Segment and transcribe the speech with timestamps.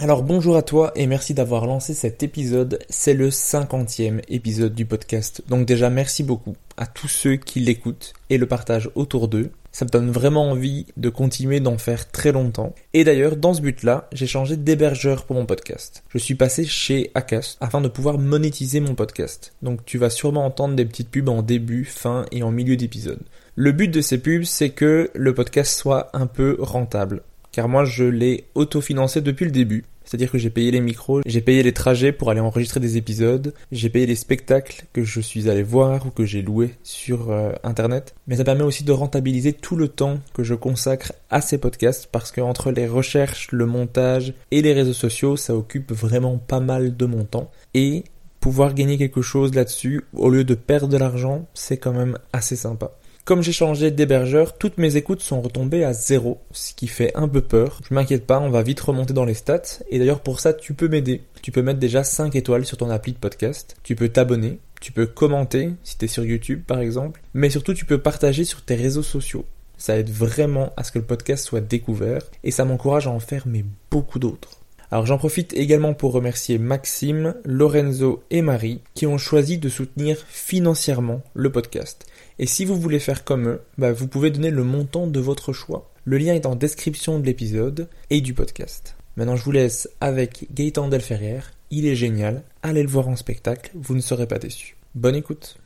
[0.00, 2.78] Alors bonjour à toi et merci d'avoir lancé cet épisode.
[2.88, 5.42] C'est le cinquantième épisode du podcast.
[5.48, 9.50] Donc déjà merci beaucoup à tous ceux qui l'écoutent et le partagent autour d'eux.
[9.78, 12.74] Ça me donne vraiment envie de continuer d'en faire très longtemps.
[12.94, 16.02] Et d'ailleurs, dans ce but-là, j'ai changé d'hébergeur pour mon podcast.
[16.08, 19.52] Je suis passé chez Acast afin de pouvoir monétiser mon podcast.
[19.62, 23.20] Donc tu vas sûrement entendre des petites pubs en début, fin et en milieu d'épisode.
[23.54, 27.22] Le but de ces pubs, c'est que le podcast soit un peu rentable
[27.58, 29.84] car moi je l'ai autofinancé depuis le début.
[30.08, 33.52] C'est-à-dire que j'ai payé les micros, j'ai payé les trajets pour aller enregistrer des épisodes,
[33.70, 37.52] j'ai payé les spectacles que je suis allé voir ou que j'ai loué sur euh,
[37.62, 38.14] internet.
[38.26, 42.08] Mais ça permet aussi de rentabiliser tout le temps que je consacre à ces podcasts
[42.10, 46.60] parce que entre les recherches, le montage et les réseaux sociaux, ça occupe vraiment pas
[46.60, 47.50] mal de mon temps.
[47.74, 48.04] Et
[48.40, 52.56] pouvoir gagner quelque chose là-dessus au lieu de perdre de l'argent, c'est quand même assez
[52.56, 52.92] sympa.
[53.28, 57.28] Comme j'ai changé d'hébergeur, toutes mes écoutes sont retombées à zéro, ce qui fait un
[57.28, 57.78] peu peur.
[57.86, 59.80] Je m'inquiète pas, on va vite remonter dans les stats.
[59.90, 61.20] Et d'ailleurs pour ça, tu peux m'aider.
[61.42, 63.76] Tu peux mettre déjà 5 étoiles sur ton appli de podcast.
[63.82, 64.60] Tu peux t'abonner.
[64.80, 67.20] Tu peux commenter si tu es sur YouTube par exemple.
[67.34, 69.44] Mais surtout, tu peux partager sur tes réseaux sociaux.
[69.76, 73.20] Ça aide vraiment à ce que le podcast soit découvert et ça m'encourage à en
[73.20, 74.58] faire mais beaucoup d'autres.
[74.90, 80.16] Alors j'en profite également pour remercier Maxime, Lorenzo et Marie qui ont choisi de soutenir
[80.28, 82.06] financièrement le podcast.
[82.40, 85.52] Et si vous voulez faire comme eux, bah, vous pouvez donner le montant de votre
[85.52, 85.90] choix.
[86.04, 88.94] Le lien est en description de l'épisode et du podcast.
[89.16, 93.72] Maintenant je vous laisse avec Gaëtan Delferrière, il est génial, allez le voir en spectacle,
[93.74, 94.76] vous ne serez pas déçus.
[94.94, 95.58] Bonne écoute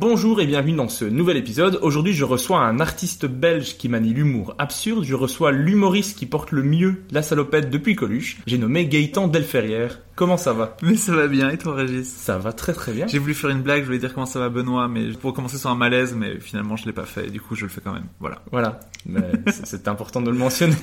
[0.00, 1.78] Bonjour et bienvenue dans ce nouvel épisode.
[1.82, 5.04] Aujourd'hui, je reçois un artiste belge qui manie l'humour absurde.
[5.04, 8.38] Je reçois l'humoriste qui porte le mieux la salopette depuis Coluche.
[8.46, 10.00] J'ai nommé Gaëtan Delferrière.
[10.18, 10.76] Comment ça va?
[10.82, 12.08] Mais ça va bien, et toi Régis?
[12.08, 13.06] Ça va très très bien.
[13.06, 15.58] J'ai voulu faire une blague, je voulais dire comment ça va Benoît, mais pour commencer
[15.58, 17.80] sur un malaise, mais finalement je l'ai pas fait, et du coup je le fais
[17.80, 18.06] quand même.
[18.18, 18.42] Voilà.
[18.50, 18.80] Voilà.
[19.46, 20.74] C'est important de le mentionner.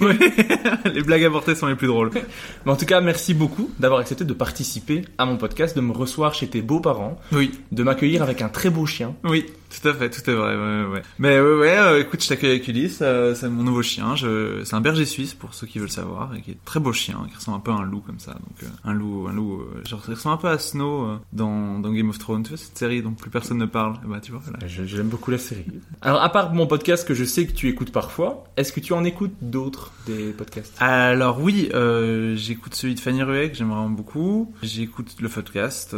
[0.86, 2.12] les blagues avortées sont les plus drôles.
[2.66, 5.92] Mais en tout cas, merci beaucoup d'avoir accepté de participer à mon podcast, de me
[5.92, 7.20] recevoir chez tes beaux-parents.
[7.34, 7.60] Oui.
[7.74, 9.16] De m'accueillir avec un très beau chien.
[9.26, 9.48] Oui.
[9.70, 11.02] Tout à fait, tout est vrai, ouais, ouais.
[11.20, 14.64] Mais ouais, ouais, euh, écoute, je t'accueille avec Ulysse, euh, c'est mon nouveau chien, je...
[14.64, 17.18] c'est un berger suisse pour ceux qui veulent savoir, et qui est très beau chien,
[17.30, 19.64] qui ressemble un peu à un loup comme ça, donc euh, un loup, un loup,
[19.86, 22.78] genre il ressemble un peu à Snow dans, dans Game of Thrones, tu vois cette
[22.78, 24.42] série dont plus personne ne parle, bah tu vois.
[24.46, 24.60] Voilà.
[24.68, 25.66] J'aime beaucoup la série.
[26.02, 28.94] Alors à part mon podcast que je sais que tu écoutes parfois, est-ce que tu
[28.94, 30.76] en écoutes d'autres des podcasts?
[30.80, 31.70] Alors oui,
[32.36, 35.96] j'écoute celui de Fanny Ruet que j'aime vraiment beaucoup, j'écoute le podcast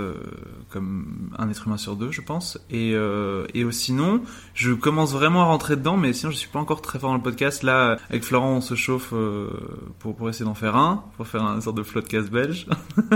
[0.70, 2.96] comme un être humain sur deux, je pense, et
[3.54, 4.22] et sinon,
[4.58, 7.18] je commence vraiment à rentrer dedans, mais sinon je suis pas encore très fort dans
[7.18, 7.62] le podcast.
[7.62, 9.50] Là, avec Florent, on se chauffe euh,
[10.00, 12.66] pour, pour essayer d'en faire un, pour faire un sorte de floodcast belge.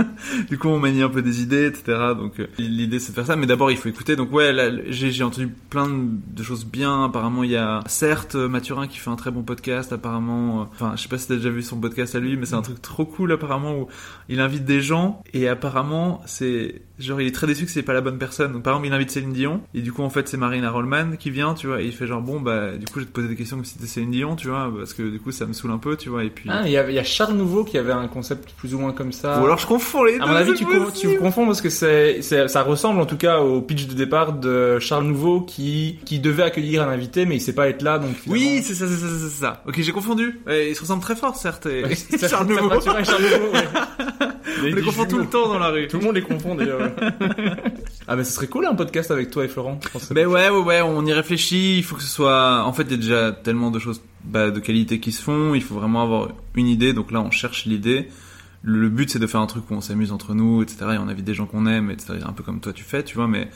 [0.48, 2.14] du coup, on manie un peu des idées, etc.
[2.16, 4.14] Donc euh, l'idée c'est de faire ça, mais d'abord il faut écouter.
[4.14, 4.54] Donc ouais,
[4.86, 7.06] j'ai entendu plein de choses bien.
[7.06, 9.92] Apparemment, il y a certes Mathurin qui fait un très bon podcast.
[9.92, 12.46] Apparemment, euh, enfin, je sais pas si t'as déjà vu son podcast à lui, mais
[12.46, 13.88] c'est un truc trop cool apparemment où
[14.28, 17.94] il invite des gens et apparemment c'est genre il est très déçu que c'est pas
[17.94, 18.52] la bonne personne.
[18.52, 21.16] Donc par exemple, il invite Céline Dion et du coup en fait c'est Marina Rollman
[21.18, 23.12] qui vient, tu vois, et il fait genre bon bah du coup je vais te
[23.12, 25.46] poser des questions comme si c'était Céline Dion, tu vois, parce que du coup ça
[25.46, 26.48] me saoule un peu, tu vois, et puis.
[26.52, 28.92] Ah, il y, a, y a Charles Nouveau qui avait un concept plus ou moins
[28.92, 29.40] comme ça.
[29.40, 30.22] Ou alors je confonds les deux.
[30.22, 33.60] À mon avis, tu, tu confonds parce que c'est, ça ressemble en tout cas au
[33.62, 37.54] pitch de départ de Charles Nouveau qui qui devait accueillir un invité mais il sait
[37.54, 38.14] pas être là donc.
[38.26, 39.62] Oui, c'est ça, c'est ça, c'est ça.
[39.66, 40.40] Ok, j'ai confondu.
[40.48, 41.66] Et ils se ressemblent très fort certes.
[41.66, 41.84] Et...
[42.28, 42.80] Charles Nouveau.
[42.80, 43.52] Charles Nouveau.
[44.62, 45.88] les confond tout le temps dans la rue.
[45.88, 46.90] Tout le monde les confond d'ailleurs.
[48.08, 49.80] ah mais ce serait cool un podcast avec toi et Florent.
[50.14, 51.78] Mais ouais ouais ouais, on y réfléchit.
[51.78, 52.64] Il faut que ce soit.
[52.64, 55.54] En fait, il y a déjà tellement de choses bah, de qualité qui se font.
[55.54, 56.92] Il faut vraiment avoir une idée.
[56.92, 58.08] Donc là, on cherche l'idée.
[58.64, 60.78] Le but c'est de faire un truc où on s'amuse entre nous, etc.
[60.94, 62.18] Et on invite des gens qu'on aime, etc.
[62.24, 63.26] Un peu comme toi tu fais, tu vois.
[63.26, 63.48] Mais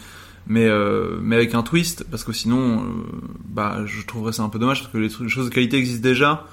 [0.49, 2.87] mais euh, mais avec un twist parce que sinon, euh,
[3.45, 5.77] bah je trouverais ça un peu dommage parce que les, trucs, les choses de qualité
[5.77, 6.47] existent déjà.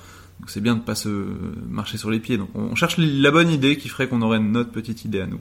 [0.47, 1.09] C'est bien de pas se
[1.69, 2.37] marcher sur les pieds.
[2.37, 5.39] Donc on cherche la bonne idée qui ferait qu'on aurait notre petite idée à nous.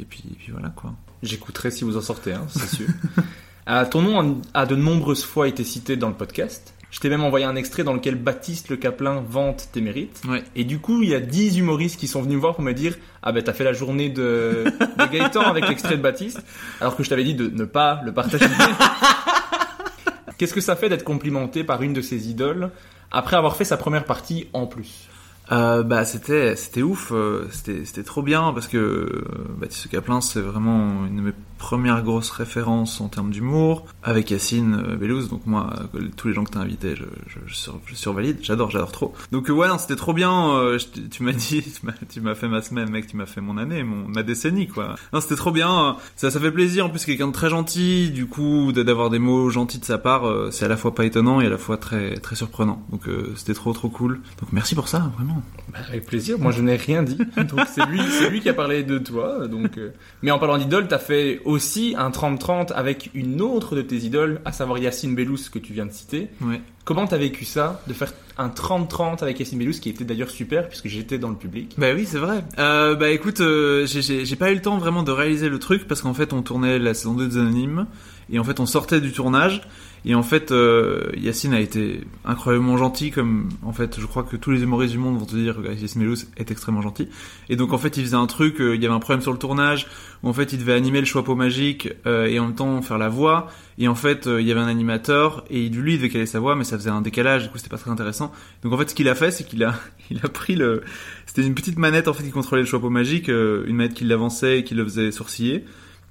[0.00, 0.94] Et puis, et puis voilà quoi.
[1.22, 2.86] J'écouterai si vous en sortez, hein, c'est sûr.
[3.68, 6.74] euh, ton nom a de nombreuses fois été cité dans le podcast.
[6.90, 10.22] Je t'ai même envoyé un extrait dans lequel Baptiste Le Caplin vante tes mérites.
[10.28, 10.42] Ouais.
[10.56, 12.72] Et du coup, il y a 10 humoristes qui sont venus me voir pour me
[12.72, 16.42] dire Ah ben t'as fait la journée de, de Gaëtan avec l'extrait de Baptiste,
[16.80, 18.46] alors que je t'avais dit de ne pas le partager.
[20.38, 22.70] Qu'est-ce que ça fait d'être complimenté par une de ses idoles?
[23.10, 25.08] Après avoir fait sa première partie en plus.
[25.52, 29.24] Euh, bah c'était c'était ouf, euh, c'était c'était trop bien parce que euh,
[29.58, 35.28] Baptiste Caplin c'est vraiment une première grosse référence en termes d'humour, avec Yacine euh, Bellouz,
[35.28, 38.90] donc moi, euh, tous les gens que t'as invités, je, sur- je survalide, j'adore, j'adore
[38.90, 39.14] trop.
[39.30, 40.76] Donc euh, ouais, c'était trop bien,
[41.10, 41.62] tu m'as dit,
[42.10, 44.96] tu m'as- fait ma semaine, mec, tu m'as fait mon année, mon, ma décennie, quoi.
[45.12, 48.26] Non, c'était trop bien, ça, ça fait plaisir, en plus quelqu'un de très gentil, du
[48.26, 51.46] coup, d'avoir des mots gentils de sa part, c'est à la fois pas étonnant et
[51.46, 52.82] à la fois très, très surprenant.
[52.90, 53.02] Donc
[53.36, 54.20] c'était trop, trop cool.
[54.40, 55.42] Donc merci pour ça, vraiment.
[55.72, 56.38] Bah, avec plaisir.
[56.38, 57.16] Moi, je n'ai rien dit.
[57.36, 59.46] Donc, c'est lui, lui qui a parlé de toi.
[59.46, 59.78] Donc,
[60.22, 64.40] mais en parlant d'idole, t'as fait aussi un 30-30 avec une autre de tes idoles,
[64.44, 66.28] à savoir Yacine Bellous que tu viens de citer.
[66.40, 66.60] Ouais.
[66.84, 70.68] Comment t'as vécu ça, de faire un 30-30 avec Yacine Bellous, qui était d'ailleurs super
[70.68, 71.74] puisque j'étais dans le public?
[71.78, 72.44] Bah oui, c'est vrai.
[72.58, 76.02] Euh, bah écoute, euh, j'ai pas eu le temps vraiment de réaliser le truc parce
[76.02, 77.86] qu'en fait on tournait la saison 2 des Anonymes
[78.30, 79.62] et en fait on sortait du tournage.
[80.06, 84.36] Et en fait euh, Yacine a été incroyablement gentil comme en fait je crois que
[84.36, 87.08] tous les humoristes du monde vont te dire que Yacine Mellous est extrêmement gentil.
[87.50, 89.32] Et donc en fait il faisait un truc, euh, il y avait un problème sur
[89.32, 89.88] le tournage
[90.22, 92.96] où en fait il devait animer le chapeau magique euh, et en même temps faire
[92.96, 93.48] la voix.
[93.78, 96.40] Et en fait euh, il y avait un animateur et lui il devait caler sa
[96.40, 98.32] voix mais ça faisait un décalage du coup c'était pas très intéressant.
[98.62, 99.74] Donc en fait ce qu'il a fait c'est qu'il a
[100.10, 100.82] il a pris le
[101.26, 104.04] c'était une petite manette en fait qui contrôlait le chapeau magique, euh, une manette qui
[104.04, 105.64] l'avançait et qui le faisait sourciller.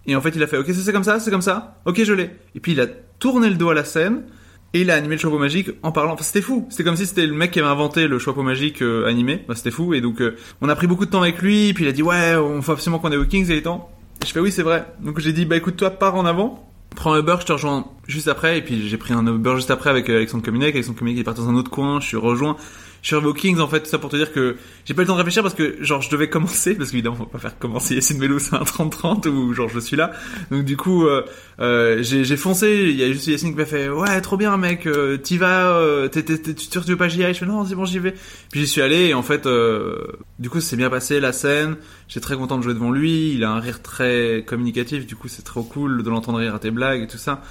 [0.06, 1.82] Et en fait, il a fait OK, ça c'est comme ça, c'est comme ça.
[1.86, 2.32] OK, je l'ai.
[2.56, 4.24] Et puis il a tourné le dos à la scène
[4.74, 6.14] et il a animé le chapeau magique en parlant.
[6.14, 6.68] Enfin, c'était fou.
[6.70, 9.44] C'était comme si c'était le mec qui avait inventé le chapeau magique euh, animé.
[9.48, 9.94] Bah, c'était fou.
[9.94, 11.74] Et donc, euh, on a pris beaucoup de temps avec lui.
[11.74, 13.90] Puis il a dit ouais, on faut absolument qu'on ait Kings et les temps.
[14.22, 14.86] Et je fais oui, c'est vrai.
[15.02, 16.66] Donc j'ai dit bah écoute, toi pars en avant.
[16.96, 18.60] Prends un Uber, je te rejoins juste après.
[18.60, 20.74] Et puis j'ai pris un Uber juste après avec euh, Alexandre Communic.
[20.76, 22.00] Alexandre Communic est parti dans un autre coin.
[22.00, 22.56] Je suis rejoint.
[23.02, 25.02] Je suis arrivé au Kings en fait, tout ça pour te dire que j'ai pas
[25.02, 27.38] eu le temps de réfléchir parce que genre je devais commencer parce qu'évidemment va pas
[27.38, 30.12] faire commencer Yacine Melo c'est un 30-30 ou genre je suis là.
[30.52, 31.24] Donc du coup euh,
[31.62, 34.86] euh, j'ai foncé, il y a juste Yacine qui m'a fait ouais trop bien mec,
[34.86, 37.34] euh, t'y vas, euh, t'es t'es- t'es- tu veux pas j'y aille?
[37.34, 38.14] Je fais non c'est bon j'y vais.
[38.52, 39.96] Puis j'y suis allé et en fait euh,
[40.40, 43.44] du coup c'est bien passé la scène, j'étais très content de jouer devant lui, il
[43.46, 46.72] a un rire très communicatif, du coup c'est trop cool de l'entendre rire à tes
[46.72, 47.42] blagues et tout ça.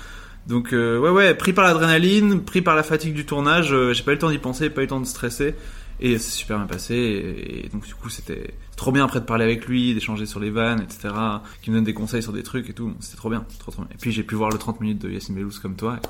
[0.47, 4.03] Donc euh, ouais ouais, pris par l'adrénaline, pris par la fatigue du tournage, euh, j'ai
[4.03, 5.55] pas eu le temps d'y penser, pas eu le temps de stresser
[6.01, 9.25] et c'est super bien passé et, et donc du coup c'était trop bien après de
[9.25, 11.13] parler avec lui, d'échanger sur les vannes, etc.
[11.61, 13.83] Qui me donne des conseils sur des trucs et tout, c'était trop bien, trop trop
[13.83, 13.91] bien.
[13.93, 16.07] Et puis j'ai pu voir le 30 minutes de Yacine Bellous comme toi, et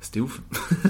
[0.00, 0.40] c'était ouf.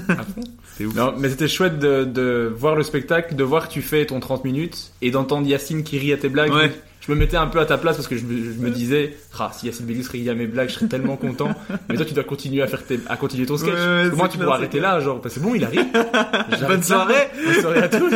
[0.71, 0.95] C'était ouf.
[0.95, 4.19] Non, mais c'était chouette de, de voir le spectacle, de voir que tu fais ton
[4.21, 6.53] 30 minutes et d'entendre Yacine qui rit à tes blagues.
[6.53, 6.71] Ouais.
[7.01, 9.17] Je me mettais un peu à ta place parce que je me, je me disais,
[9.39, 11.49] ah, si Yacine Bellus riait à mes blagues, je serais tellement content.
[11.89, 13.73] Mais toi, tu dois continuer à faire tes, à continuer ton sketch.
[13.73, 14.93] Ouais, moi, tu pourras arrêter clair.
[14.93, 15.83] là, genre, parce que bon, il arrive.
[16.67, 18.11] Bonne soirée Bonne soirée à tous.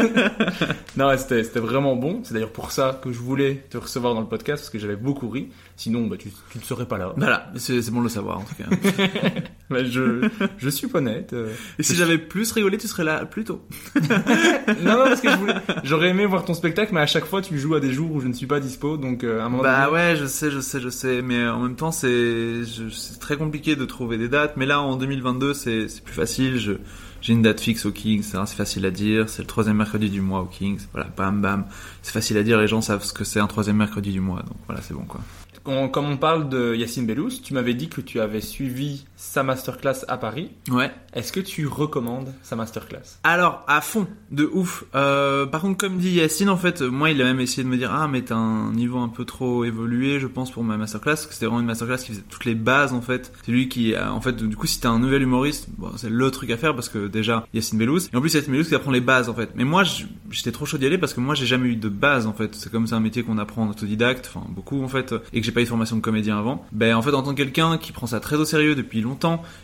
[0.97, 2.21] non, ouais, c'était, c'était vraiment bon.
[2.23, 4.95] C'est d'ailleurs pour ça que je voulais te recevoir dans le podcast parce que j'avais
[4.95, 5.49] beaucoup ri.
[5.77, 7.11] Sinon, bah, tu, tu ne serais pas là.
[7.17, 8.65] Voilà, c'est c'est bon de le savoir en tout cas.
[9.67, 10.29] Bah, je,
[10.59, 11.33] je suis honnête.
[11.33, 11.51] euh.
[11.79, 13.65] Et si j'avais plus rigolé, tu serais là plus tôt.
[13.95, 17.41] Non, non, parce que je voulais, j'aurais aimé voir ton spectacle, mais à chaque fois,
[17.41, 19.49] tu joues à des jours où je ne suis pas dispo, donc, euh, à un
[19.49, 22.61] moment Bah donné- ouais, je sais, je sais, je sais, mais en même temps c'est
[23.19, 24.57] très compliqué de trouver des dates.
[24.57, 26.57] Mais là en 2022 c'est plus facile.
[26.57, 26.73] Je
[27.21, 29.29] j'ai une date fixe au Kings, c'est c'est facile à dire.
[29.29, 30.79] C'est le troisième mercredi du mois au Kings.
[30.93, 31.65] Voilà, bam bam,
[32.03, 32.59] c'est facile à dire.
[32.59, 35.05] Les gens savent ce que c'est un troisième mercredi du mois, donc voilà, c'est bon
[35.05, 35.21] quoi.
[35.67, 39.43] On- comme on parle de Yacine Bellous, tu m'avais dit que tu avais suivi sa
[39.43, 40.51] masterclass à Paris.
[40.69, 40.91] Ouais.
[41.13, 43.19] Est-ce que tu recommandes sa masterclass?
[43.23, 44.85] Alors, à fond, de ouf.
[44.93, 47.75] Euh, par contre, comme dit Yacine, en fait, moi, il a même essayé de me
[47.77, 51.11] dire, ah, mais t'as un niveau un peu trop évolué, je pense, pour ma masterclass,
[51.15, 53.33] parce que c'était vraiment une masterclass qui faisait toutes les bases, en fait.
[53.45, 56.09] C'est lui qui, a- en fait, du coup, si t'es un nouvel humoriste, bon, c'est
[56.09, 58.75] le truc à faire, parce que déjà, Yacine Bellous, et en plus, Yacine Bellous qui
[58.75, 59.49] apprend les bases, en fait.
[59.55, 59.83] Mais moi,
[60.29, 62.53] j'étais trop chaud d'y aller, parce que moi, j'ai jamais eu de base, en fait.
[62.55, 65.45] C'est comme c'est un métier qu'on apprend en autodidacte, enfin, beaucoup, en fait, et que
[65.45, 66.65] j'ai pas eu de formation de comédien avant.
[66.71, 69.14] Ben, en fait, en tant que quelqu'un qui prend ça très au sérieux depuis longtemps,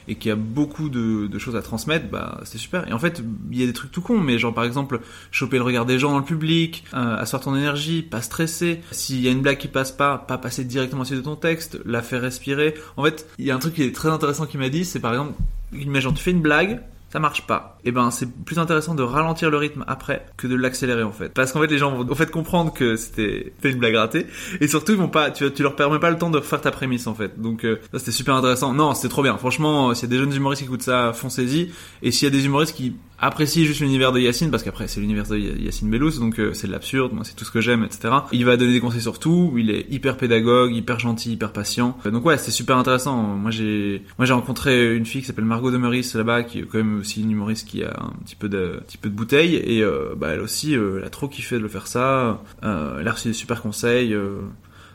[0.08, 2.88] et qui a beaucoup de, choses à transmettre, bah c'est super.
[2.88, 5.00] Et en fait, il y a des trucs tout cons, mais genre par exemple,
[5.31, 8.81] choper le regard des gens dans le public, euh, asseoir ton énergie, pas stresser.
[8.91, 11.79] S'il y a une blague qui passe pas, pas passer directement au de ton texte,
[11.86, 12.75] la faire respirer.
[12.98, 15.00] En fait, il y a un truc qui est très intéressant qui m'a dit, c'est
[15.00, 15.34] par exemple,
[15.74, 16.81] imagine tu fais une blague,
[17.12, 17.77] ça marche pas.
[17.84, 21.30] Et ben c'est plus intéressant de ralentir le rythme après que de l'accélérer en fait.
[21.30, 24.27] Parce qu'en fait les gens vont en fait comprendre que c'était une blague ratée
[24.60, 27.08] et surtout ils vont pas tu, leur permets pas le temps de refaire ta prémisse
[27.08, 27.39] en fait.
[27.39, 28.74] Donc euh, ça c'était super intéressant.
[28.74, 29.38] Non, c'était trop bien.
[29.38, 32.32] Franchement, euh, s'il y a des jeunes humoristes qui écoutent ça, foncez-y et s'il y
[32.32, 35.89] a des humoristes qui apprécient juste l'univers de Yacine parce qu'après c'est l'univers de Yacine
[35.89, 38.13] Bellous donc euh, c'est de l'absurde, moi c'est tout ce que j'aime etc.
[38.32, 41.98] Il va donner des conseils sur tout, il est hyper pédagogue, hyper gentil, hyper patient.
[42.06, 43.15] Euh, Donc ouais, c'était super intéressant.
[43.15, 45.77] Moi j'ai moi j'ai rencontré une fille qui s'appelle Margot de
[46.18, 48.84] là-bas qui est quand même aussi une humoriste qui a un petit peu de un
[48.84, 51.62] petit peu de bouteille et euh, bah elle aussi euh, elle a trop kiffé de
[51.62, 52.41] le faire ça.
[52.63, 54.15] Euh, elle a reçu des super conseils.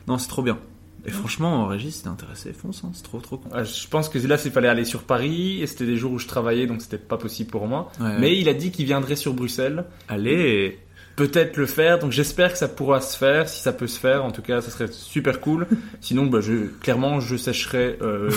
[0.07, 0.57] Non, c'est trop bien.
[1.05, 3.49] Et franchement, Régis, t'es intéressé, fonce, hein, c'est trop trop con.
[3.63, 6.27] Je pense que là, il fallait aller sur Paris, et c'était des jours où je
[6.27, 7.91] travaillais, donc c'était pas possible pour moi.
[8.01, 8.19] Ouais.
[8.19, 9.85] Mais il a dit qu'il viendrait sur Bruxelles.
[10.09, 10.79] allez,
[11.17, 11.99] peut-être le faire.
[11.99, 13.49] Donc j'espère que ça pourra se faire.
[13.49, 15.67] Si ça peut se faire, en tout cas, ça serait super cool.
[16.01, 18.29] Sinon, bah, je, clairement, je sécherai euh.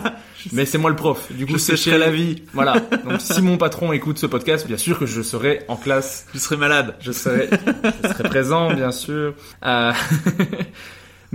[0.52, 1.32] Mais c'est moi le prof.
[1.32, 2.42] Du coup, Je sécher- sécherai la vie.
[2.52, 2.74] Voilà.
[3.08, 6.26] Donc si mon patron écoute ce podcast, bien sûr que je serai en classe.
[6.34, 6.96] Je serai malade.
[7.00, 7.48] Je serai,
[8.02, 9.32] je serai présent, bien sûr.
[9.64, 9.92] Euh,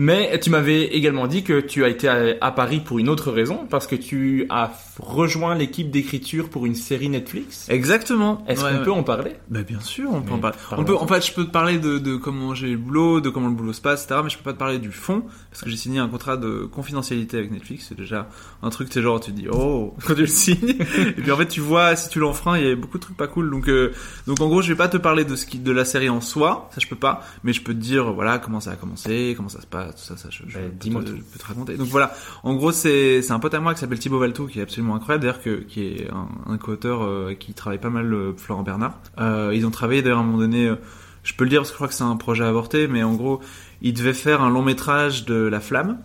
[0.02, 3.34] Mais tu m'avais également dit que tu as été à, à Paris pour une autre
[3.34, 7.68] raison, parce que tu as rejoint l'équipe d'écriture pour une série Netflix.
[7.70, 8.46] Exactement.
[8.48, 8.84] Est-ce Ouais, qu'on ouais.
[8.86, 9.32] peut en parler?
[9.50, 10.58] Bah bien sûr, on peut Mais en parler.
[10.78, 13.20] On peut, en fait, je peux te parler de, de comment j'ai eu le boulot,
[13.20, 14.22] de comment le boulot se passe, etc.
[14.24, 16.64] Mais je peux pas te parler du fond parce que j'ai signé un contrat de
[16.72, 17.88] confidentialité avec Netflix.
[17.90, 18.30] C'est déjà
[18.64, 20.76] un truc, c'est genre tu te dis oh quand tu le signes.
[20.80, 23.18] Et puis en fait tu vois si tu l'enfreins, il y a beaucoup de trucs
[23.18, 23.50] pas cool.
[23.52, 23.92] Donc euh,
[24.28, 26.22] donc en gros je vais pas te parler de ce qui de la série en
[26.22, 27.22] soi, ça je peux pas.
[27.44, 30.00] Mais je peux te dire voilà comment ça a commencé, comment ça se passe, tout
[30.00, 31.16] ça, ça je, je peux dis-moi te- tout.
[31.18, 31.78] je peux te raconter.
[31.78, 34.64] Donc voilà, en gros c'est un pote à moi qui s'appelle Thibaut Valto qui est
[34.64, 38.64] absolument incroyable d'ailleurs qui est un, un co-auteur euh, qui travaille pas mal euh, Florent
[38.64, 39.00] Bernard.
[39.20, 40.76] Euh, ils ont travaillé d'ailleurs à un moment donné, euh,
[41.24, 43.14] je peux le dire parce que je crois que c'est un projet avorté, mais en
[43.16, 43.40] gros
[43.82, 45.98] ils devaient faire un long métrage de La Flamme.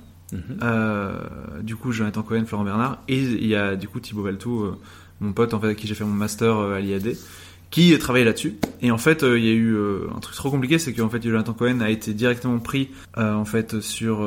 [0.63, 1.17] Euh,
[1.63, 4.81] du coup Jonathan Cohen, Florent Bernard et il y a du coup Thibaut Valto,
[5.21, 7.15] mon pote en fait avec qui j'ai fait mon master à l'IAD
[7.75, 8.55] qui travaillait là-dessus.
[8.83, 11.09] Et en fait, euh, il y a eu euh, un truc trop compliqué, c'est qu'en
[11.09, 14.25] fait, Jonathan Cohen a été directement pris euh, en fait sur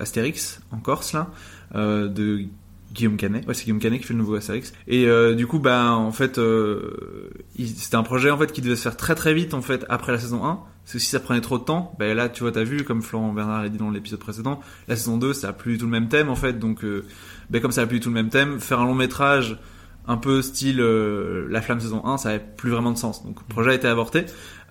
[0.00, 1.28] Astérix en Corse là,
[1.74, 2.46] de
[2.92, 3.46] Guillaume Canet.
[3.46, 4.72] Ouais, c'est Guillaume Canet qui fait le nouveau Astérix.
[4.86, 7.28] Et euh, du coup, bah en fait, euh,
[7.58, 10.12] c'était un projet en fait qui devait se faire très très vite en fait après
[10.12, 10.60] la saison 1.
[10.84, 13.02] Parce que si ça prenait trop de temps, bah là, tu vois, t'as vu, comme
[13.02, 15.84] Florent Bernard l'a dit dans l'épisode précédent, la saison 2, ça a plus du tout
[15.84, 16.58] le même thème en fait.
[16.58, 17.04] Donc, euh,
[17.50, 19.58] bah, comme ça a plus du tout le même thème, faire un long métrage
[20.08, 23.24] un peu style euh, La Flamme saison 1, ça avait plus vraiment de sens.
[23.24, 24.24] Donc le projet a été avorté.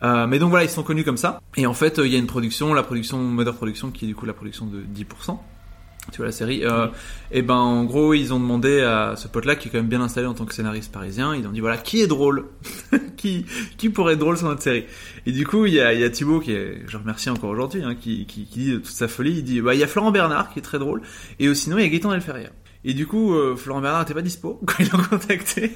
[0.04, 1.42] Euh, mais donc voilà, ils sont connus comme ça.
[1.56, 4.08] Et en fait, euh, il y a une production, la production Mother Production, qui est
[4.08, 5.38] du coup la production de 10%.
[6.12, 6.64] Tu vois la série.
[6.64, 6.88] Euh,
[7.32, 10.00] et ben en gros, ils ont demandé à ce pote-là, qui est quand même bien
[10.00, 12.46] installé en tant que scénariste parisien, ils ont dit voilà, qui est drôle?
[13.18, 14.86] Qui, qui pourrait être drôle sur notre série?
[15.26, 17.82] Et du coup, il y a, y a Thibaut, qui est, je remercie encore aujourd'hui,
[17.84, 19.88] hein, qui, qui, qui dit de toute sa folie, il dit bah il y a
[19.88, 21.02] Florent Bernard qui est très drôle,
[21.40, 22.52] et aussi, sinon il y a Gaëtan Elferrière.
[22.90, 25.74] Et du coup, euh, Florent Bernard était pas dispo quand ils l'ont contacté.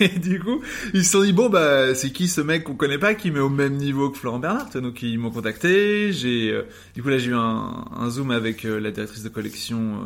[0.00, 0.60] Et du coup,
[0.92, 3.38] ils se sont dit bon bah c'est qui ce mec qu'on connaît pas qui met
[3.38, 4.68] au même niveau que Florent Bernard.
[4.70, 6.12] Donc ils m'ont contacté.
[6.12, 6.64] J'ai euh,
[6.96, 10.00] du coup là j'ai eu un, zoom avec euh, la directrice de collection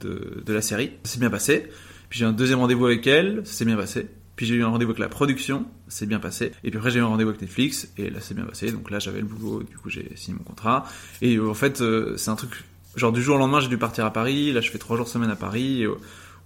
[0.00, 0.92] de, la série.
[1.04, 1.68] Ça s'est bien passé.
[2.08, 3.42] Puis j'ai eu un deuxième rendez-vous avec elle.
[3.44, 4.06] Ça s'est bien passé.
[4.36, 6.52] Puis j'ai eu un rendez-vous avec la production, c'est bien passé.
[6.64, 8.72] Et puis après j'ai eu un rendez-vous avec Netflix et là c'est bien passé.
[8.72, 10.86] Donc là j'avais le boulot, du coup j'ai signé mon contrat.
[11.20, 11.82] Et en fait
[12.16, 12.64] c'est un truc
[12.96, 14.52] genre du jour au lendemain j'ai dû partir à Paris.
[14.52, 15.84] Là je fais trois jours semaine à Paris.
[15.84, 15.94] euh,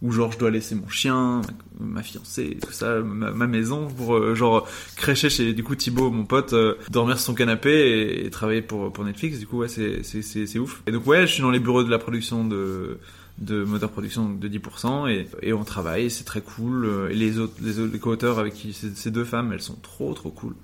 [0.01, 1.43] où genre je dois laisser mon chien,
[1.81, 4.65] ma, ma fiancée, tout ça, ma, ma maison pour euh, genre
[4.95, 8.63] crècher chez du coup Thibaut, mon pote, euh, dormir sur son canapé et, et travailler
[8.63, 9.41] pour pour Netflix.
[9.41, 10.83] Du coup ouais c'est c'est c'est c'est ouf.
[10.87, 12.99] Et donc ouais je suis dans les bureaux de la production de
[13.39, 17.09] de moteur production de 10% et, et on travaille, c'est très cool.
[17.11, 19.79] Et les autres, les autres les co-auteurs avec qui ces, ces deux femmes, elles sont
[19.83, 20.55] trop trop cool.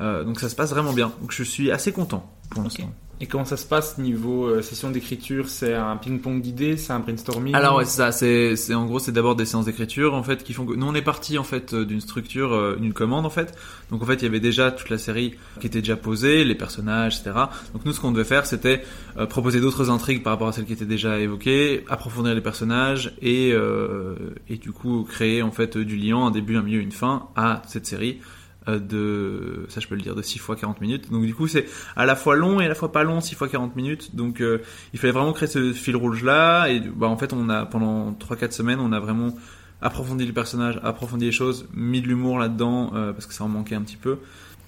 [0.00, 1.12] Euh, donc ça se passe vraiment bien.
[1.20, 2.92] Donc je suis assez content pour l'instant.
[3.22, 5.50] Et comment ça se passe niveau euh, session d'écriture?
[5.50, 6.78] C'est un ping-pong d'idées?
[6.78, 7.54] C'est un brainstorming?
[7.54, 8.12] Alors ouais, ça.
[8.12, 10.86] C'est, c'est en gros, c'est d'abord des séances d'écriture en fait qui font que nous
[10.86, 13.54] on est parti en fait euh, d'une structure, euh, d'une commande en fait.
[13.90, 16.54] Donc en fait, il y avait déjà toute la série qui était déjà posée, les
[16.54, 17.32] personnages, etc.
[17.74, 18.82] Donc nous, ce qu'on devait faire, c'était
[19.18, 23.12] euh, proposer d'autres intrigues par rapport à celles qui étaient déjà évoquées, approfondir les personnages
[23.20, 24.14] et euh,
[24.48, 27.60] et du coup créer en fait du lien, un début, un milieu, une fin à
[27.66, 31.10] cette série euh, de ça je peux le dire de 6 fois 40 minutes.
[31.10, 33.34] Donc du coup c'est à la fois long et à la fois pas long 6
[33.34, 34.14] fois 40 minutes.
[34.14, 34.58] Donc euh,
[34.92, 38.12] il fallait vraiment créer ce fil rouge là et bah en fait on a pendant
[38.12, 39.34] 3-4 semaines on a vraiment
[39.80, 43.48] approfondi les personnages approfondi les choses mis de l'humour là dedans parce que ça en
[43.48, 44.18] manquait un petit peu.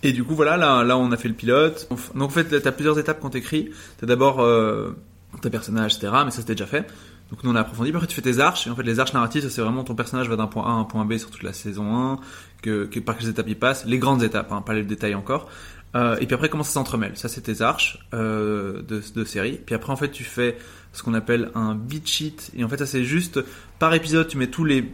[0.02, 1.88] Et du coup voilà là là on a fait le pilote.
[2.14, 3.70] Donc en fait t'as plusieurs étapes quand t'écris.
[3.98, 4.96] T'as d'abord euh,
[5.40, 6.86] tes personnages etc mais ça c'était déjà fait
[7.32, 9.14] donc nous on a approfondi, après tu fais tes arches, et en fait les arches
[9.14, 11.42] narratives, c'est vraiment ton personnage va d'un point A à un point B sur toute
[11.42, 12.18] la saison 1,
[12.60, 15.48] que, par quelles étapes il passe, les grandes étapes, hein, pas les détails encore.
[15.94, 19.58] Euh, et puis après comment ça s'entremêle, ça c'est tes arches euh, de, série.
[19.64, 20.58] Puis après en fait tu fais
[20.92, 23.40] ce qu'on appelle un beat sheet, et en fait ça c'est juste
[23.78, 24.84] par épisode tu mets tous les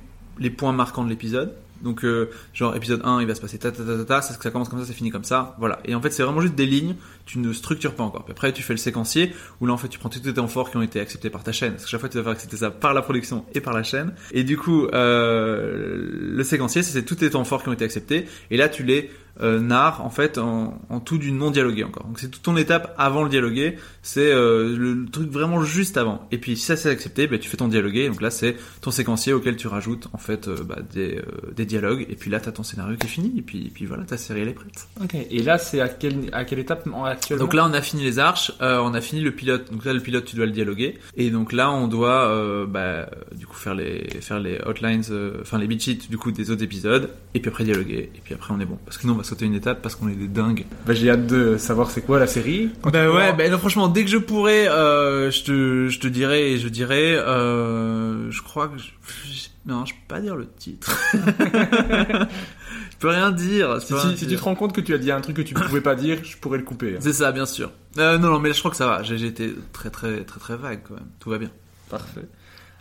[0.56, 1.56] points marquants de l'épisode.
[1.82, 4.50] Donc euh, genre épisode 1 il va se passer ta ta ta ta ta, ça,
[4.50, 5.78] commence comme ça, ça finit comme ça, voilà.
[5.84, 8.24] Et en fait c'est vraiment juste des lignes, tu ne structures pas encore.
[8.24, 10.48] Puis après tu fais le séquencier où là en fait tu prends tous tes temps
[10.48, 11.72] forts qui ont été acceptés par ta chaîne.
[11.72, 13.82] Parce que chaque fois tu dois faire accepter ça par la production et par la
[13.82, 14.14] chaîne.
[14.32, 18.26] Et du coup euh, le séquencier c'est tous tes temps forts qui ont été acceptés
[18.50, 22.04] et là tu les euh, narres en fait en, en tout du non dialogué encore.
[22.06, 26.26] Donc c'est toute ton étape avant le dialogué, c'est euh, le, truc vraiment juste avant.
[26.30, 28.08] Et puis si ça c'est accepté, bah, tu fais ton dialogué.
[28.08, 31.66] Donc là c'est ton séquencier auquel tu rajoutes en fait euh, bah, des, euh, des
[31.66, 32.06] dialogues.
[32.08, 33.32] Et puis là t'as ton scénario qui est fini.
[33.36, 34.88] Et puis, et puis voilà ta série elle est prête.
[35.02, 35.14] Ok.
[35.30, 37.44] Et là, c'est à quelle, à quelle étape, actuellement?
[37.44, 39.70] Donc là, on a fini les arches, euh, on a fini le pilote.
[39.70, 40.98] Donc là, le pilote, tu dois le dialoguer.
[41.16, 45.38] Et donc là, on doit, euh, bah, du coup, faire les, faire les outlines, euh,
[45.42, 47.10] enfin les beat sheets, du coup, des autres épisodes.
[47.34, 48.10] Et puis après, dialoguer.
[48.14, 48.78] Et puis après, on est bon.
[48.84, 50.64] Parce que nous, on va sauter une étape parce qu'on est des dingues.
[50.86, 52.70] Bah, j'ai hâte de savoir c'est quoi la série.
[52.82, 56.08] Quand Bah ouais, bah non, franchement, dès que je pourrai, euh, je te, je te
[56.08, 58.84] dirai et je dirai, euh, je crois que, je,
[59.32, 60.90] je- non, je peux pas dire le titre.
[61.80, 63.74] je peux rien dire.
[63.76, 65.20] je Si, peux si- rien si tu te rends compte que tu as dit un
[65.20, 66.94] truc que tu pouvais pas dire, je pourrais le couper.
[66.94, 67.00] hein.
[67.00, 67.70] C'est ça, bien sûr.
[67.98, 69.02] Euh, non, non, mais je crois que ça va.
[69.02, 71.06] J'ai j'ai été très, très, très, très vague quand même.
[71.20, 71.50] Tout va bien.
[71.90, 72.26] Parfait.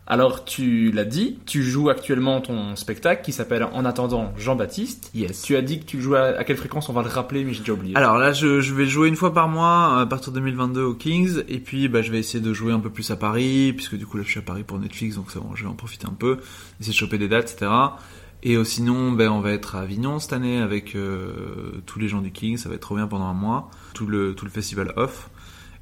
[0.10, 5.12] Alors, tu l'as dit, tu joues actuellement ton spectacle qui s'appelle En attendant Jean-Baptiste.
[5.14, 5.42] Yes.
[5.42, 6.88] Tu as dit que tu jouais à, à quelle fréquence?
[6.88, 7.96] On va le rappeler, mais j'ai déjà oublié.
[7.98, 10.94] Alors là, je, je vais jouer une fois par mois à partir de 2022 au
[10.94, 13.98] Kings, et puis bah, je vais essayer de jouer un peu plus à Paris, puisque
[13.98, 15.74] du coup là je suis à Paris pour Netflix, donc ça, bon, je vais en
[15.74, 16.38] profiter un peu,
[16.80, 17.70] essayer de choper des dates, etc.
[18.44, 22.08] Et euh, sinon, ben, on va être à Avignon cette année avec euh, tous les
[22.08, 24.52] gens du Kings, ça va être trop bien pendant un mois, tout le, tout le
[24.52, 25.30] festival off.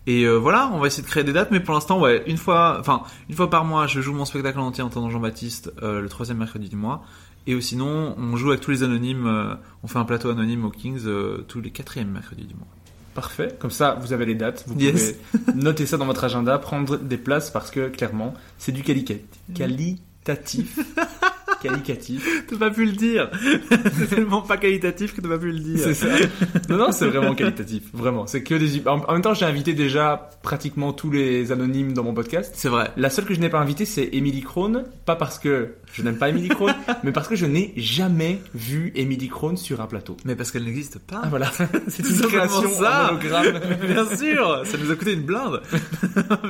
[0.07, 2.37] Et euh, voilà, on va essayer de créer des dates, mais pour l'instant, ouais, une
[2.37, 5.73] fois, enfin, une fois par mois, je joue mon spectacle en entier en entendant Jean-Baptiste
[5.81, 7.03] euh, le troisième mercredi du mois.
[7.47, 10.69] Et sinon, on joue avec tous les anonymes, euh, on fait un plateau anonyme au
[10.71, 12.67] Kings euh, tous les quatrièmes mercredis du mois.
[13.13, 13.55] Parfait.
[13.59, 14.63] Comme ça, vous avez les dates.
[14.67, 15.13] Vous Yes.
[15.13, 19.19] pouvez noter ça dans votre agenda, prendre des places parce que clairement, c'est du qualica-
[19.55, 20.79] qualitatif.
[21.67, 22.45] qualitatif.
[22.49, 23.29] T'as pas pu le dire.
[23.97, 25.79] c'est tellement pas qualitatif que t'as pas pu le dire.
[25.79, 26.07] C'est ça.
[26.69, 27.83] Non, non, c'est vraiment qualitatif.
[27.93, 28.25] Vraiment.
[28.27, 28.87] C'est que des.
[28.87, 32.53] En en même temps, j'ai invité déjà pratiquement tous les anonymes dans mon podcast.
[32.55, 32.91] C'est vrai.
[32.97, 34.85] La seule que je n'ai pas invitée, c'est Emily Crone.
[35.05, 38.91] Pas parce que je n'aime pas Emily Crone, mais parce que je n'ai jamais vu
[38.95, 40.17] Emily Crone sur un plateau.
[40.25, 41.21] Mais parce qu'elle n'existe pas.
[41.23, 41.51] Ah voilà,
[41.87, 43.05] c'est une création ça.
[43.05, 43.59] en hologramme.
[43.81, 45.61] bien sûr, ça nous a coûté une blinde.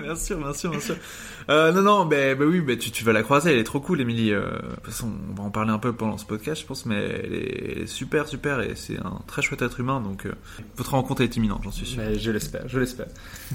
[0.01, 0.95] bien sûr, bien sûr, bien sûr.
[1.49, 4.01] Euh, non, non, bah oui, bah, tu, tu vas la croiser, elle est trop cool,
[4.01, 4.31] Émilie.
[4.33, 6.85] Euh, de toute façon, on va en parler un peu pendant ce podcast, je pense,
[6.85, 7.33] mais elle
[7.83, 10.31] est, super, super, et c'est un très chouette être humain, donc euh,
[10.77, 12.01] votre rencontre est imminente, j'en suis sûr.
[12.03, 13.07] Mais je l'espère, je l'espère.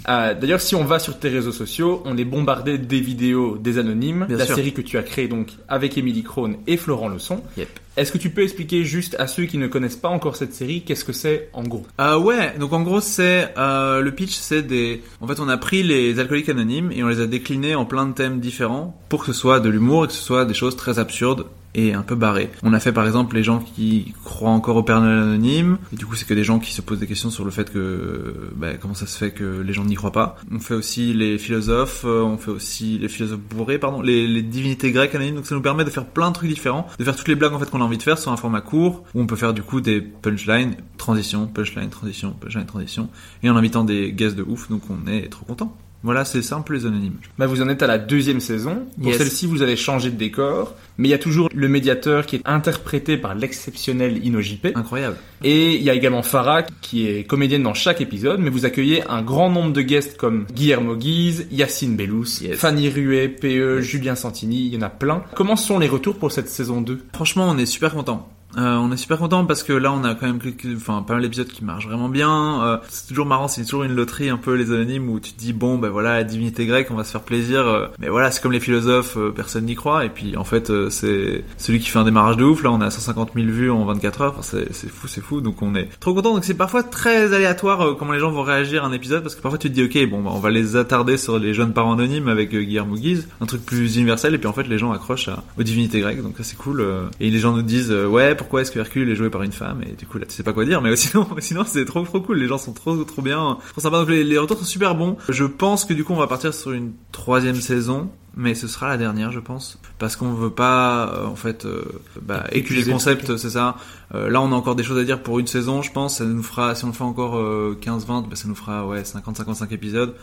[0.09, 3.79] Euh, D'ailleurs, si on va sur tes réseaux sociaux, on est bombardé des vidéos des
[3.79, 4.55] anonymes, Bien la sûr.
[4.55, 7.43] série que tu as créée donc avec Émilie Crone et Florent Leçon.
[7.57, 7.69] Yep.
[8.01, 10.81] Est-ce que tu peux expliquer juste à ceux qui ne connaissent pas encore cette série,
[10.81, 11.85] qu'est-ce que c'est en gros?
[12.01, 15.03] Euh, ouais, donc en gros c'est euh, le pitch, c'est des.
[15.21, 18.07] En fait, on a pris les alcooliques anonymes et on les a déclinés en plein
[18.07, 20.77] de thèmes différents pour que ce soit de l'humour et que ce soit des choses
[20.77, 22.51] très absurdes et un peu barrées.
[22.63, 25.97] On a fait par exemple les gens qui croient encore au Père Noël anonyme et
[25.97, 28.51] du coup c'est que des gens qui se posent des questions sur le fait que
[28.57, 30.37] bah, comment ça se fait que les gens n'y croient pas.
[30.51, 34.43] On fait aussi les philosophes, euh, on fait aussi les philosophes bourrés, pardon, les, les
[34.43, 35.37] divinités grecques anonymes.
[35.37, 37.53] Donc ça nous permet de faire plein de trucs différents, de faire toutes les blagues
[37.53, 39.55] en fait qu'on a envie de faire sur un format court où on peut faire
[39.55, 43.09] du coup des punchlines, transition, punchline, transition, punchline, transition,
[43.43, 44.69] et en invitant des guests de ouf.
[44.69, 45.77] Donc on est trop content.
[46.03, 47.17] Voilà, c'est simple les anonymes.
[47.39, 48.87] bah, Vous en êtes à la deuxième saison.
[48.99, 49.19] Pour Yes.
[49.19, 52.43] celle-ci, vous allez changer de décor, mais il y a toujours le médiateur qui est
[52.47, 54.69] interprété par l'exceptionnel Ino JP.
[54.75, 55.17] Incroyable.
[55.45, 59.03] Et il y a également Farah qui est comédienne dans chaque épisode, mais vous accueillez
[59.09, 62.57] un grand nombre de guests comme Guillermo Guise, Yacine Bellous, Yes.
[62.59, 65.23] Fanny Ruet, PE, Julien Santini, il y en a plein.
[65.35, 68.27] Comment sont les retours pour cette saison 2 Franchement, on est super content.
[68.57, 70.41] Euh, on est super content parce que là on a quand même
[70.77, 72.63] enfin pas mal d'épisodes qui marchent vraiment bien.
[72.65, 75.39] Euh, c'est toujours marrant, c'est toujours une loterie un peu les anonymes où tu te
[75.39, 77.61] dis bon ben voilà la divinité grecque, on va se faire plaisir.
[77.67, 80.05] euh, mais voilà c'est comme les philosophes, euh, personne n'y croit.
[80.05, 82.63] Et puis en fait euh, c'est celui qui fait un démarrage de ouf.
[82.65, 84.35] Là on a 150 000 vues en 24 heures.
[84.39, 85.41] Enfin, c'est fou, c'est fou.
[85.41, 86.35] Donc on est trop content.
[86.35, 89.37] Donc c'est parfois très aléatoire euh, comment les gens vont réagir à un épisode parce
[89.37, 91.73] que parfois tu te dis ok bon bah, on va les attarder sur les jeunes
[91.73, 94.35] parents anonymes avec Guillermo Guise, un truc plus universel.
[94.35, 96.23] Et puis en fait les gens accrochent à, aux divinités grecques.
[96.23, 96.85] Donc ça c'est cool.
[97.21, 99.83] et les gens nous disent ouais pourquoi est-ce que Hercule est joué par une femme
[99.83, 102.23] et du coup là tu sais pas quoi dire mais sinon sinon c'est trop trop
[102.23, 102.39] cool.
[102.39, 103.59] Les gens sont trop trop bien.
[103.73, 105.19] Trop sympa donc les, les retours sont super bons.
[105.29, 108.89] Je pense que du coup on va partir sur une troisième saison mais ce sera
[108.89, 109.79] la dernière je pense.
[109.99, 111.85] Parce qu'on veut pas euh, en fait euh,
[112.23, 113.77] bah, éculer le concept c'est ça.
[114.15, 116.17] Euh, là on a encore des choses à dire pour une saison je pense.
[116.17, 119.71] Ça nous fera si on le fait encore 15-20 bah, ça nous fera ouais 50-55
[119.75, 120.15] épisodes.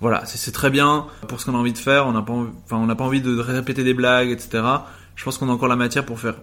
[0.00, 1.08] Voilà c'est très bien.
[1.28, 3.20] Pour ce qu'on a envie de faire on n'a pas enfin on n'a pas envie
[3.20, 4.62] de répéter des blagues etc
[5.14, 6.36] je pense qu'on a encore la matière pour faire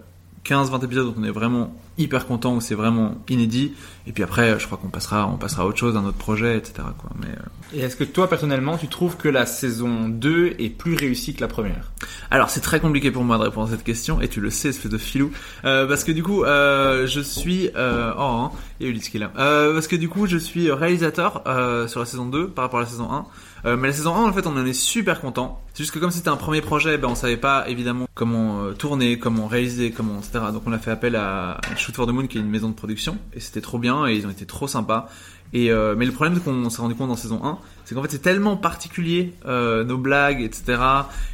[0.44, 3.72] 15-20 épisodes, donc on est vraiment hyper content, où c'est vraiment inédit.
[4.06, 6.18] Et puis après, je crois qu'on passera, on passera à autre chose, à un autre
[6.18, 6.74] projet, etc.
[6.98, 7.10] Quoi.
[7.20, 10.94] Mais euh, Et est-ce que toi, personnellement, tu trouves que la saison 2 est plus
[10.94, 11.92] réussie que la première?
[12.30, 14.70] Alors c'est très compliqué pour moi de répondre à cette question, et tu le sais,
[14.70, 15.30] espèce de filou,
[15.64, 19.08] euh, parce que du coup, euh, je suis, euh, oh, hein, il y a Ulysse
[19.08, 22.26] qui est là, euh, parce que du coup, je suis réalisateur euh, sur la saison
[22.26, 23.26] 2 par rapport à la saison 1.
[23.66, 25.62] Euh, mais la saison 1, en fait, on en est super content.
[25.72, 28.72] C'est juste que comme c'était un premier projet, ben, on savait pas évidemment comment euh,
[28.72, 30.46] tourner, comment réaliser, comment etc.
[30.52, 32.74] Donc on a fait appel à Shoot for the Moon, qui est une maison de
[32.74, 35.08] production, et c'était trop bien, et ils ont été trop sympas.
[35.54, 38.10] Et euh, mais le problème qu'on s'est rendu compte dans saison 1, c'est qu'en fait
[38.10, 40.82] c'est tellement particulier euh, nos blagues, etc.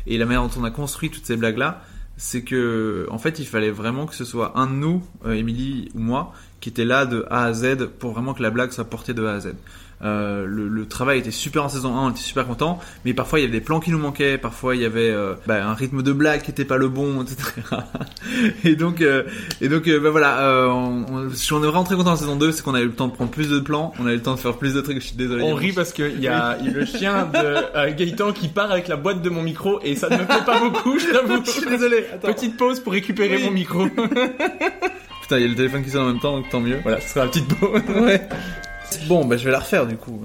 [0.06, 1.82] Et la manière dont on a construit toutes ces blagues là,
[2.18, 5.88] c'est que en fait il fallait vraiment que ce soit un de nous, euh, Émilie
[5.94, 8.84] ou moi, qui était là de A à Z pour vraiment que la blague soit
[8.84, 9.54] portée de A à Z.
[10.02, 13.38] Euh, le, le travail était super en saison 1, on était super content, mais parfois
[13.38, 15.74] il y avait des plans qui nous manquaient, parfois il y avait euh, bah, un
[15.74, 17.36] rythme de blague qui était pas le bon, etc.
[18.64, 19.24] et donc, euh,
[19.60, 22.36] et donc, euh, bah, voilà, on, on, si on est vraiment très content en saison
[22.36, 24.16] 2, c'est qu'on a eu le temps de prendre plus de plans, on a eu
[24.16, 25.00] le temps de faire plus de trucs.
[25.00, 25.44] Je suis désolé.
[25.44, 29.20] On rit parce qu'il y a, le chien de Gaëtan qui part avec la boîte
[29.20, 31.40] de mon micro et ça ne me plaît pas beaucoup, je t'avoue.
[31.44, 32.06] Je suis désolé.
[32.14, 32.32] Attends.
[32.32, 33.44] Petite pause pour récupérer Oui.
[33.44, 33.86] mon micro.
[33.86, 36.78] Putain, il y a le téléphone qui sonne en même temps, donc tant mieux.
[36.82, 37.82] voilà, ce sera la petite pause.
[38.00, 38.26] Ouais.
[39.06, 40.20] Bon, bah je vais la refaire du coup.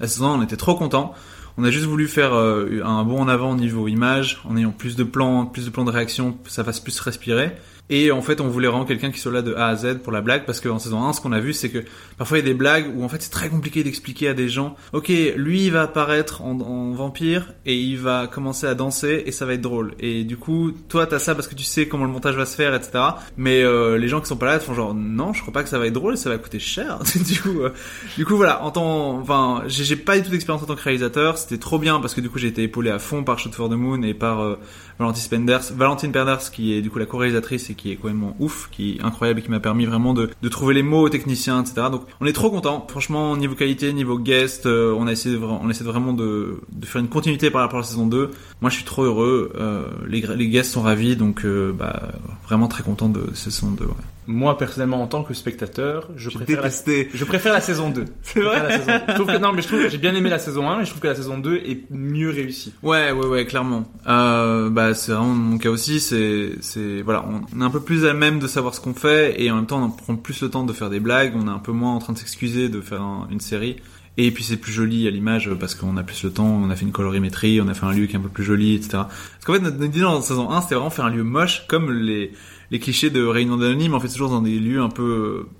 [0.00, 1.14] La saison 1, on était trop contents.
[1.56, 4.72] On a juste voulu faire euh, un bond en avant au niveau image, en ayant
[4.72, 7.52] plus de plans, plus de plans de réaction, ça fasse plus respirer.
[7.90, 10.10] Et en fait, on voulait vraiment quelqu'un qui soit là de A à Z pour
[10.10, 11.84] la blague, parce qu'en saison 1, ce qu'on a vu, c'est que
[12.16, 14.48] parfois il y a des blagues où en fait c'est très compliqué d'expliquer à des
[14.48, 16.54] gens, ok, lui il va apparaître en,
[16.94, 19.94] vampire et il va commencer à danser et ça va être drôle.
[20.00, 22.56] Et du coup, toi t'as ça parce que tu sais comment le montage va se
[22.56, 23.04] faire, etc.
[23.36, 25.68] Mais euh, les gens qui sont pas là font genre, non, je crois pas que
[25.68, 27.00] ça va être drôle et ça va coûter cher.
[27.14, 27.70] du coup, euh,
[28.16, 31.36] du coup voilà, en tant, enfin, j'ai pas du tout d'expérience en tant que réalisateur.
[31.36, 33.68] C'était trop bien parce que du coup j'ai été épaulé à fond par Shoot for
[33.68, 34.58] the Moon et par euh,
[34.98, 38.68] Valentine Penders, Valentine Penders qui est du coup la co-réalisatrice qui est quand même ouf,
[38.70, 41.62] qui est incroyable et qui m'a permis vraiment de, de trouver les mots aux techniciens,
[41.62, 41.88] etc.
[41.90, 42.86] Donc on est trop content.
[42.88, 47.00] Franchement, niveau qualité, niveau guest, euh, on a essayé on essaie vraiment de, de faire
[47.00, 48.30] une continuité par rapport à la saison 2.
[48.60, 49.52] Moi je suis trop heureux.
[49.56, 52.12] Euh, les, les guests sont ravis, donc euh, bah,
[52.46, 53.84] vraiment très content de cette saison 2.
[53.84, 53.92] Ouais.
[54.26, 58.04] Moi, personnellement, en tant que spectateur, je préfère la, je préfère la saison 2.
[58.22, 59.02] C'est vrai la saison 2.
[59.08, 60.84] Je trouve que, non, mais je trouve que j'ai bien aimé la saison 1 et
[60.84, 62.72] je trouve que la saison 2 est mieux réussie.
[62.82, 63.84] Ouais, ouais, ouais, clairement.
[64.06, 66.00] Euh, bah, c'est vraiment mon cas aussi.
[66.00, 69.42] C'est, c'est, voilà, on est un peu plus à même de savoir ce qu'on fait
[69.42, 71.32] et en même temps, on prend plus le temps de faire des blagues.
[71.36, 73.76] On est un peu moins en train de s'excuser de faire un- une série.
[74.16, 76.46] Et puis c'est plus joli à l'image parce qu'on a plus le temps.
[76.46, 78.44] On a fait une colorimétrie, on a fait un lieu qui est un peu plus
[78.44, 78.90] joli, etc.
[78.92, 81.24] Parce qu'en fait, notre notre idée dans la saison 1, c'était vraiment faire un lieu
[81.24, 82.30] moche, comme les
[82.70, 83.94] les clichés de réunion d'anonymes.
[83.94, 85.50] En fait, toujours dans des lieux un peu euh,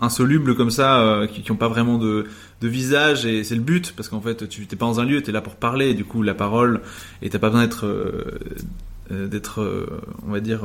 [0.00, 2.26] insolubles comme ça, euh, qui, qui ont pas vraiment de,
[2.62, 5.32] visage et c'est le but parce qu'en fait tu t'es pas dans un lieu, t'es
[5.32, 6.80] là pour parler du coup la parole
[7.20, 9.86] et t'as pas besoin d'être euh, d'être
[10.26, 10.62] on va dire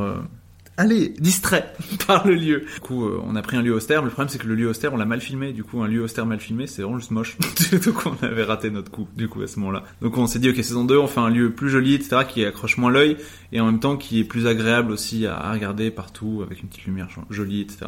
[0.80, 1.72] allez distrait
[2.08, 2.63] par le lieu.
[2.74, 4.68] Du coup euh, on a pris un lieu austère, le problème c'est que le lieu
[4.68, 5.54] austère on l'a mal filmé.
[5.54, 7.38] Du coup un lieu austère mal filmé c'est vraiment juste moche.
[7.86, 9.84] Donc on avait raté notre coup du coup à ce moment-là.
[10.02, 12.44] Donc on s'est dit ok saison 2 on fait un lieu plus joli etc qui
[12.46, 13.18] accroche moins l'œil
[13.52, 16.86] et en même temps qui est plus agréable aussi à, regarder partout avec une petite
[16.86, 17.86] lumière jo- jolie etc.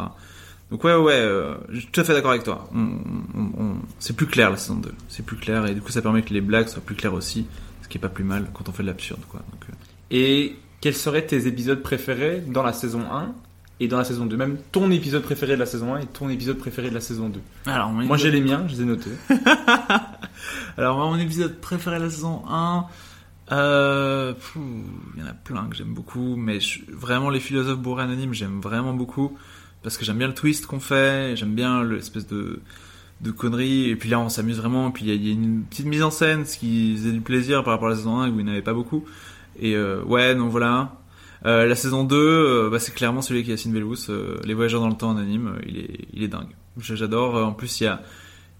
[0.69, 2.69] Donc ouais, ouais, euh, je suis tout à fait d'accord avec toi.
[2.73, 2.79] On,
[3.35, 4.89] on- on- c'est plus clair la saison 2.
[5.09, 7.45] C'est plus clair et du coup ça permet que les blagues soient plus claires aussi,
[7.81, 9.41] ce qui est pas plus mal quand on fait de l'absurde, quoi.
[9.51, 9.73] Donc, euh,
[10.11, 13.31] Et quels seraient tes épisodes préférés dans la saison 1
[13.79, 16.29] et dans la saison 2 Même ton épisode préféré de la saison 1 et ton
[16.29, 17.39] épisode préféré de la saison 2.
[17.67, 19.11] Alors, mon Moi j'ai les miens, je les ai notés.
[20.77, 22.85] Alors moi, mon épisode préféré de la saison 1,
[23.51, 24.33] euh,
[25.15, 28.33] il y en a plein que j'aime beaucoup, mais je- vraiment les philosophes bourrés anonymes,
[28.33, 29.37] j'aime vraiment beaucoup
[29.83, 32.59] parce que j'aime bien le twist qu'on fait, j'aime bien l'espèce de
[33.21, 35.29] de conneries et puis là on s'amuse vraiment et puis il y, a- il y
[35.29, 37.95] a une petite mise en scène ce qui faisait du plaisir par rapport à la
[37.97, 39.05] saison 1 où il n'y en avait pas beaucoup
[39.59, 40.97] et euh, ouais donc voilà
[41.43, 44.81] Euh, la saison 2 euh, bah, c'est clairement celui qui Yacine Bellous euh, les voyageurs
[44.81, 48.03] dans le temps anonyme il est il est dingue j'adore en plus il y a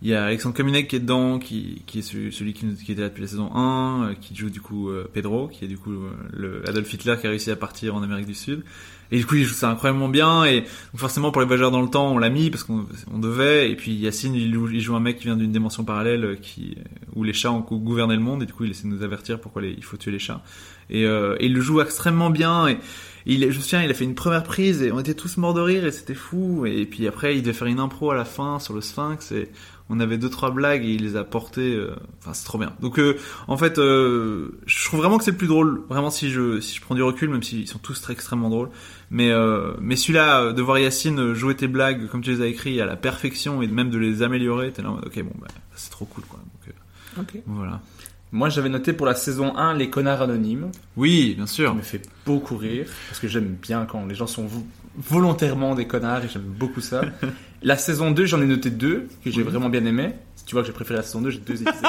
[0.02, 3.02] il y a Alexandre Kominek qui est dedans, qui, qui est celui, qui, qui était
[3.02, 5.92] là depuis la saison 1, euh, qui joue du coup Pedro, qui est du coup
[6.34, 8.64] le Adolf Hitler qui a réussi à partir en Amérique du Sud.
[9.12, 10.46] Et du coup, il joue ça incroyablement bien.
[10.46, 13.20] Et donc forcément, pour les voyageurs dans le temps, on l'a mis parce qu'on on
[13.20, 13.70] devait.
[13.70, 16.78] Et puis Yacine, il joue, un mec qui vient d'une dimension parallèle qui,
[17.16, 18.42] où les chats ont gouverné le monde.
[18.44, 20.42] Et du coup, il essaie de nous avertir pourquoi il faut tuer les chats.
[20.92, 22.68] Et, euh, et il le joue extrêmement bien.
[22.68, 22.78] Et,
[23.28, 25.54] il, je me souviens, il a fait une première prise et on était tous morts
[25.54, 26.66] de rire et c'était fou.
[26.66, 29.50] Et puis après, il devait faire une impro à la fin sur le Sphinx et
[29.92, 31.76] on avait deux trois blagues et il les a portées.
[31.76, 32.74] euh, Enfin, c'est trop bien.
[32.80, 35.84] Donc, euh, en fait, euh, je trouve vraiment que c'est le plus drôle.
[35.88, 38.70] Vraiment, si je si je prends du recul, même s'ils sont tous très extrêmement drôles.
[39.12, 42.48] Mais euh, mais celui-là, euh, de voir Yacine jouer tes blagues comme tu les as
[42.48, 45.92] écrits à la perfection et même de les améliorer, t'es là ok bon bah c'est
[45.92, 46.40] trop cool quoi.
[46.40, 47.44] Donc euh, Ok.
[47.46, 47.82] voilà.
[48.32, 50.72] Moi j'avais noté pour la saison 1 les connards anonymes.
[50.96, 51.76] Oui, bien Ça sûr.
[51.76, 54.66] me fait beaucoup rire parce que j'aime bien quand les gens sont vo-
[54.98, 57.02] volontairement des connards et j'aime beaucoup ça.
[57.62, 59.50] la saison 2, j'en ai noté deux que j'ai Oui.
[59.50, 60.14] vraiment bien aimé.
[60.36, 61.74] Si tu vois que j'ai préféré la saison 2, j'ai deux épisodes.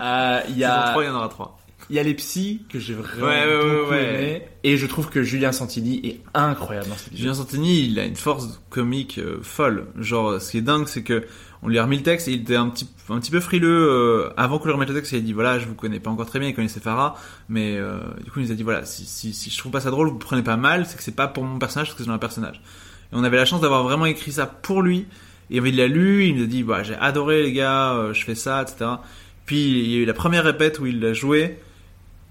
[0.00, 1.58] Euh, Il y Saison a 3, il y en aura trois.
[1.88, 4.14] il y a les psys que j'ai vraiment Ouais, ouais, ouais, beaucoup ouais.
[4.14, 7.20] aimé et je trouve que Julien Santini est incroyable dans cet épisode.
[7.20, 9.86] Julien Santini, il a une force comique euh, folle.
[10.00, 11.24] Genre, ce qui est dingue, c'est que
[11.62, 13.88] on lui a remis le texte et il était un petit, un petit peu frileux
[13.88, 15.12] euh, avant qu'on lui remette le texte.
[15.12, 17.16] Il a dit voilà, je vous connais pas encore très bien, il connaissait Farah,
[17.48, 19.80] mais euh, du coup il nous a dit voilà, si, si, si je trouve pas
[19.80, 22.02] ça drôle, vous prenez pas mal, c'est que c'est pas pour mon personnage, parce que
[22.02, 22.60] c'est dans un personnage.
[23.12, 25.06] Et on avait la chance d'avoir vraiment écrit ça pour lui.
[25.50, 28.24] Et il l'a lu, il nous a dit bah j'ai adoré les gars, euh, je
[28.24, 28.90] fais ça, etc.
[29.46, 31.58] Puis il y a eu la première répète où il l'a joué.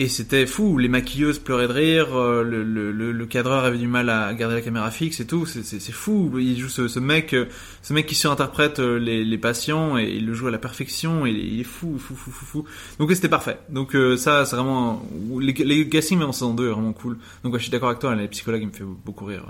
[0.01, 3.85] Et c'était fou, les maquilleuses pleuraient de rire, euh, le, le, le, cadreur avait du
[3.85, 5.61] mal à garder la caméra fixe et tout, c'est-
[5.91, 6.39] fou.
[6.39, 7.45] Il joue ce, ce mec, euh,
[7.83, 11.27] ce mec qui surinterprète euh, les, les patients et il le joue à la perfection
[11.27, 12.65] et il est fou, fou, fou, fou, fou.
[12.97, 13.59] Donc c'était parfait.
[13.69, 15.05] Donc ça, c'est vraiment
[15.39, 17.19] les, les castings même en saison 2 est vraiment cool.
[17.43, 19.45] Donc ouais, je suis d'accord avec toi, les psychologues, me fait beaucoup rire.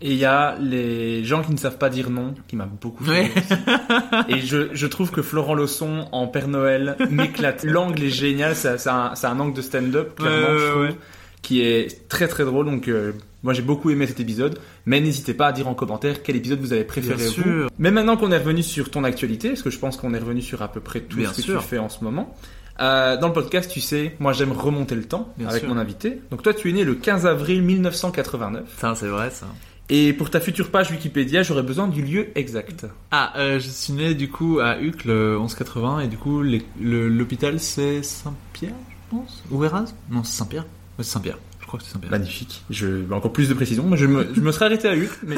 [0.00, 3.04] Et il y a les gens qui ne savent pas dire non, qui m'a beaucoup
[3.04, 3.30] fait.
[4.28, 7.64] Et je, je trouve que Florent Lausson en Père Noël m'éclate.
[7.64, 10.96] L'angle est génial, c'est un, un angle de stand-up, clairement, Ouais, ouais, je trouve, ouais.
[11.42, 12.66] qui est très très drôle.
[12.66, 13.10] Donc euh,
[13.42, 14.60] moi j'ai beaucoup aimé cet épisode.
[14.86, 17.32] Mais n'hésitez pas à dire en commentaire quel épisode vous avez préféré Bien vous.
[17.42, 17.70] sûr.
[17.80, 20.42] Mais maintenant qu'on est revenu sur ton actualité, parce que je pense qu'on est revenu
[20.42, 21.60] sur à peu près tout Bien ce que sûr.
[21.60, 22.36] tu fais en ce moment.
[22.80, 25.68] euh, dans le podcast, tu sais, moi j'aime remonter le temps Bien avec sûr.
[25.74, 26.20] mon invité.
[26.30, 28.62] Donc toi, tu es né le 15 avril 1989.
[28.78, 29.46] Ça, c'est vrai ça.
[29.90, 32.86] Et pour ta future page Wikipédia, j'aurais besoin du lieu exact.
[33.10, 36.42] Ah, euh, je suis né du coup à Uccle, euh, 1180, et du coup
[36.78, 39.42] l'hôpital c'est Saint-Pierre, je pense?
[39.50, 40.64] Ou Erasme Non, c'est Saint-Pierre.
[40.98, 41.38] Ouais, c'est Saint-Pierre.
[41.60, 42.10] Je crois que c'est Saint-Pierre.
[42.10, 42.62] Magnifique.
[42.68, 43.84] Je, encore plus de précision.
[43.84, 45.36] Moi, je me, je me serais arrêté à Huc, mais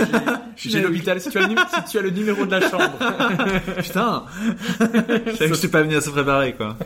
[0.56, 1.20] j'ai- l'hôpital.
[1.20, 2.98] Si tu as le numéro, si tu as le numéro de la chambre.
[3.82, 4.24] Putain
[4.80, 6.76] Je savais que je suis pas venu à se préparer quoi.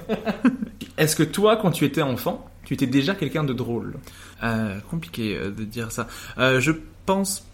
[0.98, 3.94] Est-ce que toi, quand tu étais enfant, tu étais déjà quelqu'un de drôle?
[4.42, 6.08] Euh, compliqué euh, de dire ça.
[6.38, 6.72] Euh, je
[7.06, 7.46] pense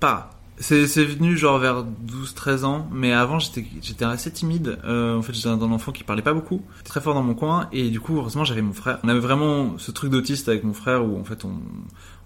[0.00, 0.30] pas.
[0.58, 4.78] C'est venu genre vers 12-13 ans, mais avant j'étais j'étais assez timide.
[4.84, 7.68] Euh, en fait j'étais un enfant qui parlait pas beaucoup, très fort dans mon coin,
[7.72, 8.98] et du coup heureusement j'avais mon frère.
[9.04, 11.60] On avait vraiment ce truc d'autiste avec mon frère où en fait on,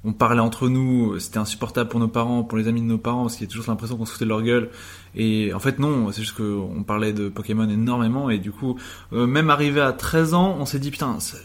[0.05, 3.23] on parlait entre nous, c'était insupportable pour nos parents, pour les amis de nos parents,
[3.23, 4.71] parce qu'il y a toujours l'impression qu'on se foutait de leur gueule.
[5.15, 8.79] Et en fait non, c'est juste qu'on parlait de Pokémon énormément, et du coup
[9.13, 11.39] euh, même arrivé à 13 ans, on s'est dit putain, c'est-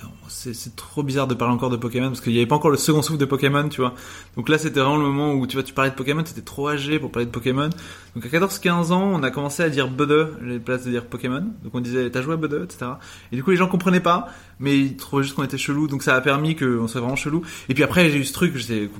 [0.76, 3.02] trop bizarre de parler encore de Pokémon parce qu'il n'y avait pas encore le second
[3.02, 3.94] souffle de Pokémon, tu vois.
[4.38, 6.68] Donc là, c'était vraiment le moment où tu vois, tu parlais de Pokémon, t'étais trop
[6.70, 7.70] âgé pour parler de Pokémon.
[8.16, 11.44] Donc à 14-15 ans, on a commencé à dire Bude, les places de dire Pokémon.
[11.64, 12.92] Donc on disait t'as joué à Bude, etc.
[13.32, 14.28] Et du coup, les gens comprenaient pas,
[14.60, 15.88] mais ils trouvaient juste qu'on était chelou.
[15.88, 17.44] Donc ça a permis qu'on soit vraiment chelou.
[17.70, 18.54] Et puis après, j'ai eu ce truc,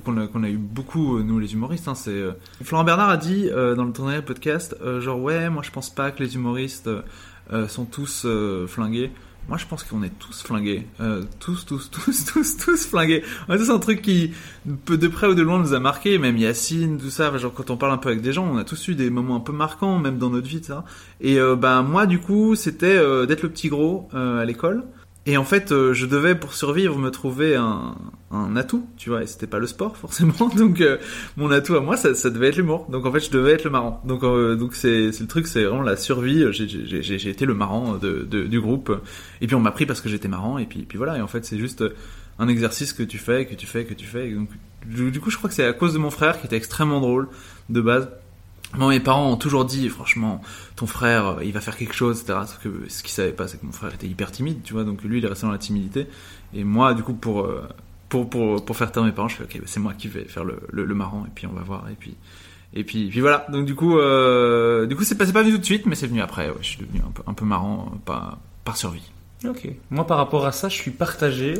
[0.04, 1.88] qu'on a, qu'on a eu beaucoup euh, nous les humoristes.
[1.88, 5.50] Hein, c'est euh, Florent Bernard a dit euh, dans le tournoi podcast, euh, genre ouais,
[5.50, 7.02] moi je pense pas que les humoristes euh,
[7.52, 8.26] euh, sont tous
[8.66, 9.10] flingués.
[9.48, 10.86] Moi, je pense qu'on est tous flingués.
[11.00, 13.22] Euh, tous, tous, tous, tous, tous flingués.
[13.48, 14.32] On a tous un truc qui,
[14.64, 16.18] de près ou de loin, nous a marqué.
[16.18, 17.36] Même Yacine, tout ça.
[17.38, 19.36] Genre, quand on parle un peu avec des gens, on a tous eu des moments
[19.36, 20.84] un peu marquants, même dans notre vie, ça.
[21.20, 24.84] Et euh, ben moi, du coup, c'était euh, d'être le petit gros à l'école.
[25.28, 27.96] Et en fait, euh, je devais, pour survivre, me trouver un,
[28.30, 29.24] un atout, tu vois.
[29.24, 30.48] Et c'était pas le sport, forcément.
[30.56, 30.98] Donc, euh,
[31.36, 32.86] mon atout à moi, ça, devait être l'humour.
[32.90, 34.00] Donc, en fait, je devais être le marrant.
[34.06, 36.44] Donc, euh, donc c'est le truc, c'est vraiment la survie.
[36.52, 38.92] J'ai- été le marrant de, du groupe.
[39.40, 40.58] Et puis, on m'a pris parce que j'étais marrant.
[40.58, 41.18] Et puis, puis voilà.
[41.18, 41.82] Et en fait, c'est juste
[42.38, 44.28] un exercice que tu fais, que tu fais, que tu fais.
[44.28, 44.48] Et donc,
[44.86, 47.28] du coup, je crois que c'est à cause de mon frère qui était extrêmement drôle
[47.68, 48.08] de base.
[48.74, 50.42] Moi, mes parents ont toujours dit, franchement,
[50.74, 52.40] ton frère, euh, il va faire quelque chose, etc.
[52.62, 54.84] Que ce qu'ils savaient pas, c'est que mon frère était hyper timide, tu vois.
[54.84, 56.06] Donc lui, il est resté dans la timidité.
[56.52, 57.68] Et moi, du coup, pour euh,
[58.08, 60.44] pour pour faire taire mes parents, je fais, ok, bah, c'est moi qui vais faire
[60.44, 62.16] le, le marrant, et puis on va voir, et puis
[62.74, 63.46] et puis puis voilà.
[63.50, 66.06] Donc du coup, euh, du coup, c'est pas pas venu tout de suite, mais c'est
[66.06, 66.52] venu après.
[66.60, 69.10] Je suis devenu un peu un peu marrant, pas par survie.
[69.44, 69.68] Ok.
[69.90, 71.54] Moi, par rapport à ça, je suis partagé.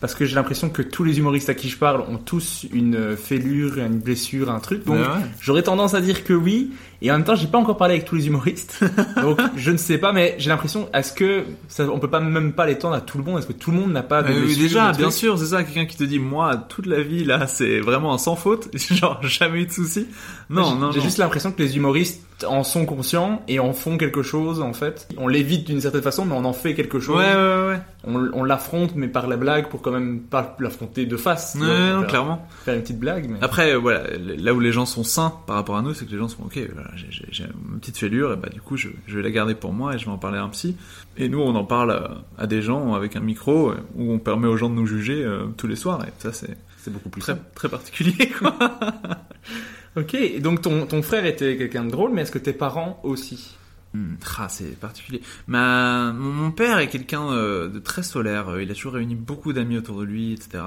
[0.00, 3.16] Parce que j'ai l'impression que tous les humoristes à qui je parle ont tous une
[3.16, 4.84] fêlure, une blessure, un truc.
[4.84, 5.26] Donc, Mais ouais.
[5.40, 6.72] j'aurais tendance à dire que oui.
[7.02, 8.80] Et en même temps, j'ai pas encore parlé avec tous les humoristes.
[9.22, 12.52] Donc, je ne sais pas, mais j'ai l'impression, est-ce que ça, on peut pas même
[12.52, 13.38] pas l'étendre à tout le monde?
[13.38, 15.62] Est-ce que tout le monde n'a pas de oui, blessure, déjà, bien sûr, c'est ça,
[15.62, 19.22] quelqu'un qui te dit, moi, toute la vie, là, c'est vraiment un sans faute, genre,
[19.22, 20.06] jamais eu de soucis.
[20.48, 24.22] Non, non, J'ai juste l'impression que les humoristes en sont conscients et en font quelque
[24.22, 25.08] chose, en fait.
[25.16, 27.16] On l'évite d'une certaine façon, mais on en fait quelque chose.
[27.16, 27.80] ouais, ouais, ouais.
[28.04, 31.56] On, on l'affronte, mais par la blague, pour quand même pas l'affronter de face.
[31.58, 32.46] Ouais, non, faire- clairement.
[32.64, 33.38] Faire une petite blague, mais...
[33.40, 36.12] Après, euh, voilà, là où les gens sont sains par rapport à nous, c'est que
[36.12, 39.16] les gens sont ok, voilà, j'ai- une petite fêlure, et bah du coup, je, je
[39.16, 40.76] vais la garder pour moi et je vais en parler à un psy.
[41.16, 44.46] Et nous, on en parle à, à des gens avec un micro où on permet
[44.46, 47.20] aux gens de nous juger euh, tous les soirs, et ça, c'est c'est beaucoup plus
[47.20, 48.54] très, très particulier, quoi.
[49.96, 53.56] Ok, donc ton, frère était quelqu'un de drôle, mais est-ce que tes parents aussi?
[53.94, 55.22] Hmm, ah, c'est particulier.
[55.46, 58.50] Ma, mon, père est quelqu'un euh, de très solaire.
[58.50, 60.62] euh, Il a toujours réuni beaucoup d'amis autour de lui, etc.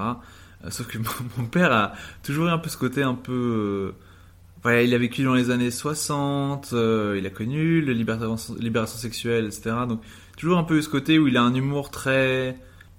[0.64, 0.98] Euh, sauf que
[1.38, 1.92] mon, père a
[2.24, 3.94] toujours eu un peu ce côté un peu.
[4.64, 6.70] voilà, il a vécu dans les années 60.
[6.72, 9.76] euh, il a connu la libération, libération sexuelle, etc.
[9.88, 10.00] Donc
[10.36, 12.58] toujours un peu eu ce côté où il a un humour très,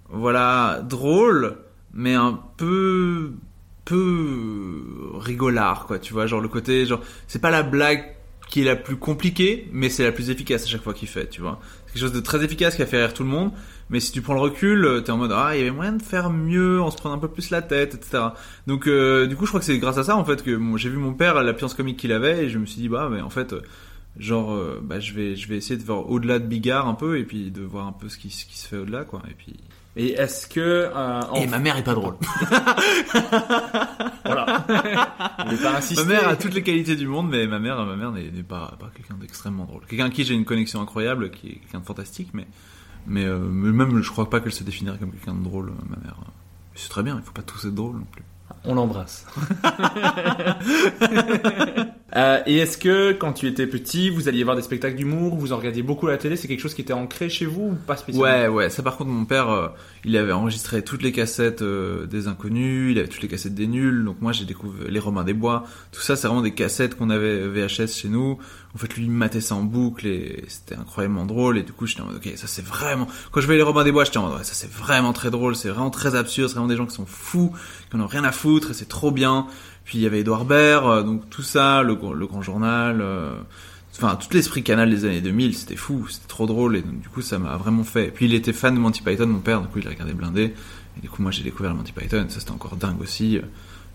[0.09, 1.57] voilà, drôle,
[1.93, 3.33] mais un peu
[3.85, 4.83] peu
[5.15, 8.15] rigolard quoi tu vois genre le côté genre c'est pas la blague
[8.51, 11.27] qui est la plus compliquée, mais c'est la plus efficace à chaque fois qu'il fait,
[11.29, 11.61] tu vois.
[11.85, 13.51] C'est quelque chose de très efficace qui a fait rire tout le monde,
[13.89, 15.93] mais si tu prends le recul, euh, t'es en mode ah il y avait moyen
[15.93, 18.23] de faire mieux, en se prenant un peu plus la tête, etc.
[18.67, 20.89] Donc euh, du coup je crois que c'est grâce à ça en fait que j'ai
[20.89, 23.21] vu mon père la puissance comique qu'il avait et je me suis dit bah mais
[23.21, 23.61] en fait euh,
[24.17, 27.19] genre euh, bah je vais je vais essayer de voir au-delà de Bigard un peu
[27.19, 29.33] et puis de voir un peu ce qui ce qui se fait au-delà quoi et
[29.33, 29.55] puis
[29.97, 32.15] Et est-ce que euh, en- Et ma mère est pas drôle.
[34.25, 34.65] voilà.
[35.95, 38.75] Ma mère a toutes les qualités du monde, mais ma mère, ma mère n'est pas,
[38.79, 39.85] pas quelqu'un d'extrêmement drôle.
[39.87, 42.47] Quelqu'un à qui j'ai une connexion incroyable, qui est quelqu'un de fantastique, mais,
[43.05, 46.15] mais, euh, même je crois pas qu'elle se définirait comme quelqu'un de drôle, ma mère.
[46.75, 48.23] C'est très bien, il faut pas tous être drôle non plus.
[48.65, 49.25] On l'embrasse.
[52.15, 55.53] Euh, et est-ce que quand tu étais petit, vous alliez voir des spectacles d'humour, vous
[55.53, 57.75] en regardiez beaucoup à la télé, c'est quelque chose qui était ancré chez vous ou
[57.87, 58.29] pas spécialement?
[58.29, 58.69] Ouais, ouais.
[58.69, 59.69] Ça, par contre, mon père, euh,
[60.03, 63.67] il avait enregistré toutes les cassettes euh, des Inconnus, il avait toutes les cassettes des
[63.67, 64.03] Nuls.
[64.03, 65.63] Donc moi, j'ai découvert les Romains des Bois.
[65.93, 68.39] Tout ça, c'est vraiment des cassettes qu'on avait VHS chez nous.
[68.73, 71.57] En fait, lui, il matait ça en boucle et c'était incroyablement drôle.
[71.57, 73.07] Et du coup, j'étais en mode, ok, ça c'est vraiment.
[73.31, 75.29] Quand je voyais les Romains des Bois, j'étais en mode, ouais, ça c'est vraiment très
[75.29, 75.55] drôle.
[75.55, 76.47] C'est vraiment très absurde.
[76.49, 77.53] C'est vraiment des gens qui sont fous,
[77.89, 79.47] qui en ont rien à foutre et c'est trop bien.
[79.83, 82.99] Puis il y avait Edouard Baird, euh, donc tout ça, le, le grand journal.
[83.01, 83.33] euh,
[83.93, 87.09] Enfin, tout l'esprit canal des années 2000, c'était fou, c'était trop drôle, et donc, du
[87.09, 88.09] coup, ça m'a vraiment fait.
[88.09, 90.53] Puis, il était fan de Monty Python, mon père, du coup, il a regardé blindé.
[90.97, 93.41] Et du coup, moi, j'ai découvert le Monty Python, ça, c'était encore dingue aussi.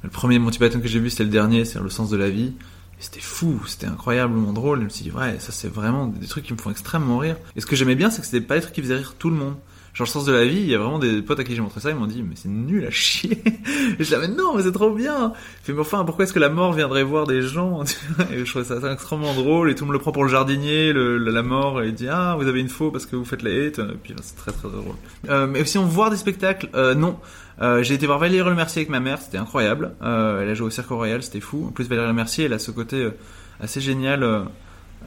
[0.02, 2.28] Le premier Monty Python que j'ai vu, c'était le dernier, c'est Le sens de la
[2.28, 2.52] vie.
[2.98, 4.80] C'était fou, c'était incroyablement drôle.
[4.80, 7.37] Je me suis dit, ouais, ça, c'est vraiment des trucs qui me font extrêmement rire.
[7.54, 9.30] Et ce que j'aimais bien, c'est que c'était pas des trucs qui faisaient rire tout
[9.30, 9.56] le monde.
[9.96, 11.62] Genre, le sens de la vie, il y a vraiment des potes à qui j'ai
[11.62, 13.42] montré ça, ils m'ont dit, mais c'est nul à chier.
[13.46, 13.52] Et
[13.98, 15.32] je disais, mais non, mais c'est trop bien.
[15.66, 17.82] Je mais enfin, pourquoi est-ce que la mort viendrait voir des gens?
[18.30, 21.16] Et je trouvais ça extrêmement drôle, et tout monde le prend pour le jardinier, le,
[21.16, 23.50] la mort, et il dit, ah, vous avez une faux parce que vous faites la
[23.50, 23.78] hate.
[23.78, 24.96] Et puis, c'est très très drôle.
[25.30, 27.16] Euh, mais si on voir des spectacles, euh, non.
[27.62, 29.94] Euh, j'ai été voir Valérie Le Mercier avec ma mère, c'était incroyable.
[30.02, 31.66] Euh, elle a joué au Cirque Royal, c'était fou.
[31.68, 33.16] En plus, Valérie Le Mercier, elle a ce côté euh,
[33.60, 34.24] assez génial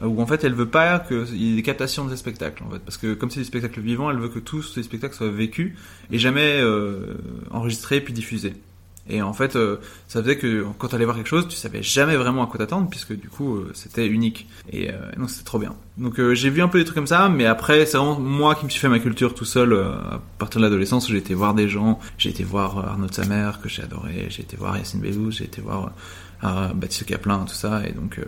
[0.02, 2.78] où en fait elle veut pas qu'il y ait des captations de spectacles en fait
[2.78, 5.76] parce que comme c'est des spectacles vivants elle veut que tous ces spectacles soient vécus
[6.10, 6.60] et jamais
[7.50, 8.54] enregistrés puis diffusés
[9.10, 9.76] et en fait euh,
[10.08, 12.58] ça faisait que quand tu allais voir quelque chose tu savais jamais vraiment à quoi
[12.58, 14.48] t'attendre puisque du coup euh, c'était unique.
[14.70, 15.74] Et euh, non c'était trop bien.
[15.98, 18.54] Donc euh, j'ai vu un peu des trucs comme ça mais après c'est vraiment moi
[18.54, 21.08] qui me suis fait ma culture tout seul à partir de l'adolescence.
[21.08, 24.26] J'ai été voir des gens j'ai été voir Arnaud de sa mère que j'ai adoré
[24.28, 25.92] j'ai été voir Yacine Bellous j'ai été voir
[26.42, 27.82] Baptiste Caplin tout ça.
[27.86, 28.20] Et donc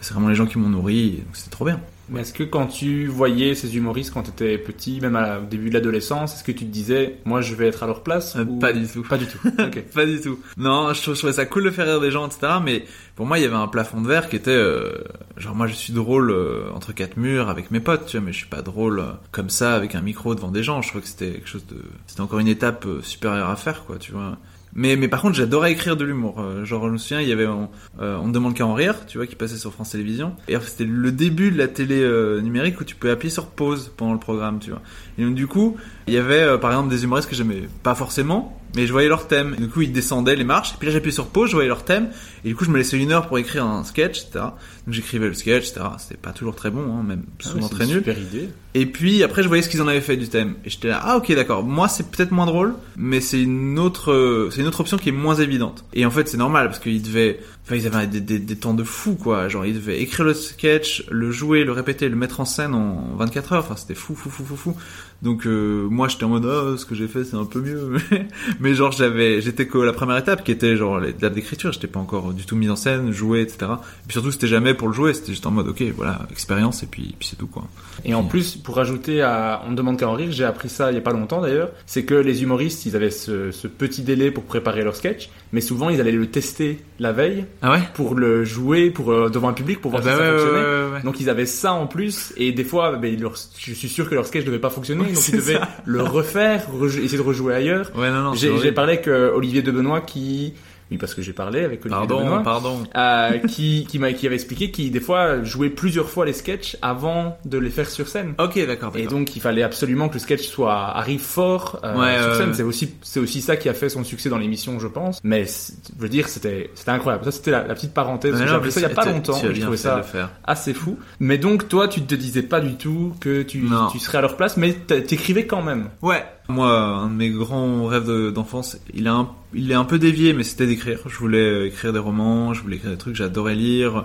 [0.00, 1.80] c'est vraiment les gens qui m'ont nourri, donc c'était trop bien.
[2.08, 5.44] Mais est-ce que quand tu voyais ces humoristes quand tu étais petit, même à- au
[5.44, 8.36] début de l'adolescence, est-ce que tu te disais, moi je vais être à leur place
[8.36, 9.02] Euh, ou- Pas du tout.
[9.02, 9.38] Pas du tout.
[9.94, 10.38] Pas du tout.
[10.56, 12.54] Non, je, trou- je trouvais ça cool de faire rire des gens, etc.
[12.64, 12.84] Mais
[13.16, 14.92] pour moi, il y avait un plafond de verre qui était, euh,
[15.36, 18.32] genre moi, je suis drôle euh, entre quatre murs avec mes potes, tu vois, mais
[18.32, 20.82] je suis pas drôle comme ça avec un micro devant des gens.
[20.82, 23.96] Je trouvais que c'était quelque chose de, c'était encore une étape supérieure à faire, quoi,
[23.98, 24.38] tu vois.
[24.76, 26.38] Mais, mais par contre, j'adorais écrire de l'humour.
[26.38, 29.06] Euh, genre, je me souviens, il y avait on, euh, ne demande qu'à en rire,
[29.06, 30.34] tu vois, qui passait sur France Télévisions.
[30.48, 33.90] Et c'était le début de la télé euh, numérique où tu pouvais appuyer sur pause
[33.96, 34.82] pendant le programme, tu vois.
[35.18, 38.60] Et donc, du coup, il y avait, par exemple, des humoristes que j'aimais pas forcément,
[38.76, 39.54] mais je voyais leur thème.
[39.56, 40.74] Et du coup, ils descendaient les marches.
[40.74, 42.10] Et puis là, j'appuyais sur pause, je voyais leur thème.
[42.44, 44.44] Et du coup, je me laissais une heure pour écrire un sketch, etc.
[44.86, 45.86] Donc, j'écrivais le sketch, etc.
[45.98, 47.98] C'était pas toujours très bon, hein, même souvent Ah oui, c'est très nul.
[47.98, 48.48] Super idée.
[48.74, 50.54] Et puis après, je voyais ce qu'ils en avaient fait du thème.
[50.64, 51.64] Et j'étais là, ah ok, d'accord.
[51.64, 55.08] Moi, c'est peut-être moins drôle, mais c'est une autre, euh, c'est une autre option qui
[55.08, 55.84] est moins évidente.
[55.92, 58.74] Et en fait, c'est normal parce qu'ils devaient, enfin, ils avaient des, des, des temps
[58.74, 59.48] de fou, quoi.
[59.48, 63.16] Genre, ils devaient écrire le sketch, le jouer, le répéter, le mettre en scène en
[63.16, 63.64] 24 heures.
[63.64, 64.76] Enfin, c'était fou, fou, fou, fou, fou.
[65.22, 67.96] Donc, euh, moi, j'étais en mode, oh, ce que j'ai fait, c'est un peu mieux.
[68.60, 71.72] mais genre, j'avais, j'étais que la première étape qui était genre l'étape d'écriture.
[71.72, 73.58] J'étais pas encore du tout mis en scène, joué, etc.
[73.62, 75.12] Et puis surtout, c'était jamais pour le jouer.
[75.14, 77.64] C'était juste en mode, ok, voilà, expérience et puis, puis c'est tout, quoi.
[78.04, 80.92] Et en plus, pour ajouter à On ne demande qu'à en rire, j'ai appris ça
[80.92, 84.02] il y a pas longtemps d'ailleurs, c'est que les humoristes, ils avaient ce, ce petit
[84.02, 87.80] délai pour préparer leur sketch, mais souvent ils allaient le tester la veille Ah ouais?
[87.94, 90.92] pour le jouer pour euh, devant un public pour voir Ah si bah ça fonctionnait.
[90.94, 91.02] ouais.
[91.04, 94.14] Donc ils avaient ça en plus et des fois, ben, leur- je suis sûr que
[94.14, 95.68] leur sketch devait pas fonctionner, donc ils devaient ça.
[95.84, 97.90] le refaire, essayer de rejouer ailleurs.
[98.34, 100.54] J'ai parlé avec euh, Olivier de Benoît qui,
[100.90, 102.42] oui parce que j'ai parlé avec Olivier Pardon, Benoît.
[102.42, 102.82] pardon.
[102.96, 106.76] euh, qui, qui, m'a, qui avait expliqué qu'il des fois jouait plusieurs fois les sketchs
[106.82, 108.34] avant de les faire sur scène.
[108.38, 112.22] Ok, d'accord, Et donc il fallait absolument que le sketch soit arrive fort euh, Ouais,
[112.22, 112.54] sur scène.
[112.54, 115.20] C'est aussi c'est aussi ça qui a fait son succès dans l'émission, je pense.
[115.24, 117.24] Mais je veux dire, c'était c'était incroyable.
[117.24, 118.36] Ça c'était la, la petite parenthèse.
[118.36, 119.38] J'ai appris ça il y a pas longtemps.
[119.42, 120.02] Je trouvais ça
[120.44, 120.98] assez fou.
[121.20, 124.36] Mais donc toi, tu te disais pas du tout que tu tu serais à leur
[124.36, 125.88] place, mais t'écrivais quand même.
[126.02, 126.24] Ouais.
[126.48, 129.10] Moi, un de mes grands rêves de- d'enfance, il,
[129.52, 131.00] il est un peu dévié, mais c'était d'écrire.
[131.06, 134.04] Je voulais euh, écrire des romans, je voulais écrire des trucs, j'adorais lire.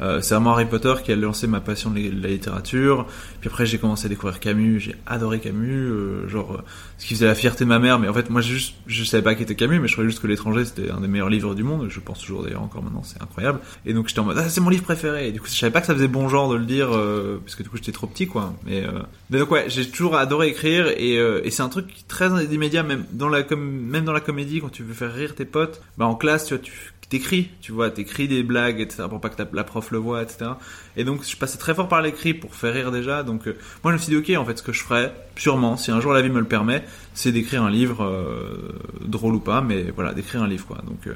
[0.00, 3.06] Euh, c'est vraiment Harry Potter qui a lancé ma passion de la littérature.
[3.40, 4.80] Puis après, j'ai commencé à découvrir Camus.
[4.80, 6.62] J'ai adoré Camus, euh, genre euh,
[6.98, 7.98] ce qui faisait la fierté de ma mère.
[7.98, 10.10] Mais en fait, moi, j'ai juste, je savais pas qui était Camus, mais je croyais
[10.10, 11.86] juste que l'étranger c'était un des meilleurs livres du monde.
[11.88, 13.60] Je pense toujours d'ailleurs encore maintenant, c'est incroyable.
[13.86, 15.28] Et donc j'étais en mode, ah, c'est mon livre préféré.
[15.28, 17.38] Et du coup, je savais pas que ça faisait bon genre de le dire, euh,
[17.44, 18.52] parce que du coup, j'étais trop petit, quoi.
[18.66, 18.90] Mais, euh,
[19.30, 22.82] mais donc ouais, j'ai toujours adoré écrire, et, euh, et c'est un truc très immédiat,
[22.82, 25.80] même dans la com- même dans la comédie, quand tu veux faire rire tes potes,
[25.98, 26.72] bah en classe, tu vois, tu
[27.14, 30.50] t'écris, tu vois, t'écris des blagues, etc., pour pas que la prof le voit, etc.
[30.96, 33.22] Et donc, je passais très fort par l'écrit pour faire rire déjà.
[33.22, 35.76] Donc, euh, moi, je me suis dit, ok, en fait, ce que je ferais, sûrement,
[35.76, 39.38] si un jour la vie me le permet, c'est d'écrire un livre, euh, drôle ou
[39.38, 40.78] pas, mais voilà, d'écrire un livre, quoi.
[40.78, 41.14] Donc, euh,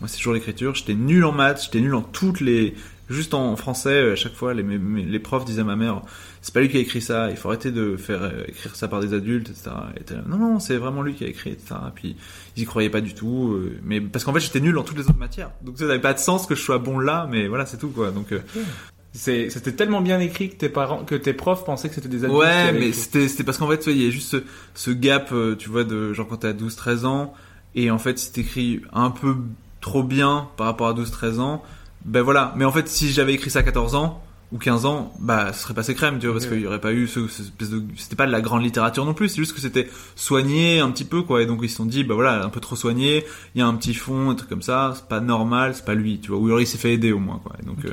[0.00, 0.74] moi, c'est toujours l'écriture.
[0.74, 2.74] J'étais nul en maths, j'étais nul en toutes les,
[3.08, 6.02] juste en français, à chaque fois, les, les profs disaient à ma mère,
[6.48, 8.88] c'est pas lui qui a écrit ça, il faut arrêter de faire euh, écrire ça
[8.88, 9.70] par des adultes, etc.
[9.96, 11.74] Et là, non, non, c'est vraiment lui qui a écrit, etc.
[11.94, 12.16] Puis
[12.56, 14.96] ils y croyaient pas du tout, euh, mais parce qu'en fait j'étais nul en toutes
[14.98, 17.48] les autres matières, donc ça n'avait pas de sens que je sois bon là, mais
[17.48, 18.10] voilà, c'est tout quoi.
[18.10, 18.40] Donc euh,
[19.12, 22.24] C'est- C'était tellement bien écrit que tes parents, que tes profs pensaient que c'était des
[22.24, 22.38] adultes.
[22.40, 24.36] ouais, mais c'était c'était parce qu'en fait il y a juste ce,
[24.74, 27.34] ce gap, tu vois, de genre quand t'as 12-13 ans,
[27.74, 29.36] et en fait si t'écris un peu
[29.80, 31.62] trop bien par rapport à 12-13 ans,
[32.04, 32.52] ben voilà.
[32.56, 35.62] Mais en fait si j'avais écrit ça à 14 ans ou 15 ans, bah ce
[35.62, 36.52] serait passé crème, tu vois, parce Ouais.
[36.52, 39.04] qu'il y aurait pas eu ce, ce espèce de, c'était pas de la grande littérature
[39.04, 41.76] non plus, c'est juste que c'était soigné un petit peu quoi, et donc ils se
[41.76, 43.24] sont dit bah voilà un peu trop soigné,
[43.54, 45.94] il y a un petit fond, un truc comme ça, c'est pas normal, c'est pas
[45.94, 47.90] lui, tu vois, ou alors il s'est fait aider au moins quoi, et donc, euh,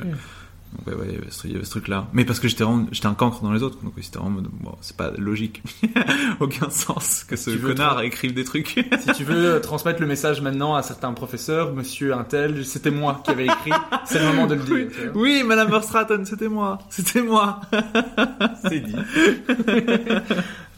[0.76, 2.40] donc ouais, ouais, il y avait ce, il y avait ce truc là, mais parce
[2.40, 5.62] que j'étais j'étais un cancre dans les autres, donc c'était vraiment, bon, c'est pas logique,
[6.40, 8.74] aucun sens que ce connard écrive des trucs.
[8.98, 13.20] Si tu veux euh, transmettre le message maintenant à certains professeurs, monsieur Intel, c'était moi
[13.24, 13.72] qui avais écrit,
[14.04, 15.12] c'est le moment de le dire.
[15.14, 17.60] Oui, Madame Verstraeten, c'était moi, c'était moi.
[18.68, 18.96] C'est dit.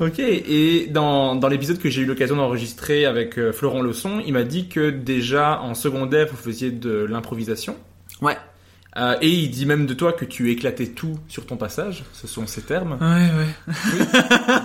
[0.00, 4.32] ok, et dans, dans l'épisode que j'ai eu l'occasion d'enregistrer avec euh, Florent Leçon, il
[4.32, 7.76] m'a dit que déjà en secondaire, vous faisiez de l'improvisation.
[8.20, 8.36] Ouais.
[8.98, 12.26] Euh, et il dit même de toi que tu éclatais tout sur ton passage, ce
[12.26, 12.98] sont ses termes.
[13.00, 13.46] Ouais, ouais.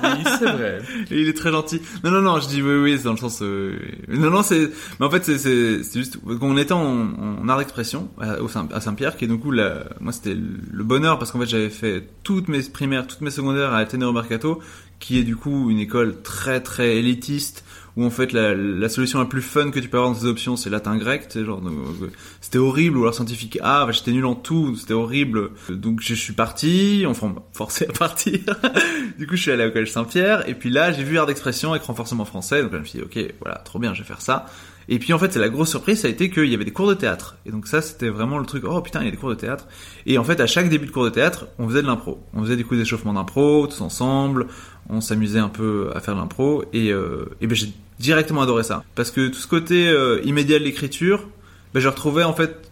[0.03, 0.81] Oui, c'est vrai.
[1.11, 1.81] Et il est très gentil.
[2.03, 3.41] Non, non, non, je dis oui, oui, c'est dans le sens.
[3.41, 3.77] euh,
[4.07, 4.71] Non, non, c'est.
[4.99, 7.11] Mais en fait, c'est, c'est, c'est juste qu'on était en,
[7.43, 9.83] en art d'expression à, Saint-Pierre, qui est du coup, la...
[9.99, 13.73] moi, c'était le bonheur parce qu'en fait, j'avais fait toutes mes primaires, toutes mes secondaires
[13.73, 14.59] à Ateneo Mercato,
[14.99, 17.63] qui est du coup une école très, très élitiste.
[17.95, 20.25] Où en fait la, la solution la plus fun que tu peux avoir dans tes
[20.25, 21.61] options c'est latin grec, tu sais, genre
[22.41, 25.51] c'était horrible ou alors scientifique ah bah, j'étais nul en tout, c'était horrible.
[25.69, 28.39] Donc je suis parti, enfin forcé à partir.
[29.17, 31.71] Du coup, je suis allé au collège Saint-Pierre, et puis là, j'ai vu art d'expression
[31.71, 34.07] avec renforcement français, donc là, je me suis dit, ok, voilà, trop bien, je vais
[34.07, 34.47] faire ça.
[34.89, 36.71] Et puis en fait, c'est la grosse surprise, ça a été qu'il y avait des
[36.71, 37.37] cours de théâtre.
[37.45, 39.35] Et donc ça, c'était vraiment le truc, oh putain, il y a des cours de
[39.35, 39.67] théâtre.
[40.05, 42.19] Et en fait, à chaque début de cours de théâtre, on faisait de l'impro.
[42.33, 44.47] On faisait du coup des échauffements d'impro, tous ensemble,
[44.89, 48.83] on s'amusait un peu à faire de l'impro, et, euh, ben j'ai directement adoré ça.
[48.95, 51.27] Parce que tout ce côté euh, immédiat de l'écriture,
[51.73, 52.71] ben je retrouvais en fait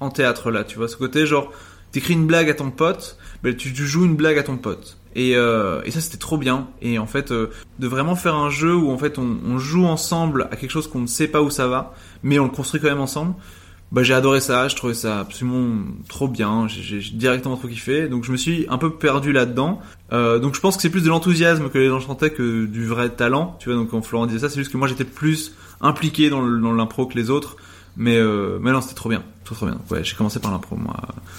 [0.00, 1.52] en théâtre là, tu vois, ce côté genre,
[1.92, 4.98] t'écris une blague à ton pote, ben tu, joues une blague à ton pote.
[5.14, 6.68] Et, euh, et ça c'était trop bien.
[6.80, 9.84] Et en fait, euh, de vraiment faire un jeu où en fait on, on joue
[9.84, 12.80] ensemble à quelque chose qu'on ne sait pas où ça va, mais on le construit
[12.80, 13.34] quand même ensemble.
[13.92, 18.24] Bah j'ai adoré ça, je trouvais ça absolument trop bien, j'ai directement trop kiffé, donc
[18.24, 19.80] je me suis un peu perdu là-dedans.
[20.14, 22.86] Euh, donc je pense que c'est plus de l'enthousiasme que les gens chantaient que du
[22.86, 23.76] vrai talent, tu vois.
[23.76, 27.16] Donc quand Florent disait ça, c'est juste que moi j'étais plus impliqué dans l'impro que
[27.18, 27.56] les autres.
[27.98, 29.22] Mais, euh, mais non, c'était trop bien.
[29.44, 29.78] Trop, trop bien.
[29.90, 30.96] Ouais, j'ai commencé par l'impro, moi.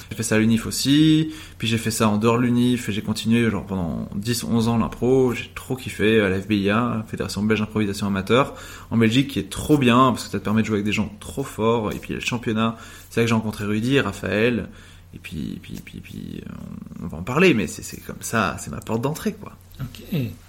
[0.10, 1.34] J'ai fait ça à l'UNIF aussi.
[1.58, 2.90] Puis j'ai fait ça en dehors de l'UNIF.
[2.92, 5.34] J'ai continué, genre, pendant 10, 11 ans l'impro.
[5.34, 8.56] J'ai trop kiffé à la FBIA, Fédération Belge d'Improvisation Amateur,
[8.92, 10.92] en Belgique, qui est trop bien, parce que ça te permet de jouer avec des
[10.92, 11.92] gens trop forts.
[11.92, 12.78] Et puis, il y a le championnat.
[13.10, 14.70] C'est là que j'ai rencontré Rudy, Raphaël.
[15.14, 16.42] Et puis, puis, puis, puis,
[17.02, 19.56] on va en parler, mais c'est comme ça, c'est ma porte d'entrée, quoi.
[19.80, 20.04] Ok.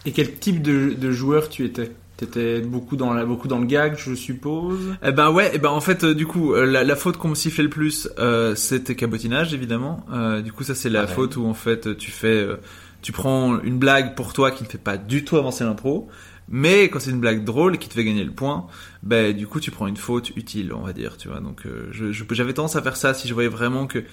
[0.07, 1.93] Et quel type de joueur tu étais?
[2.17, 4.95] T'étais beaucoup dans la, beaucoup dans le gag, je suppose.
[5.05, 7.29] Eh ben ouais, eh ben en fait euh, du coup euh, la, la faute qu'on
[7.29, 10.07] me sifflait le plus euh, c'était cabotinage évidemment.
[10.13, 11.13] Euh, du coup ça c'est la Ah ouais.
[11.13, 12.57] faute où en fait tu fais euh,
[13.03, 16.09] tu prends une blague pour toi qui ne fait pas du tout avancer l'impro,
[16.49, 18.69] mais quand c'est une blague drôle qui te fait gagner le point,
[19.03, 21.41] ben du coup tu prends une faute utile on va dire tu vois.
[21.41, 24.05] Donc euh, je je- j'avais tendance à faire ça si je voyais vraiment que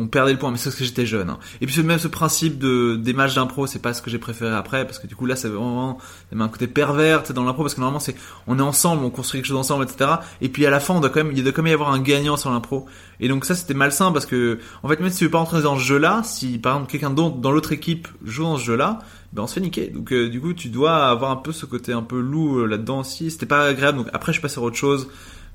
[0.00, 1.28] on perdait le point, mais c'est parce que j'étais jeune.
[1.28, 1.38] hein.
[1.60, 4.54] Et puis même ce principe de des matchs d'impro, c'est pas ce que j'ai préféré
[4.54, 5.98] après, parce que du coup là c'est vraiment
[6.36, 9.48] un côté pervers dans l'impro, parce que normalement c'est on est ensemble, on construit quelque
[9.48, 10.10] chose ensemble, etc.
[10.40, 11.92] Et puis à la fin on doit quand même il doit quand même y avoir
[11.92, 12.86] un gagnant sur l'impro.
[13.20, 15.60] Et donc ça c'était malsain parce que en fait même si tu veux pas rentrer
[15.60, 19.00] dans ce jeu-là, si par exemple quelqu'un d'autre dans l'autre équipe joue dans ce jeu-là,
[19.34, 19.88] ben on se fait niquer.
[19.88, 22.66] Donc euh, du coup tu dois avoir un peu ce côté un peu loup euh,
[22.66, 23.30] là-dedans aussi.
[23.30, 23.98] C'était pas agréable.
[23.98, 25.08] Donc après je suis passé sur autre chose.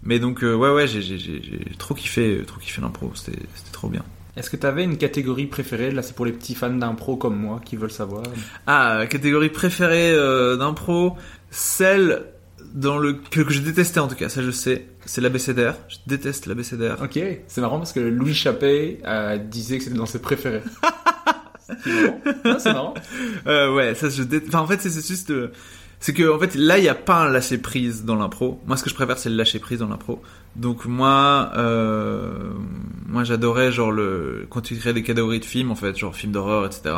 [0.04, 1.18] Mais donc euh, ouais ouais j'ai
[1.80, 3.12] trop kiffé trop kiffé l'impro.
[3.16, 3.40] C'était
[3.72, 4.04] trop bien.
[4.36, 5.92] Est-ce que t'avais une catégorie préférée?
[5.92, 8.24] Là, c'est pour les petits fans d'impro comme moi qui veulent savoir.
[8.68, 11.16] Ah, catégorie préférée euh, d'impro,
[11.52, 12.26] celle
[12.76, 15.78] dans le que, que je détestais en tout cas, ça je sais, c'est l'abécédaire.
[15.88, 16.98] Je déteste l'abécédaire.
[17.02, 20.62] Ok, c'est marrant parce que Louis Chappé euh, disait que c'était dans ses préférés.
[21.84, 22.94] c'est marrant.
[23.48, 24.42] Euh, ouais, ça je dé...
[24.48, 25.52] enfin en fait c'est juste euh,
[26.00, 28.60] c'est que en fait là il y a pas un lâcher prise dans l'impro.
[28.66, 30.22] Moi ce que je préfère c'est le lâcher prise dans l'impro.
[30.56, 32.54] Donc moi euh,
[33.06, 36.32] moi j'adorais genre le quand tu créais des catégories de films en fait, genre films
[36.32, 36.96] d'horreur etc.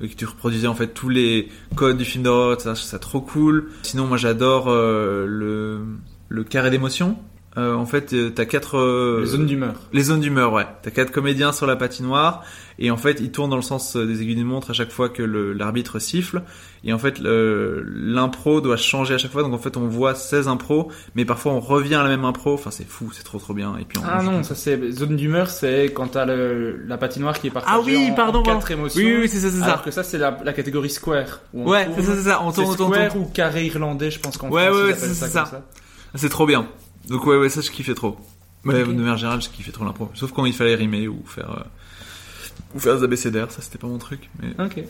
[0.00, 2.70] Et que tu reproduisais en fait tous les codes du film d'horreur, etc.
[2.70, 3.70] Je trouve ça trop cool.
[3.82, 5.80] Sinon moi j'adore euh, le
[6.28, 7.18] le carré d'émotion.
[7.56, 9.74] Euh, en fait, euh, t'as quatre euh, Les zones d'humeur.
[9.92, 10.66] les zones d'humeur, ouais.
[10.82, 12.42] T'as quatre comédiens sur la patinoire
[12.80, 14.90] et en fait, ils tournent dans le sens euh, des aiguilles d'une montre à chaque
[14.90, 16.42] fois que l'arbitre siffle.
[16.82, 19.42] Et en fait, l'impro doit changer à chaque fois.
[19.42, 22.54] Donc en fait, on voit 16 impros, mais parfois on revient à la même impro.
[22.54, 23.76] Enfin, c'est fou, c'est trop trop bien.
[23.78, 27.38] Et puis on Ah non, ça c'est zone d'humeur, c'est quand t'as le, la patinoire
[27.38, 28.58] qui est partagée Ah oui, en, pardon, en pardon.
[28.60, 29.00] quatre émotions.
[29.00, 29.64] Oui, oui, c'est ça, c'est ça.
[29.66, 31.40] Alors que ça c'est la, la catégorie square.
[31.52, 32.42] où on Ouais, c'est ça, c'est ça.
[32.42, 33.24] On C'est tourne, on tourne, on square tourne.
[33.24, 35.44] ou carré irlandais, je pense qu'en Ouais, France ouais, ouais, c'est ça.
[36.16, 36.66] C'est trop bien.
[37.08, 38.16] Donc ouais, ouais, ça je kiffais trop.
[38.64, 38.88] Ouais, Ok.
[38.88, 40.10] de manière générale, je kiffais trop l'impro.
[40.14, 41.62] Sauf quand il fallait rimer ou faire euh,
[42.74, 44.30] ou faire des abécédaires, ça c'était pas mon truc.
[44.42, 44.82] Mais Ok.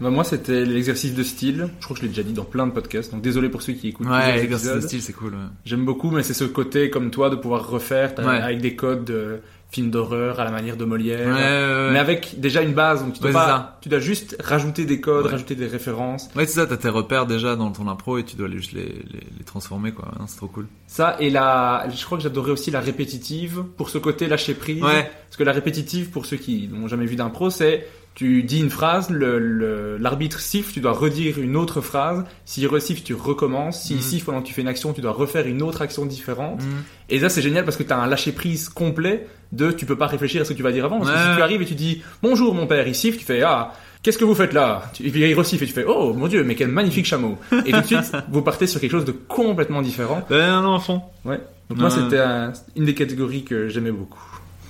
[0.00, 1.68] Bah, moi c'était l'exercice de style.
[1.78, 3.12] Je crois que je l'ai déjà dit dans plein de podcasts.
[3.12, 5.32] Donc désolé pour ceux qui écoutent ouais, l'exercice de style c'est cool.
[5.34, 5.38] ouais.
[5.64, 8.24] J'aime beaucoup, mais c'est ce côté comme toi de pouvoir refaire Ouais.
[8.40, 9.40] avec des codes de
[9.72, 11.26] films d'horreur à la manière de Molière.
[11.26, 11.90] Ouais, ouais.
[11.92, 15.26] Mais avec déjà une base, donc tu dois, pas, tu dois juste rajouter des codes,
[15.26, 16.28] rajouter des références.
[16.36, 18.84] Ouais, c'est ça, t'as tes repères déjà dans ton impro et tu dois juste les,
[18.84, 20.12] les, les transformer, quoi.
[20.20, 20.66] Non, C'est trop cool.
[20.86, 24.82] Ça et la, je crois que j'adorais aussi la répétitive pour ce côté lâcher prise.
[24.82, 25.10] Ouais.
[25.28, 28.70] Parce que la répétitive, pour ceux qui n'ont jamais vu d'impro, c'est tu dis une
[28.70, 29.08] phrase,
[29.98, 32.24] l'arbitre siffle, tu dois redire une autre phrase.
[32.44, 33.82] S'il resiffle, tu recommences.
[33.82, 34.02] S'il Mhm.
[34.02, 36.60] siffle pendant que tu fais une action, tu dois refaire une autre action différente.
[36.62, 36.82] Mhm.
[37.10, 39.96] Et ça, c'est génial parce que tu as un lâcher prise complet de tu peux
[39.96, 40.98] pas réfléchir à ce que tu vas dire avant.
[40.98, 43.42] Parce que si tu arrives et tu dis bonjour mon père, il siffle, tu fais
[43.42, 43.72] ah.
[44.02, 44.90] Qu'est-ce que vous faites là?
[45.02, 47.70] Et puis il resiffle et tu fais oh mon dieu mais quel magnifique chameau et
[47.70, 50.26] tout de suite vous partez sur quelque chose de complètement différent.
[50.28, 51.02] Ouais, non, fond.
[51.24, 51.38] Ouais.
[51.70, 54.20] Donc moi c'était un- une des catégories que j'aimais beaucoup.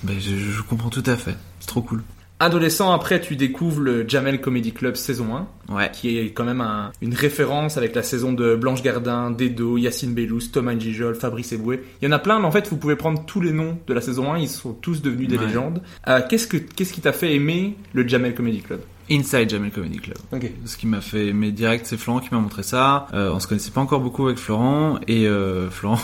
[0.03, 1.34] Ben, je, je comprends tout à fait.
[1.61, 2.03] C'est trop cool.
[2.45, 5.28] Adolescent, après, tu découvres le Jamel Comedy Club saison
[5.68, 5.90] 1, Ouais.
[5.93, 10.12] qui est quand même un- une référence avec la saison de Blanche Gardin, Dedo, Yacine
[10.12, 11.82] Bellous, Thomas Gijol, Fabrice Eboué.
[12.01, 13.95] Il y en a plein, mais en fait, vous pouvez prendre tous les noms de
[13.95, 15.47] la saison 1, ils sont tous devenus des Ouais.
[15.47, 15.82] légendes.
[16.09, 18.80] Euh, qu'est-ce, que, qu'est-ce qui t'a fait aimer le Jamel Comedy Club?
[19.13, 20.17] Inside Jamel Comedy Club.
[20.33, 20.51] Ok.
[20.65, 23.07] Ce qui m'a fait aimer direct, c'est Florent qui m'a montré ça.
[23.13, 26.01] Euh, on se connaissait pas encore beaucoup avec Florent et euh, Florent,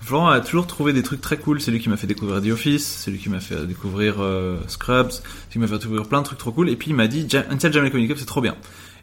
[0.00, 1.60] Florent a toujours trouvé des trucs très cool.
[1.60, 4.58] C'est lui qui m'a fait découvrir The Office, c'est lui qui m'a fait découvrir euh,
[4.68, 6.68] Scrubs, c'est lui qui m'a fait découvrir plein de trucs trop cool.
[6.68, 8.56] Et puis il m'a dit Inside Jamel Comedy Club, c'est trop bien.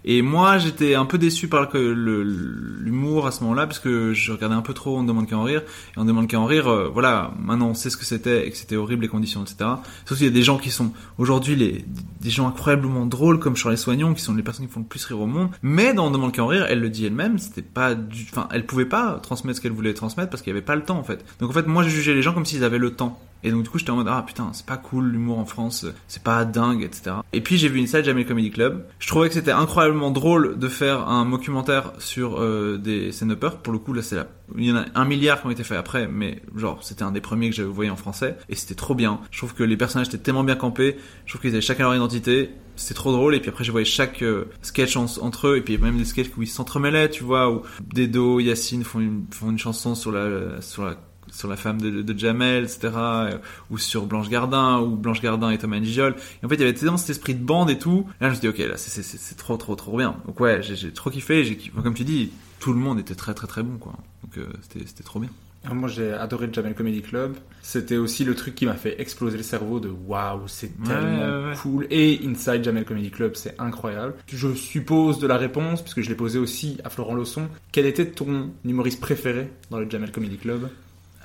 [0.03, 4.55] Et moi, j'étais un peu déçu par l'humour à ce moment-là, parce que je regardais
[4.55, 5.61] un peu trop On demande qu'à en rire.
[5.95, 8.51] Et On demande qu'à en rire, euh, voilà, maintenant on sait ce que c'était et
[8.51, 9.69] que c'était horrible les conditions, etc.
[10.05, 11.85] Sauf qu'il y a des gens qui sont aujourd'hui
[12.21, 15.05] des gens incroyablement drôles comme Charles Soignon, qui sont les personnes qui font le plus
[15.05, 15.49] rire au monde.
[15.61, 18.47] Mais dans On demande qu'à en rire, elle le dit elle-même, c'était pas du, enfin,
[18.51, 20.97] elle pouvait pas transmettre ce qu'elle voulait transmettre parce qu'il y avait pas le temps,
[20.97, 21.23] en fait.
[21.39, 23.19] Donc en fait, moi, je jugeais les gens comme s'ils avaient le temps.
[23.43, 25.85] Et donc du coup, j'étais en mode, ah putain, c'est pas cool l'humour en France,
[26.07, 27.15] c'est pas dingue, etc.
[27.33, 28.85] Et puis j'ai vu Inside Jamel Comedy Club.
[28.99, 33.57] Je trouvais que c'était incroyablement drôle de faire un documentaire sur euh, des stand-uppers.
[33.57, 34.17] Pour le coup, là, c'est
[34.57, 37.11] il y en a un milliard qui ont été faits après, mais genre, c'était un
[37.11, 38.37] des premiers que j'avais voyé en français.
[38.49, 39.21] Et c'était trop bien.
[39.31, 40.97] Je trouve que les personnages étaient tellement bien campés.
[41.25, 42.49] Je trouve qu'ils avaient chacun leur identité.
[42.75, 43.33] C'était trop drôle.
[43.35, 45.57] Et puis après, je voyais chaque euh, sketch en- entre eux.
[45.57, 47.61] Et puis même des sketchs où ils s'entremêlaient, tu vois, où
[47.93, 50.95] Dedo, Yacine font une, font une chanson sur la, sur la
[51.31, 53.37] sur la femme de, de Jamel, etc., euh,
[53.69, 56.15] ou sur Blanche Gardin, ou Blanche Gardin et Thomas Gijol.
[56.41, 58.05] Et en fait, il y avait tellement cet esprit de bande et tout.
[58.19, 60.15] Là, je me suis dit, ok, là, c'est- trop, trop, trop bien.
[60.27, 61.43] Donc ouais, j'ai trop kiffé.
[61.43, 61.57] J'ai.
[61.57, 63.93] Comme tu dis, tout le monde était très, très, très bon, quoi.
[64.23, 65.29] Donc euh, c'était trop bien.
[65.63, 67.35] Alors, Moi j'ai adoré le Jamel Comedy Club.
[67.61, 71.49] C'était aussi le truc qui m'a fait exploser le cerveau de waouh, c'est tellement ouais,
[71.49, 71.53] ouais.
[71.61, 71.85] cool.
[71.91, 74.15] Et Inside Jamel Comedy Club, c'est incroyable.
[74.27, 77.47] Je suppose de la réponse, puisque je l'ai posé aussi à Florent Lawson.
[77.71, 80.67] Quel était ton humoriste préféré dans le Jamel Comedy Club?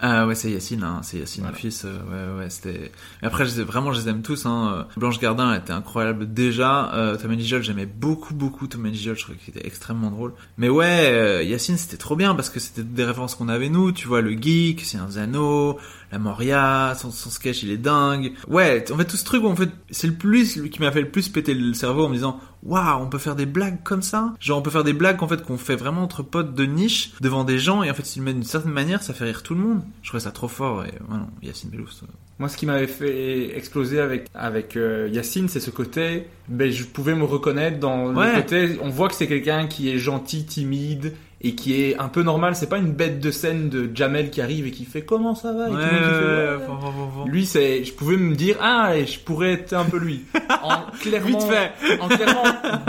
[0.01, 1.57] Ah ouais, c'est Yacine, hein, c'est Yacine Voilà.
[1.57, 1.85] fils.
[1.87, 2.93] euh, ouais, ouais, c'était.
[3.23, 4.45] Après, je vraiment, je les aime tous.
[4.45, 4.87] Hein.
[4.97, 6.93] Blanche Gardin elle était incroyable déjà.
[6.95, 9.17] Euh, Thomas Gijol, j'aimais beaucoup, beaucoup Thomas Gijol.
[9.17, 10.35] Je trouvais qu'il était extrêmement drôle.
[10.59, 13.93] Mais ouais, euh, Yacine, c'était trop bien parce que c'était des références qu'on avait nous.
[13.93, 15.79] Tu vois, le geek, c'est un Zano,
[16.13, 18.33] la Moria, son, son sketch, il est dingue.
[18.49, 21.11] Ouais, en fait, tout ce truc, en fait, c'est le plus qui m'a fait le
[21.11, 24.33] plus péter le cerveau en me disant, waouh, on peut faire des blagues comme ça?
[24.41, 27.13] Genre, on peut faire des blagues en fait qu'on fait vraiment entre potes de niche
[27.21, 29.43] devant des gens et en fait, s'ils le mettent d'une certaine manière, ça fait rire
[29.43, 29.83] tout le monde.
[30.03, 31.87] Je trouvais ça trop fort et non, Yacine Bellous.
[32.03, 32.07] euh,
[32.39, 36.85] Moi, ce qui m'avait fait exploser avec, avec euh, Yacine, c'est ce côté, ben, je
[36.85, 38.35] pouvais me reconnaître dans Ouais.
[38.37, 41.15] le côté, on voit que c'est quelqu'un qui est gentil, timide,
[41.47, 42.55] et qui est un peu normal.
[42.57, 45.53] C'est pas une bête de scène de Jamel qui arrive et qui fait comment ça
[45.53, 47.31] va et tout Ouais, qui fait, ouais, ouais.
[47.31, 50.25] Lui, c'est, je pouvais me dire, ah, je pourrais être un peu lui.
[50.63, 51.99] En clairement, Vite fait.
[52.01, 52.43] en clairement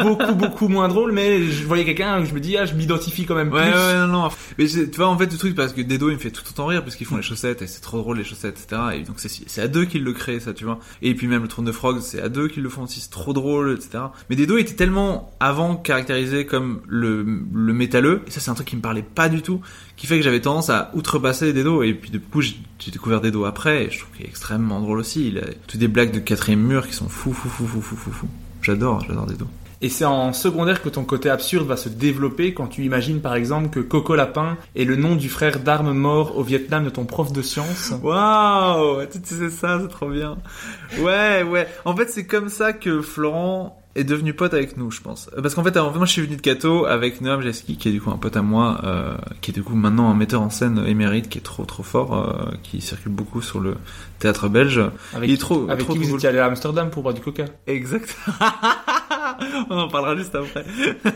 [0.03, 3.35] beaucoup, beaucoup moins drôle, mais je voyais quelqu'un je me dis, ah, je m'identifie quand
[3.35, 3.79] même Ouais, plus.
[3.79, 4.29] ouais, non, non.
[4.57, 6.65] Mais tu vois, en fait, le truc, parce que Dedo, il me fait tout autant
[6.65, 8.81] rire, parce qu'ils font les chaussettes, et c'est trop drôle, les chaussettes, etc.
[8.95, 10.79] Et donc, c'est, à deux qu'ils le créent, ça, tu vois.
[11.01, 13.11] Et puis, même le trône de Frog, c'est à deux qu'ils le font aussi, c'est
[13.11, 14.05] trop drôle, etc.
[14.29, 18.67] Mais Dedo était tellement avant caractérisé comme le, le métalleux, et ça, c'est un truc
[18.67, 19.59] qui me parlait pas du tout,
[19.97, 22.55] qui fait que j'avais tendance à outrepasser Dedo, et puis, du coup, j'ai,
[22.89, 25.27] découvert Dedo après, et je trouve qu'il est extrêmement drôle aussi.
[25.27, 27.95] Il a toutes des blagues de quatrième mur qui sont fou, fou, fou, fou, fou,
[27.97, 28.27] fou, fou.
[28.61, 29.47] J'adore, j'adore Dedo.
[29.81, 33.35] Et c'est en secondaire que ton côté absurde va se développer quand tu imagines par
[33.35, 37.05] exemple que Coco Lapin est le nom du frère d'armes mort au Vietnam de ton
[37.05, 37.93] prof de sciences.
[38.01, 40.37] Waouh, tu sais ça, c'est trop bien.
[40.99, 41.67] Ouais, ouais.
[41.85, 45.29] En fait, c'est comme ça que Florent est devenu pote avec nous, je pense.
[45.41, 47.91] Parce qu'en fait, alors, moi, je suis venu de Cato avec Noam Jeski, qui est
[47.91, 50.49] du coup un pote à moi, euh, qui est du coup maintenant un metteur en
[50.49, 53.75] scène émérite, qui est trop trop fort, euh, qui circule beaucoup sur le
[54.19, 54.81] théâtre belge.
[55.13, 56.17] Avec, Il est trop, avec trop qui vous drôle.
[56.19, 58.15] étiez allé à Amsterdam pour boire du coca Exact.
[59.69, 60.65] On en parlera juste après.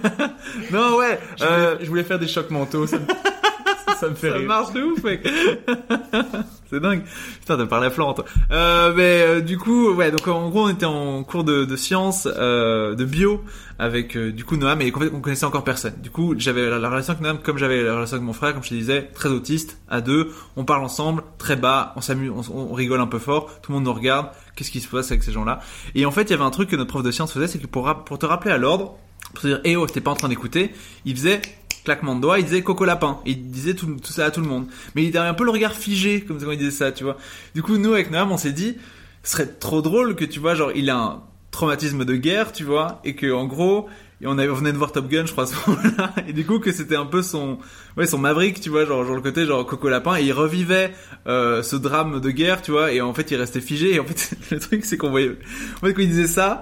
[0.72, 1.20] non, ouais.
[1.40, 2.98] je, euh, voulais, je voulais faire des chocs mentaux, ça
[4.02, 4.48] ça me fait Ça rire.
[4.48, 5.26] marche de ouf, mec.
[6.70, 7.04] c'est dingue.
[7.40, 8.26] Putain, t'as parlé à Florent, toi.
[8.52, 11.76] Euh, mais euh, du coup, ouais, donc en gros, on était en cours de, de
[11.76, 13.44] sciences, euh, de bio,
[13.80, 15.94] avec euh, du coup Noam, et en fait, on connaissait encore personne.
[16.02, 18.54] Du coup, j'avais la, la relation avec Noam, comme j'avais la relation avec mon frère,
[18.54, 20.32] comme je te disais, très autiste, à deux.
[20.56, 23.76] On parle ensemble, très bas, on s'amuse, on, on rigole un peu fort, tout le
[23.78, 24.28] monde nous regarde.
[24.56, 25.60] Qu'est-ce qui se passe avec ces gens-là?
[25.96, 27.60] Et en fait, il y avait un truc que notre prof de sciences faisait, c'est
[27.60, 28.98] que pour te rappeler à l'ordre,
[29.34, 30.72] pour te dire, eh oh, t'es pas en train d'écouter,
[31.06, 31.42] il faisait
[31.84, 33.20] claquement de doigts, il disait Coco Lapin.
[33.26, 34.68] Et il disait tout, tout ça à tout le monde.
[34.96, 37.18] Mais il avait un peu le regard figé, comme quand il disait ça, tu vois.
[37.56, 38.78] Du coup, nous, avec Noam, on s'est dit,
[39.24, 42.64] ce serait trop drôle que, tu vois, genre, il a un traumatisme de guerre, tu
[42.64, 43.90] vois, et que, en gros,
[44.24, 46.46] on, avait, on venait de voir Top Gun, je crois, à ce moment-là, et du
[46.46, 47.58] coup, que c'était un peu son,
[47.98, 50.94] ouais, son Maverick, tu vois, genre, genre le côté, genre, Coco Lapin, et il revivait,
[51.28, 54.06] euh, ce drame de guerre, tu vois, et en fait, il restait figé, et en
[54.06, 55.38] fait, le truc, c'est qu'on voyait,
[55.78, 56.62] en fait, quand il disait ça,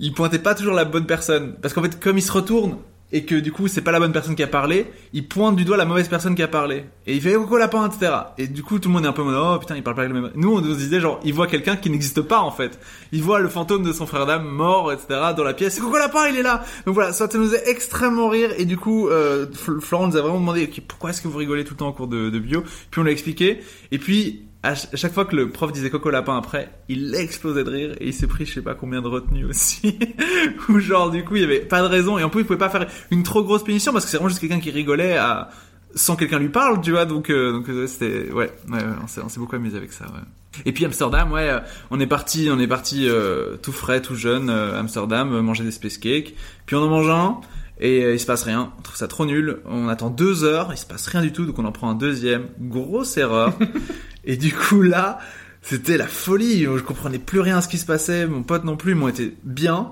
[0.00, 1.54] il pointait pas toujours la bonne personne.
[1.62, 2.76] Parce qu'en fait, comme il se retourne,
[3.12, 5.64] et que du coup c'est pas la bonne personne qui a parlé, il pointe du
[5.64, 6.84] doigt la mauvaise personne qui a parlé.
[7.08, 8.12] Et il fait Coco lapin, etc.
[8.38, 10.14] Et du coup tout le monde est un peu oh putain il parle pas avec
[10.14, 10.30] le même.
[10.36, 12.78] Nous on se disait genre il voit quelqu'un qui n'existe pas en fait.
[13.10, 15.06] Il voit le fantôme de son frère d'âme mort, etc.
[15.36, 15.74] dans la pièce.
[15.74, 16.62] C'est Coco lapin il est là.
[16.86, 20.16] Donc voilà ça, ça nous faisait extrêmement rire et du coup euh, Fl- Florent nous
[20.16, 22.30] a vraiment demandé Ok, pourquoi est-ce que vous rigolez tout le temps en cours de,
[22.30, 22.62] de bio?
[22.92, 23.58] Puis on l'a expliqué
[23.90, 27.14] et puis à ch- à chaque fois que le prof disait Coco Lapin après, il
[27.14, 29.98] explosait de rire et il s'est pris je sais pas combien de retenues aussi.
[30.68, 32.58] Ou genre du coup il y avait pas de raison et en plus il pouvait
[32.58, 35.48] pas faire une trop grosse punition parce que c'est vraiment juste quelqu'un qui rigolait à
[35.94, 37.04] sans quelqu'un lui parle, tu vois.
[37.04, 40.04] Donc euh, donc euh, c'était ouais, ouais, ouais, on s'est beaucoup amusé avec ça.
[40.04, 40.20] Ouais.
[40.66, 44.14] Et puis Amsterdam, ouais, euh, on est parti, on est parti euh, tout frais, tout
[44.14, 46.34] jeune, Amsterdam, manger des space cakes.
[46.66, 47.40] Puis on en mange un
[47.80, 48.72] et il se passe rien.
[48.78, 49.58] On trouve ça trop nul.
[49.64, 51.94] On attend deux heures, il se passe rien du tout, donc on en prend un
[51.94, 52.48] deuxième.
[52.60, 53.52] Grosse erreur.
[54.30, 55.18] et du coup là,
[55.60, 56.62] c'était la folie.
[56.62, 58.28] Je comprenais plus rien à ce qui se passait.
[58.28, 59.90] Mon pote non plus, ils m'ont été bien.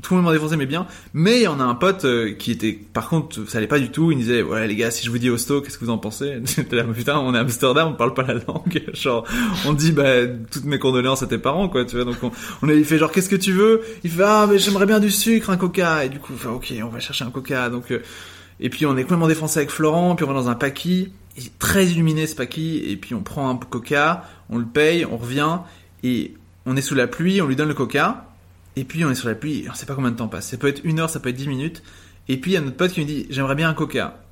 [0.00, 0.86] Tout le monde m'a défoncé, mais bien.
[1.12, 3.80] Mais il y en a un pote euh, qui était, par contre, ça allait pas
[3.80, 4.12] du tout.
[4.12, 6.40] Il disait, ouais les gars, si je vous dis hosto, qu'est-ce que vous en pensez
[6.44, 8.84] J'étais là, putain, on est à Amsterdam, on parle pas la langue.
[8.92, 9.26] Genre,
[9.66, 12.04] on dit, bah, toutes mes condoléances à tes parents, quoi, tu vois.
[12.04, 12.30] Donc on,
[12.62, 15.10] on a fait genre, qu'est-ce que tu veux Il fait, ah, mais j'aimerais bien du
[15.10, 16.04] sucre, un coca.
[16.04, 17.70] Et du coup, ok, on va chercher un coca.
[17.70, 17.98] Donc, euh,
[18.60, 21.58] et puis on est complètement défoncé avec Florent, puis on va dans un paquis, est
[21.58, 25.58] très illuminé ce paquis, et puis on prend un coca, on le paye, on revient,
[26.02, 26.34] et
[26.66, 28.26] on est sous la pluie, on lui donne le coca,
[28.76, 30.48] et puis on est sous la pluie, et on sait pas combien de temps passe.
[30.48, 31.82] Ça peut être une heure, ça peut être dix minutes,
[32.28, 34.22] et puis il y a notre pote qui me dit, j'aimerais bien un coca.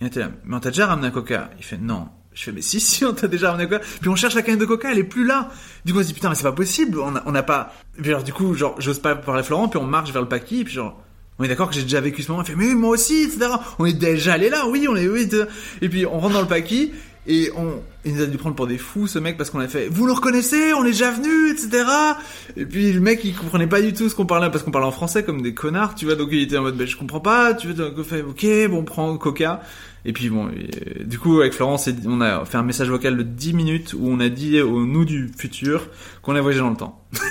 [0.00, 1.50] Et on était là, mais on t'a déjà ramené un coca?
[1.58, 2.08] Il fait, non.
[2.32, 3.84] Je fais, mais si, si, on t'a déjà ramené un coca.
[4.00, 5.50] Puis on cherche la canne de coca, elle est plus là.
[5.84, 7.72] Du coup, on se dit, putain, mais c'est pas possible, on a- on n'a pas...
[7.96, 10.64] Puis alors, du coup, genre, j'ose pas parler Florent, puis on marche vers le paquis,
[10.64, 11.00] puis genre,
[11.38, 12.42] on est d'accord que j'ai déjà vécu ce moment.
[12.44, 13.46] Il fait, mais oui, moi aussi, etc.
[13.78, 15.44] On est déjà allé là, oui, on est, oui, etc.
[15.82, 16.92] Et puis, on rentre dans le paquis,
[17.26, 19.66] et on, il nous a dû prendre pour des fous, ce mec, parce qu'on a
[19.66, 21.84] fait, vous nous reconnaissez, on est déjà venus, etc.
[22.56, 24.86] Et puis, le mec, il comprenait pas du tout ce qu'on parlait, parce qu'on parlait
[24.86, 26.14] en français comme des connards, tu vois.
[26.14, 28.70] Donc, il était en mode, ben, je comprends pas, tu veux, donc, on fait, ok,
[28.70, 29.62] bon, on prend Coca.
[30.04, 33.22] Et puis bon, et, du coup avec Florence, on a fait un message vocal de
[33.22, 35.88] 10 minutes où on a dit au nous du futur
[36.22, 37.00] qu'on a voyagé dans le temps.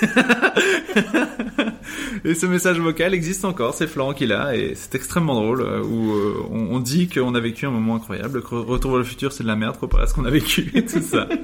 [2.24, 5.82] et ce message vocal existe encore, c'est Florent qui l'a et c'est extrêmement drôle euh,
[5.82, 9.32] où euh, on, dit qu'on a vécu un moment incroyable, que Retour vers le futur
[9.32, 11.28] c'est de la merde comparé à ce qu'on a vécu et tout ça.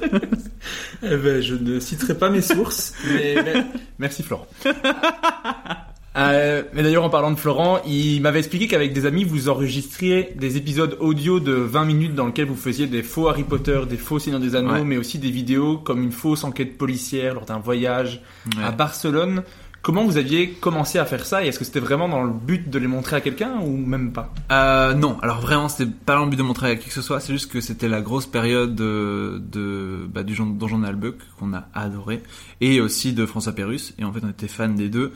[1.02, 3.64] Eh ben, je ne citerai pas mes sources, mais-
[3.98, 4.46] merci Florent.
[6.20, 10.32] Euh, mais d'ailleurs, en parlant de Florent, il m'avait expliqué qu'avec des amis, vous enregistriez
[10.36, 13.96] des épisodes audio de 20 minutes dans lesquels vous faisiez des faux Harry Potter, des
[13.96, 14.84] faux Seigneur des Anneaux, Ouais.
[14.84, 18.22] mais aussi des vidéos comme une fausse enquête policière lors d'un voyage
[18.56, 18.64] Ouais.
[18.64, 19.42] à Barcelone.
[19.82, 22.68] Comment vous aviez commencé à faire ça et est-ce que c'était vraiment dans le but
[22.68, 24.34] de les montrer à quelqu'un ou même pas?
[24.52, 27.00] Euh, non, alors vraiment c'était pas dans le but de montrer à qui que ce
[27.00, 31.14] soit, c'est juste que c'était la grosse période de, de bah, du Jon- Donjon Albuck
[31.38, 32.22] qu'on a adoré
[32.60, 35.12] et aussi de François Pérus et en fait on était fans des deux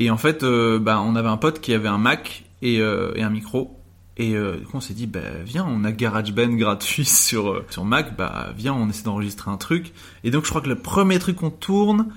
[0.00, 3.12] et en fait euh, bah on avait un pote qui avait un Mac et, euh,
[3.16, 3.76] un micro
[4.16, 7.84] et euh, du coup, on s'est dit bah viens on a GarageBand gratuit sur sur
[7.84, 9.92] Mac bah viens on essaie d'enregistrer un truc
[10.24, 12.08] et donc je crois que le premier truc qu'on tourne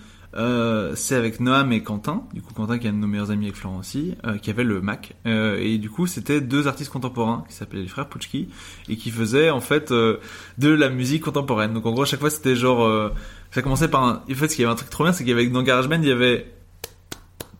[0.96, 3.46] c'est avec Noam et Quentin, du coup Quentin qui est un de nos meilleurs amis
[3.46, 5.14] avec Florent aussi, qui avait le Mac.
[5.26, 8.50] Et du coup c'était deux artistes contemporains qui s'appelaient les frères Puchki
[8.90, 10.20] et qui faisaient en fait de
[10.58, 11.76] la musique contemporaine.
[11.76, 13.12] Donc en gros à chaque fois c'était genre...
[13.52, 14.24] ça commençait par un...
[14.28, 15.62] En fait ce qu'il y avait un truc trop bien c'est qu'il y avait dans
[15.62, 16.52] GarageBand il y avait...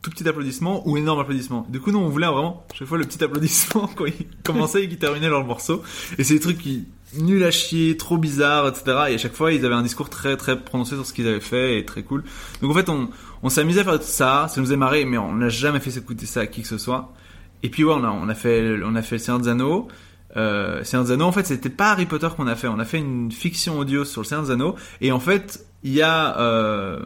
[0.04, 1.66] tout petit applaudissement ou énorme applaudissement.
[1.70, 4.88] Du coup, nous, on voulait vraiment, chaque fois, le petit applaudissement quand il commençait et
[4.88, 5.82] qu'il terminait leur morceau.
[6.18, 6.86] Et c'est des trucs qui,
[7.16, 8.84] nul à chier, trop bizarres, etc.
[9.08, 11.40] Et à chaque fois, ils avaient un discours très, très prononcé sur ce qu'ils avaient
[11.40, 12.22] fait et très cool.
[12.60, 13.08] Donc en fait, on,
[13.42, 15.96] on s'amusait à faire tout ça, ça nous est marré, mais on n'a jamais fait
[15.96, 17.14] écouter ça à qui que ce soit.
[17.62, 19.88] Et puis ouais, on a, on a fait, on a fait le Seigneur des Anneaux.
[20.36, 22.68] Euh, Seigneur des Anneaux, en fait, c'était pas Harry Potter qu'on a fait.
[22.68, 24.74] On a fait une fiction audio sur le Seigneur des Anneaux.
[25.00, 27.00] Et en fait, il y a euh,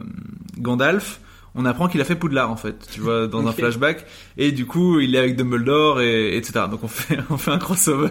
[0.57, 1.21] Gandalf.
[1.61, 4.05] On apprend qu'il a fait Poudlard en fait, tu vois, dans un flashback.
[4.37, 6.65] Et du coup, il est avec Dumbledore et etc.
[6.71, 8.09] Donc on fait on fait un crossover.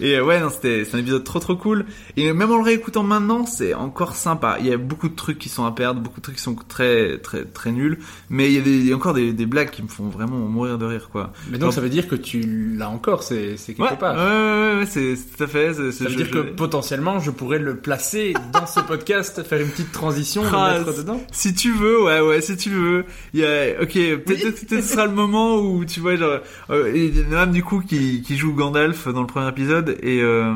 [0.00, 1.84] Et euh, ouais, non, c'était c'est un épisode trop trop cool.
[2.16, 4.58] Et même en le réécoutant maintenant, c'est encore sympa.
[4.60, 6.54] Il y a beaucoup de trucs qui sont à perdre, beaucoup de trucs qui sont
[6.54, 7.98] très très très nuls.
[8.28, 10.08] Mais il y a, des, il y a encore des, des blagues qui me font
[10.08, 11.32] vraiment mourir de rire quoi.
[11.50, 12.40] Mais donc ça veut dire que tu
[12.76, 14.14] l'as encore, c'est c'est quelque Ouais, part.
[14.14, 15.74] ouais, ouais, ouais, c'est c'est tout à fait.
[15.74, 19.68] Ça veut dire je- que potentiellement je pourrais le placer dans ce podcast, faire une
[19.68, 21.20] petite transition, Ah, le mettre dedans.
[21.32, 23.04] Si tu veux, ouais, ouais, si tu veux.
[23.34, 26.40] Il y a, ok, peut-être peut-être ce sera le moment où tu vois, genre,
[26.70, 29.96] euh, il y a même du coup qui, qui joue Gandalf dans le premier épisode
[30.02, 30.54] et euh,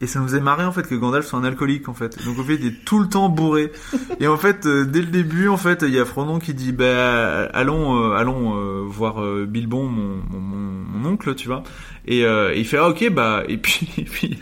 [0.00, 2.22] et ça nous est marré en fait que Gandalf soit un alcoolique en fait.
[2.24, 3.72] Donc en fait, il est tout le temps bourré.
[4.20, 6.72] Et en fait, euh, dès le début, en fait, il y a Frodon qui dit,
[6.72, 11.62] bah, allons, allons voir Bilbon, mon, mon, oncle, tu vois.
[12.06, 14.36] Et il fait, ah, ok, bah, et puis, et puis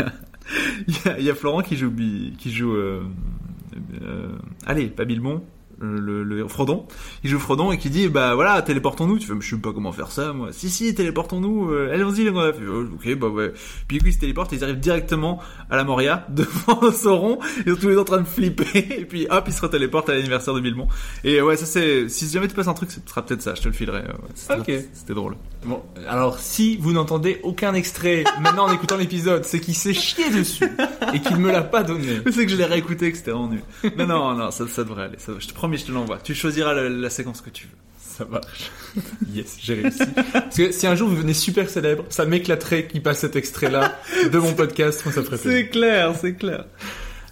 [0.86, 1.92] il y a, il y Florent qui joue,
[2.38, 2.74] qui joue.
[4.02, 4.28] Euh,
[4.66, 5.42] allez, pas Bilbon,
[5.80, 6.86] le, le Frodon.
[7.22, 9.18] Il joue Frodon et qui dit bah voilà téléportons-nous.
[9.18, 10.48] Tu fais mais je sais pas comment faire ça moi.
[10.52, 11.70] Si si téléportons-nous.
[11.70, 12.52] Euh, Allons-y les gars.
[12.70, 13.52] Oh, ok bah ouais.
[13.88, 17.38] Puis du coup ils se téléportent et ils arrivent directement à la Moria devant Sauron.
[17.66, 18.64] Ils sont tous les deux en train de flipper
[19.00, 20.88] et puis hop ils se téléportent à l'anniversaire de Bilbon.
[21.24, 23.54] Et ouais ça c'est si jamais tu passes un truc ce sera peut-être ça.
[23.54, 24.00] Je te le filerai.
[24.00, 24.84] Ouais, c'était- Ok.
[24.92, 25.36] C'était drôle.
[25.64, 30.28] Bon, alors si vous n'entendez aucun extrait maintenant en écoutant l'épisode, c'est qu'il s'est chié
[30.30, 30.68] dessus
[31.14, 32.20] et qu'il me l'a pas donné.
[32.30, 33.62] C'est que je l'ai réécouté que c'était vraiment nul.
[33.96, 35.18] Non non non ça, ça devrait aller.
[35.18, 36.18] Ça, je te promets je te l'envoie.
[36.22, 37.78] Tu choisiras la, la séquence que tu veux.
[37.98, 38.70] Ça marche.
[39.32, 40.02] Yes, j'ai réussi.
[40.32, 43.98] Parce que si un jour vous venez super célèbre, ça m'éclaterait qu'il passe cet extrait-là
[44.30, 45.50] de mon podcast, moi ça ferait plaisir.
[45.50, 46.64] C'est clair c'est clair.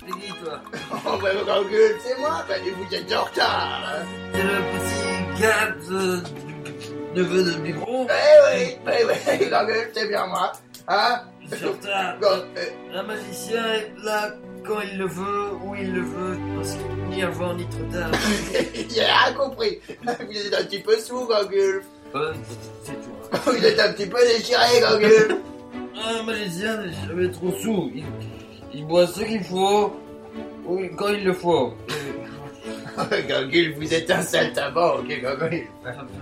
[0.00, 0.60] C'est qui, toi
[1.06, 3.82] Oh, bah, grand gueule, c'est moi, bah, vous êtes en retard.
[3.86, 4.04] hein.
[4.32, 7.20] C'est le petit gars de...
[7.20, 9.14] neveu de Biberon Eh oui, eh oui,
[9.94, 10.52] c'est bien moi.
[10.88, 11.20] Hein
[12.94, 14.34] Un magicien est là
[14.64, 18.10] quand il le veut, où il le veut, parce que ni avant ni trop tard.
[18.74, 19.80] J'ai rien compris.
[20.02, 21.28] Vous êtes un petit peu sous.
[21.30, 22.32] Euh,
[22.84, 23.50] c'est tout.
[23.50, 25.36] Vous êtes un petit peu déchiré, grand gueule.
[25.94, 27.90] Un magicien n'est jamais trop sous.
[27.94, 28.04] Il,
[28.72, 29.92] il boit ce qu'il faut,
[30.96, 31.74] quand il le faut.
[33.50, 35.64] gueule, vous êtes un saltimbanque, grand gueule.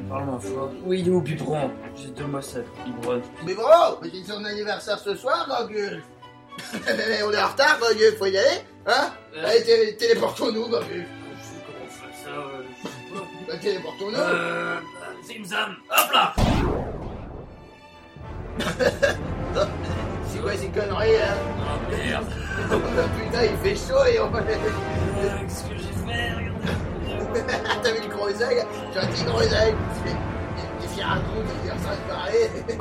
[0.08, 0.70] Parle moins fort.
[0.84, 1.70] Oui, il est au biberon.
[1.96, 2.66] J'ai deux massettes.
[2.86, 3.22] Il brosse.
[4.02, 5.46] Mais c'est son anniversaire ce soir.
[5.70, 9.10] Mais on est en retard, gueule, faut y aller, hein?
[9.44, 11.06] Allez, télé- téléportons-nous, grand gueule.
[11.66, 13.24] Comment faire ça euh, je sais pas.
[13.48, 14.18] Bah, téléportons-nous.
[14.18, 14.76] Euh...
[15.24, 16.34] Zimzam Hop là
[20.32, 21.36] C'est quoi ces conneries, hein?
[21.58, 22.26] Oh merde
[23.18, 24.32] Putain, il fait chaud et on...
[24.34, 24.40] Euh,
[25.42, 26.34] Qu'est-ce que j'ai fait?
[26.34, 26.49] Regarde.
[27.82, 28.64] T'as vu le gros œil?
[28.92, 29.74] J'ai un petit gros œil.
[30.82, 32.50] Il fait un gros, il est en train de parler.
[32.68, 32.76] Il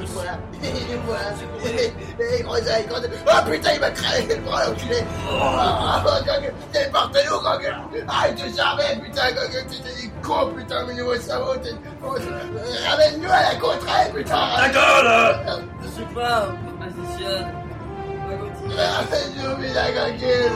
[0.00, 0.24] nous voit,
[0.62, 1.28] il nous voit.
[2.20, 3.10] Eh, gros œil, gros œil.
[3.26, 5.04] Oh putain, il m'a crâné le bras, l'enculé.
[5.30, 7.76] Oh, Gogol, téléportez-nous, Gogol?
[8.08, 11.54] Arrête de charmer, putain, Gogol, tu t'es dit con, putain, mais nouveau cerveau.
[11.56, 11.70] t'es-
[12.04, 12.14] oh,
[12.88, 14.48] Ramène-nous à la contrée, putain.
[14.58, 17.48] D'accord Je suis pas un magicien.
[18.76, 20.52] Ramène-nous, putain, Gogol.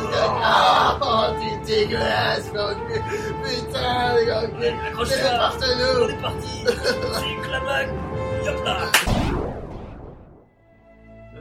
[1.03, 1.57] Oh, t'es
[1.87, 2.47] dégueulasse.
[3.45, 4.75] Putain, Gogol.
[4.89, 6.09] Accroche-toi On Téléporte-nous.
[6.09, 6.55] est parti
[7.29, 7.89] une clamaque
[8.47, 8.77] Hop là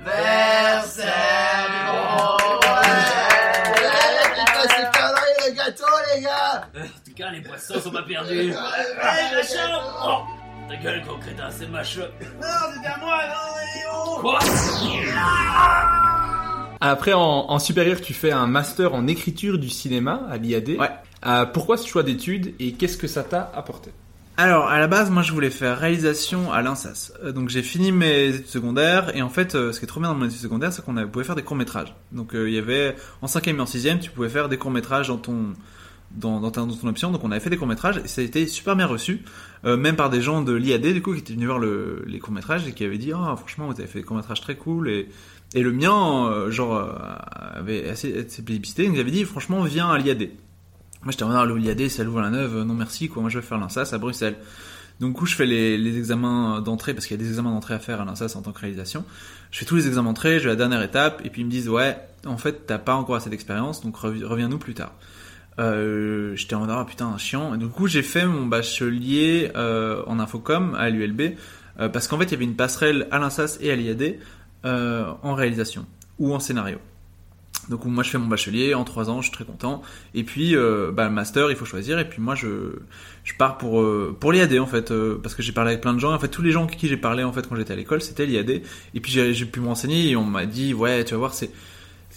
[0.05, 1.07] Versailles, c'est.
[6.76, 11.01] Euh, En tout cas, les poissons sont pas perdus Hé, la chambre Oh Ta gueule,
[11.03, 12.07] gros crétin, c'est ma chambre
[12.41, 12.47] Non,
[12.82, 14.39] c'est à moi, non, Quoi
[16.86, 20.72] Après, en, en supérieur, tu fais un master en écriture du cinéma à l'IAD.
[20.72, 20.90] Ouais.
[21.26, 23.92] Euh, pourquoi ce choix d'études et qu'est-ce que ça t'a apporté?
[24.36, 27.14] Alors, à la base, moi, je voulais faire réalisation à l'INSAS.
[27.24, 30.02] Euh, Donc, j'ai fini mes études secondaires, et en fait, euh, ce qui est trop
[30.02, 31.96] bien dans mon études secondaires, c'est qu'on pouvait faire des courts-métrages.
[32.12, 35.18] Donc, il y avait, en cinquième et en sixième, tu pouvais faire des courts-métrages dans
[35.18, 35.54] ton,
[36.12, 37.12] dans, dans, ton option.
[37.12, 39.22] Donc, on avait fait des courts-métrages, et ça a été super bien reçu,
[39.64, 42.20] euh, même par des gens de l'IAD, du coup, qui étaient venus voir le, les
[42.20, 45.08] courts-métrages, et qui avaient dit, ah, franchement, vous avez fait des courts-métrages très cool, et,
[45.54, 46.91] et le mien, euh, genre, euh,
[47.54, 50.30] avait assez, assez plébiscité, donc ils avaient dit, franchement, viens à l'IAD.
[51.04, 53.39] Moi, j'étais en mode, ah, l'IAD, c'est à Louvain-la-Neuve, euh, non merci, quoi, moi, je
[53.39, 54.36] vais faire l'INSAS à Bruxelles.
[54.99, 57.51] Donc, du coup, je fais les, les examens d'entrée, parce qu'il y a des examens
[57.51, 59.04] d'entrée à faire à l'INSAS en tant que réalisation.
[59.51, 61.70] Je fais tous les examens d'entrée, à la dernière étape, et puis ils me disent,
[61.70, 64.93] ouais, en fait, t'as pas encore assez d'expérience, donc revi- reviens-nous plus tard.
[65.60, 67.54] Euh, j'étais en mode ah putain chiant.
[67.54, 71.36] Et du coup j'ai fait mon bachelier euh, en infocom à l'ULB
[71.80, 74.16] euh, parce qu'en fait il y avait une passerelle à l'INSAS et à l'IAD
[74.64, 75.86] en réalisation
[76.20, 76.78] ou en scénario.
[77.70, 79.82] Donc moi je fais mon bachelier en trois ans, je suis très content.
[80.14, 81.97] Et puis euh, bah, master il faut choisir.
[81.99, 82.74] Et puis moi je
[83.24, 85.93] je pars pour euh, pour l'IAD en fait euh, parce que j'ai parlé avec plein
[85.93, 86.14] de gens.
[86.14, 88.01] En fait tous les gens avec qui j'ai parlé en fait quand j'étais à l'école
[88.01, 88.49] c'était l'IAD.
[88.93, 91.51] Et puis j'ai pu me renseigner et on m'a dit ouais tu vas voir c'est-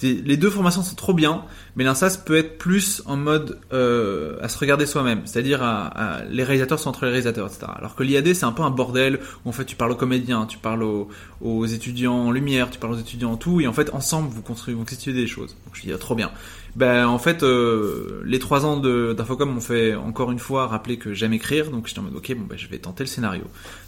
[0.03, 1.45] les deux formations sont trop bien,
[1.75, 6.25] mais l'INSAS peut être plus en mode euh, à se regarder soi-même, c'est-à-dire à, à-
[6.25, 7.67] les réalisateurs sont entre les réalisateurs, etc.
[7.75, 10.45] Alors que l'IAD c'est un peu un bordel où en fait tu parles aux comédiens,
[10.47, 11.09] tu parles aux,
[11.41, 14.43] aux étudiants en lumière, tu parles aux étudiants en tout, et en fait ensemble vous
[14.43, 15.57] construisez, vous constituez des choses.
[15.65, 16.31] Donc je dis ah, trop bien.
[16.75, 21.15] Ben en fait euh, les trois ans d'infocom m'ont fait encore une fois rappeler que
[21.15, 23.45] j'aime écrire, donc j'étais en mode ok bon ben je vais tenter le scénario.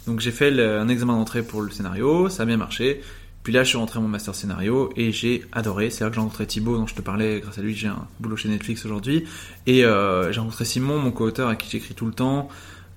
[0.07, 3.01] Donc j'ai fait un examen d'entrée pour le scénario, ça a bien marché.
[3.49, 5.89] Puis là, je suis rentré à mon master scénario et j'ai adoré.
[5.89, 7.39] C'est là que j'ai rencontré Thibaut, dont je te parlais.
[7.39, 9.25] Grâce à lui, j'ai un boulot chez Netflix aujourd'hui.
[9.65, 12.47] Et euh, j'ai rencontré Simon, mon co-auteur, à qui j'écris tout le temps.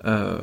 [0.05, 0.37] Euh,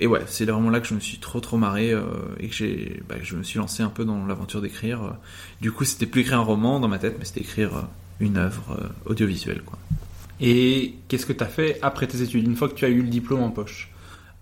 [0.00, 2.04] et ouais, c'est vraiment là que je me suis trop trop marré euh,
[2.38, 5.16] et que j'ai, bah, je me suis lancé un peu dans l'aventure d'écrire.
[5.60, 7.88] Du coup, c'était plus écrire un roman dans ma tête, mais c'était écrire
[8.20, 9.80] une œuvre audiovisuelle, quoi.
[10.40, 13.02] Et qu'est-ce que tu as fait après tes études, une fois que tu as eu
[13.02, 13.90] le diplôme en poche?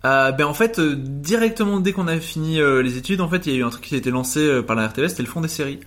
[0.05, 3.47] Euh, ben en fait, euh, directement dès qu'on a fini euh, les études, en fait,
[3.47, 5.23] il y a eu un truc qui a été lancé euh, par la RTV, c'était
[5.23, 5.81] le fond des séries.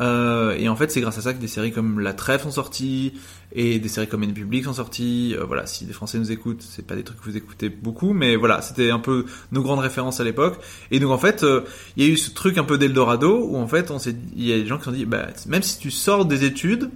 [0.00, 2.50] Euh, et en fait, c'est grâce à ça que des séries comme La Trêve sont
[2.50, 3.14] sorties
[3.52, 5.34] et des séries comme Une Public sont sorties.
[5.46, 8.36] Voilà, si des Français nous écoutent, c'est pas des trucs que vous écoutez beaucoup, mais
[8.36, 10.58] voilà, c'était un peu nos grandes références à l'époque.
[10.90, 11.44] Et donc en fait,
[11.96, 14.46] il y a eu ce truc un peu d'Eldorado où en fait, on s'est, il
[14.46, 16.90] y a des gens qui se sont dit, bah, même si tu sors des études,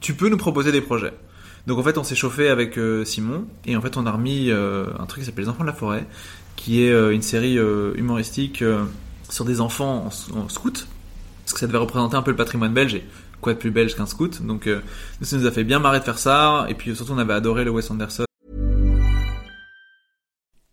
[0.00, 1.14] tu peux nous proposer des projets.
[1.66, 4.50] Donc en fait, on s'est chauffé avec euh, Simon et en fait, on a remis
[4.50, 6.06] euh, un truc qui s'appelle Les Enfants de la forêt,
[6.56, 7.56] qui est euh, une série
[7.96, 8.62] humoristique
[9.28, 10.86] sur des enfants en, scout,
[11.44, 13.04] parce que ça devait représenter un peu le patrimoine belge et
[13.40, 14.42] quoi de plus belge qu'un scout?
[14.42, 14.68] Donc
[15.22, 17.64] ça nous a fait bien marrer de faire ça et puis surtout, on avait adoré
[17.64, 18.24] le Wes Anderson.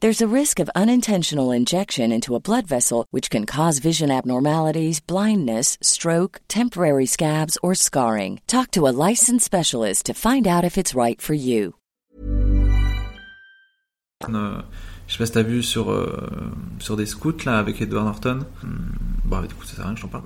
[0.00, 5.00] There's a risk of unintentional injection into a blood vessel, which can cause vision abnormalities,
[5.00, 8.40] blindness, stroke, temporary scabs, or scarring.
[8.46, 11.74] Talk to a licensed specialist to find out if it's right for you.
[14.28, 14.62] Euh,
[15.08, 18.46] je sais pas si t'as vu sur euh, sur des scouts là avec Edward Norton.
[18.62, 18.92] Hum,
[19.28, 20.24] Bon, du coup, ça sert à rien que j'en parle.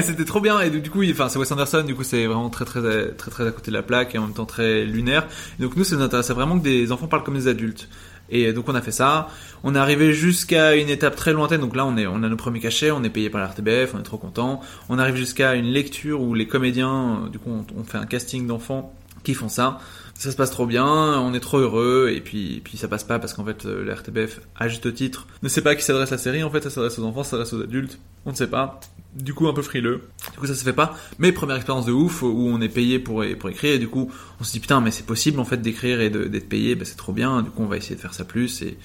[0.02, 1.84] C'était trop bien et du coup, enfin, c'est Wes Anderson.
[1.86, 4.22] Du coup, c'est vraiment très très très très à côté de la plaque et en
[4.22, 5.26] même temps très lunaire.
[5.58, 7.90] Donc nous, ça nous intéressait vraiment que des enfants parlent comme des adultes.
[8.30, 9.28] Et donc on a fait ça.
[9.62, 11.60] On est arrivé jusqu'à une étape très lointaine.
[11.60, 13.94] Donc là, on est, on a nos premiers cachets, on est payé par la RTBF,
[13.94, 14.60] on est trop content.
[14.88, 18.46] On arrive jusqu'à une lecture où les comédiens, euh, du coup, on, fait un casting
[18.46, 19.80] d'enfants qui font ça.
[20.14, 23.18] Ça se passe trop bien, on est trop heureux, et puis, puis ça passe pas
[23.18, 26.10] parce qu'en fait, euh, la RTBF, à juste titre, ne sait pas à qui s'adresse
[26.10, 26.42] la série.
[26.42, 27.98] En fait, ça s'adresse aux enfants, ça s'adresse aux adultes.
[28.24, 28.80] On ne sait pas.
[29.16, 30.02] Du coup, un peu frileux.
[30.32, 30.94] Du coup, ça se fait pas.
[31.18, 33.74] Mais première expérience de ouf où on est payé pour, pour écrire.
[33.74, 34.10] Et du coup,
[34.40, 36.74] on se dit putain, mais c'est possible en fait d'écrire et d'être payé.
[36.74, 37.40] Bah, c'est trop bien.
[37.40, 38.62] Du coup, on va essayer de faire ça plus.
[38.62, 38.76] Et,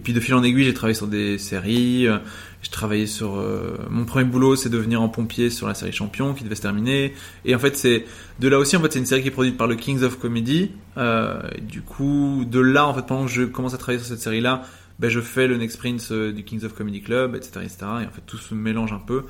[0.00, 2.06] puis de fil en aiguille, j'ai travaillé sur des séries.
[2.06, 2.18] euh,
[2.62, 5.92] J'ai travaillé sur euh, mon premier boulot, c'est de venir en pompier sur la série
[5.92, 7.14] Champion qui devait se terminer.
[7.44, 8.04] Et en fait, c'est
[8.38, 8.76] de là aussi.
[8.76, 10.70] En fait, c'est une série qui est produite par le Kings of Comedy.
[10.98, 14.20] Euh, du coup, de là, en fait, pendant que je commence à travailler sur cette
[14.20, 14.62] série-là,
[15.00, 17.76] ben, je fais le Next Prince euh, du Kings of Comedy Club, etc., etc.
[17.80, 19.24] Et en fait, tout se mélange un peu.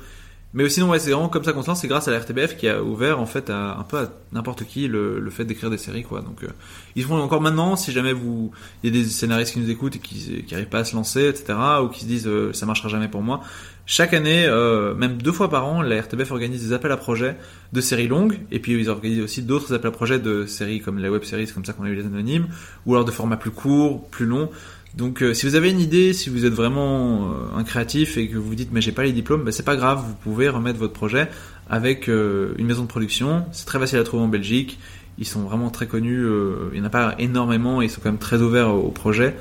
[0.53, 1.79] Mais sinon, ouais, c'est vraiment comme ça qu'on se lance.
[1.79, 4.65] C'est grâce à la RTBF qui a ouvert, en fait, à, un peu à n'importe
[4.65, 6.21] qui le, le fait d'écrire des séries, quoi.
[6.21, 6.49] Donc, euh,
[6.95, 8.51] ils font encore maintenant, si jamais vous,
[8.83, 10.95] il y a des scénaristes qui nous écoutent et qui, qui arrivent pas à se
[10.95, 13.41] lancer, etc., ou qui se disent, euh, ça marchera jamais pour moi.
[13.85, 17.37] Chaque année, euh, même deux fois par an, la RTBF organise des appels à projets
[17.73, 20.99] de séries longues, et puis ils organisent aussi d'autres appels à projets de séries comme
[20.99, 22.47] la web séries, comme ça qu'on a eu les anonymes,
[22.85, 24.49] ou alors de formats plus courts, plus longs.
[24.95, 28.27] Donc euh, si vous avez une idée, si vous êtes vraiment euh, un créatif et
[28.27, 30.79] que vous dites mais j'ai pas les diplômes, bah, c'est pas grave, vous pouvez remettre
[30.79, 31.29] votre projet
[31.69, 33.45] avec euh, une maison de production.
[33.53, 34.79] C'est très facile à trouver en Belgique.
[35.17, 36.25] Ils sont vraiment très connus.
[36.25, 37.81] euh, il n'y en a pas énormément.
[37.81, 39.35] et Ils sont quand même très ouverts au, au projet.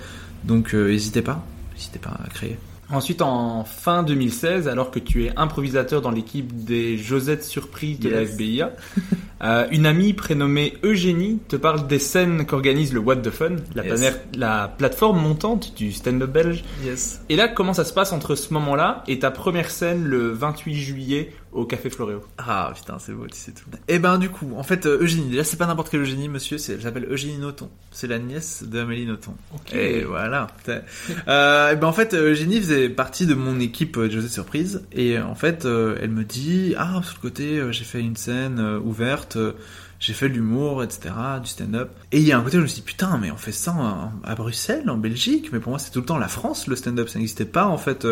[0.44, 1.44] Donc n'hésitez pas,
[1.74, 2.56] n'hésitez pas à créer.
[2.92, 8.08] Ensuite, en fin 2016, alors que tu es improvisateur dans l'équipe des Josettes Surprises de
[8.08, 8.26] la.
[8.26, 8.72] FBIA,
[9.42, 13.84] euh, une amie prénommée Eugénie te parle des scènes qu'organise le What the Fun, la,
[13.84, 14.18] Yes.
[14.36, 16.64] la plateforme montante du stand-up belge.
[16.84, 17.22] Yes.
[17.28, 20.74] Et là, comment ça se passe entre ce moment-là et ta première scène le 28
[20.74, 23.64] juillet au Café Floréo Ah putain, c'est beau, tu sais tout.
[23.88, 26.58] Et ben du coup, en fait, euh, Eugénie, déjà c'est pas n'importe quelle Eugénie, monsieur,
[26.58, 27.70] c'est, elle s'appelle Eugénie Nothomb.
[27.90, 29.34] C'est la nièce d'Amélie Nothomb.
[29.72, 30.46] Et voilà.
[31.28, 34.82] Euh, et ben en fait, Eugénie faisait partie de mon équipe euh, José Surprise.
[34.92, 38.58] Et en fait, euh, elle me dit, ah, sur le côté, j'ai fait une scène
[38.58, 39.52] euh, ouverte, euh,
[39.98, 41.10] j'ai fait de l'humour, etc.,
[41.42, 41.90] du stand-up.
[42.12, 43.52] Et il y a un côté où je me suis dit, putain, mais on fait
[43.52, 45.50] ça en- à Bruxelles, en Belgique.
[45.52, 47.08] Mais pour moi, c'est tout le temps la France, le stand-up.
[47.08, 48.06] Ça n'existait pas, en fait.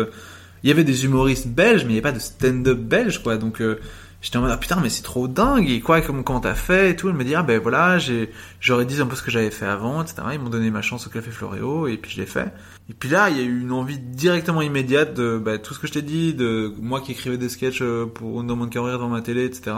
[0.63, 3.37] Il y avait des humoristes belges, mais il n'y avait pas de stand-up belge, quoi.
[3.37, 3.79] Donc, euh,
[4.21, 5.69] j'étais en mode, ah putain, mais c'est trop dingue.
[5.69, 7.09] Et quoi, comment, comment t'as fait et tout?
[7.09, 9.65] Elle me dit, ah ben voilà, j'ai, j'aurais dit un peu ce que j'avais fait
[9.65, 10.21] avant, etc.
[10.33, 12.53] Ils m'ont donné ma chance au Café Floréo, et puis je l'ai fait.
[12.89, 15.79] Et puis là, il y a eu une envie directement immédiate de, bah, tout ce
[15.79, 18.97] que je t'ai dit, de moi qui écrivais des sketchs euh, pour dans mon carrière
[18.97, 19.71] devant ma télé, etc.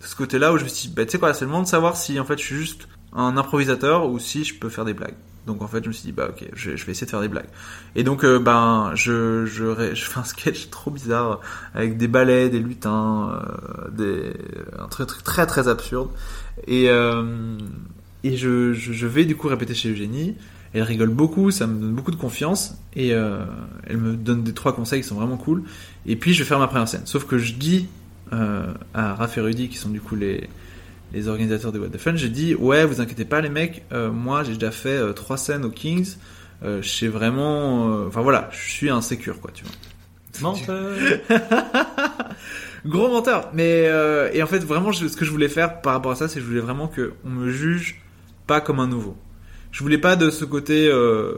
[0.00, 1.62] De ce côté-là où je me suis dit, bah, tu sais quoi, c'est le moment
[1.64, 4.84] de savoir si, en fait, je suis juste un improvisateur ou si je peux faire
[4.84, 5.16] des blagues.
[5.46, 7.28] Donc en fait, je me suis dit bah ok, je, vais essayer de faire des
[7.28, 7.48] blagues.
[7.96, 9.44] Et donc euh, ben je,
[9.94, 11.40] fais un sketch trop bizarre
[11.74, 14.32] avec des balais, des lutins, euh, des
[14.78, 16.10] un truc, très très absurde.
[16.68, 17.58] Et euh,
[18.22, 20.36] et je, vais du coup répéter chez Eugénie.
[20.74, 23.44] Elle rigole beaucoup, ça me donne beaucoup de confiance et euh,
[23.86, 25.64] elle me donne des trois conseils qui sont vraiment cool.
[26.06, 27.02] Et puis je vais faire ma première scène.
[27.04, 27.88] Sauf que je dis
[28.30, 30.48] à Raph et Rudy qui sont du coup les
[31.12, 34.10] les organisateurs de What the Fun, j'ai dit ouais vous inquiétez pas les mecs, euh,
[34.10, 36.16] moi j'ai déjà fait euh, trois scènes aux Kings,
[36.64, 39.72] euh, je sais vraiment, euh, enfin voilà, je suis un sécure quoi tu vois.
[40.40, 40.96] Menteur
[42.86, 45.92] Gros menteur, mais euh, et en fait vraiment je- ce que je voulais faire par
[45.92, 48.00] rapport à ça, c'est que je voulais vraiment que on me juge
[48.46, 49.16] pas comme un nouveau.
[49.70, 51.34] Je voulais pas de ce côté, euh,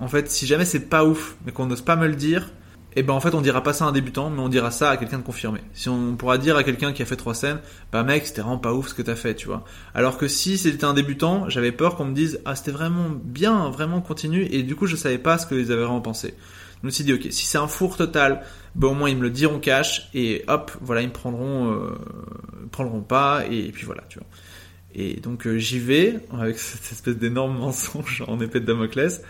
[0.00, 2.50] en fait si jamais c'est pas ouf, mais qu'on n'ose pas me le dire,
[2.96, 4.90] et ben en fait on dira pas ça à un débutant, mais on dira ça
[4.90, 5.60] à quelqu'un de confirmé.
[5.74, 7.60] Si on pourra dire à quelqu'un qui a fait trois scènes,
[7.92, 9.64] bah mec c'était vraiment pas ouf ce que t'as fait, tu vois.
[9.94, 13.68] Alors que si c'était un débutant, j'avais peur qu'on me dise ah c'était vraiment bien,
[13.70, 16.34] vraiment continue, et du coup je savais pas ce qu'ils avaient vraiment pensé.
[16.82, 18.42] Je me dit ok si c'est un four total,
[18.74, 21.90] ben au moins ils me le diront cash et hop voilà ils me prendront, euh,
[22.70, 24.28] prendront pas et, puis voilà tu vois.
[24.94, 29.22] Et donc euh, j'y vais avec cette espèce d'énorme mensonge en épée de Damoclès.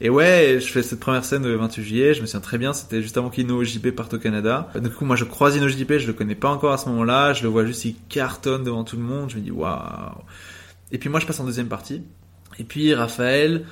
[0.00, 2.74] Et ouais, je fais cette première scène le 28 juillet, je me souviens très bien,
[2.74, 4.68] c'était juste avant qu'Ino JP parte au Canada.
[4.74, 7.32] Du coup, moi je croise Ino JP, je le connais pas encore à ce moment-là,
[7.32, 10.22] je le vois juste, il cartonne devant tout le monde, je me dis waouh.
[10.92, 12.02] Et puis moi je passe en deuxième partie.
[12.58, 13.64] Et puis Raphaël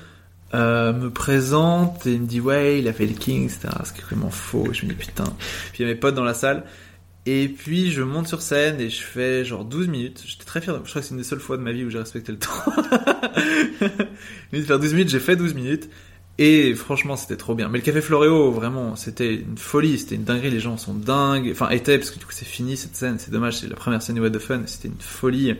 [0.55, 3.69] euh, me présente et il me dit ouais, il a fait le King, etc.
[3.83, 4.67] Ce qui est vraiment faux.
[4.71, 5.25] Je me dis putain.
[5.73, 6.63] Puis il y a mes potes dans la salle.
[7.27, 10.23] Et puis je monte sur scène et je fais genre 12 minutes.
[10.25, 10.75] J'étais très fier.
[10.83, 12.39] Je crois que c'est une des seules fois de ma vie où j'ai respecté le
[12.39, 12.49] temps.
[14.53, 15.89] De faire 12 minutes, j'ai fait 12 minutes.
[16.37, 17.69] Et franchement, c'était trop bien.
[17.69, 20.51] Mais le Café Floréo, vraiment, c'était une folie, c'était une dinguerie.
[20.51, 21.49] Les gens sont dingues.
[21.51, 23.17] Enfin, étaient, parce que du coup, c'est fini cette scène.
[23.19, 24.61] C'est dommage, c'est la première scène du What the Fun.
[24.65, 25.55] C'était une folie.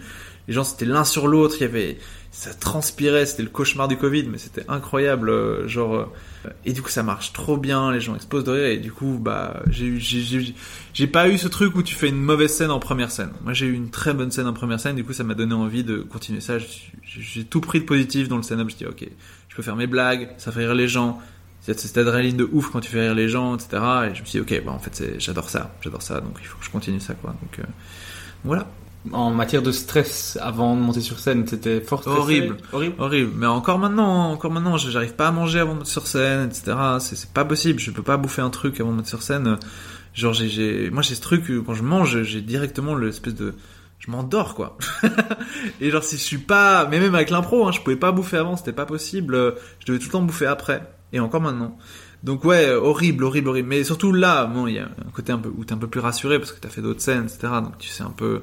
[0.48, 1.56] Les gens, c'était l'un sur l'autre.
[1.60, 1.98] Il y avait,
[2.32, 3.26] ça transpirait.
[3.26, 5.30] C'était le cauchemar du Covid, mais c'était incroyable.
[5.30, 7.94] euh, Genre, euh, et du coup, ça marche trop bien.
[7.94, 8.66] Les gens explosent de rire.
[8.66, 10.54] Et du coup, bah, j'ai j'ai,
[10.94, 13.32] j'ai, pas eu ce truc où tu fais une mauvaise scène en première scène.
[13.46, 14.98] Moi, j'ai eu une très bonne scène en première scène.
[14.98, 16.60] Du coup, ça m'a donné envie de continuer ça.
[16.60, 16.68] J'ai,
[17.02, 18.70] j'ai tout pris de positif dans le stand-up.
[18.70, 19.08] Je dis, ok,
[19.56, 21.22] je peux faire mes blagues, ça fait rire les gens.
[21.62, 23.82] C'est cette adrénaline de ouf quand tu fais rire les gens, etc.
[24.12, 26.46] Et je me suis dit, ok, bah, en fait, j'adore ça, j'adore ça, donc il
[26.46, 27.34] faut que je continue ça, quoi.
[27.42, 27.64] Donc, euh,
[28.44, 28.68] voilà.
[29.14, 32.20] En matière de stress avant de monter sur scène, c'était fort stressé?
[32.20, 32.58] Horrible.
[32.74, 32.96] Horrible?
[33.00, 33.32] Horrible.
[33.38, 36.76] Mais encore maintenant, encore maintenant, j'arrive pas à manger avant de monter sur scène, etc.
[37.00, 37.80] C'est, pas possible.
[37.80, 39.58] Je peux pas bouffer un truc avant de monter sur scène.
[40.14, 43.54] Genre, j'ai, moi, j'ai ce truc, quand je mange, j'ai directement l'espèce de,
[44.00, 44.78] je m'endors, quoi.
[45.82, 48.38] et genre, si je suis pas, mais même avec l'impro, hein, je pouvais pas bouffer
[48.38, 49.56] avant, c'était pas possible.
[49.80, 50.82] Je devais tout le temps bouffer après.
[51.14, 51.78] Et encore maintenant.
[52.24, 53.70] Donc ouais, horrible, horrible, horrible.
[53.70, 55.88] Mais surtout là, bon, il y a un côté un peu où t'es un peu
[55.88, 57.54] plus rassuré parce que t'as fait d'autres scènes, etc.
[57.64, 58.42] Donc tu sais un peu,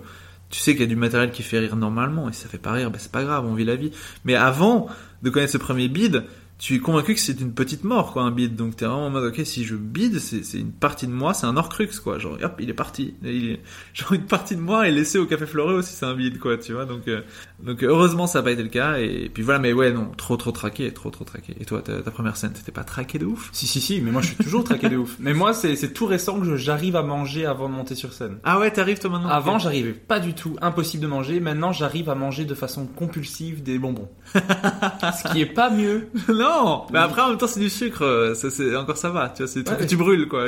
[0.51, 2.29] tu sais qu'il y a du matériel qui fait rire normalement.
[2.29, 3.91] Et si ça fait pas rire, bah, c'est pas grave, on vit la vie.
[4.25, 4.89] Mais avant
[5.23, 6.25] de connaître ce premier bide,
[6.63, 8.55] tu es convaincu que c'est une petite mort, quoi, un bide.
[8.55, 11.47] Donc t'es vraiment en mode, ok, si je bide, c'est une partie de moi, c'est
[11.47, 12.21] un Horcrux, quoi.
[12.21, 13.15] Genre, hop, il est parti.
[13.25, 13.59] Il
[13.95, 16.57] Genre, une partie de moi est laissée au Café Floré aussi, c'est un bide, quoi,
[16.59, 16.85] tu vois.
[16.85, 17.23] Donc, euh,
[17.63, 18.99] donc heureusement, ça n'a pas été le cas.
[18.99, 21.55] Et puis voilà, mais ouais, non, trop, trop traqué, trop, trop traqué.
[21.61, 23.51] Et toi, ta, ta première scène, t'étais pas traqué de ouf?
[23.53, 25.17] Si, si, si, mais moi je suis toujours traqué de ouf.
[25.21, 28.39] Mais moi, c'est tout récent que j'arrive à manger avant de monter sur scène.
[28.45, 29.29] Ah ouais, t'arrives toi maintenant?
[29.29, 31.41] Avant, j'arrivais pas du tout, impossible de manger.
[31.41, 34.09] Maintenant, j'arrive à manger de façon compulsive des bonbons.
[34.35, 36.09] Ce qui est pas mieux.
[36.29, 39.47] non Mais après, en même temps, c'est du sucre, c'est encore ça va, tu vois,
[39.47, 39.85] c'est des trucs Ouais.
[39.85, 40.47] que tu brûles, quoi.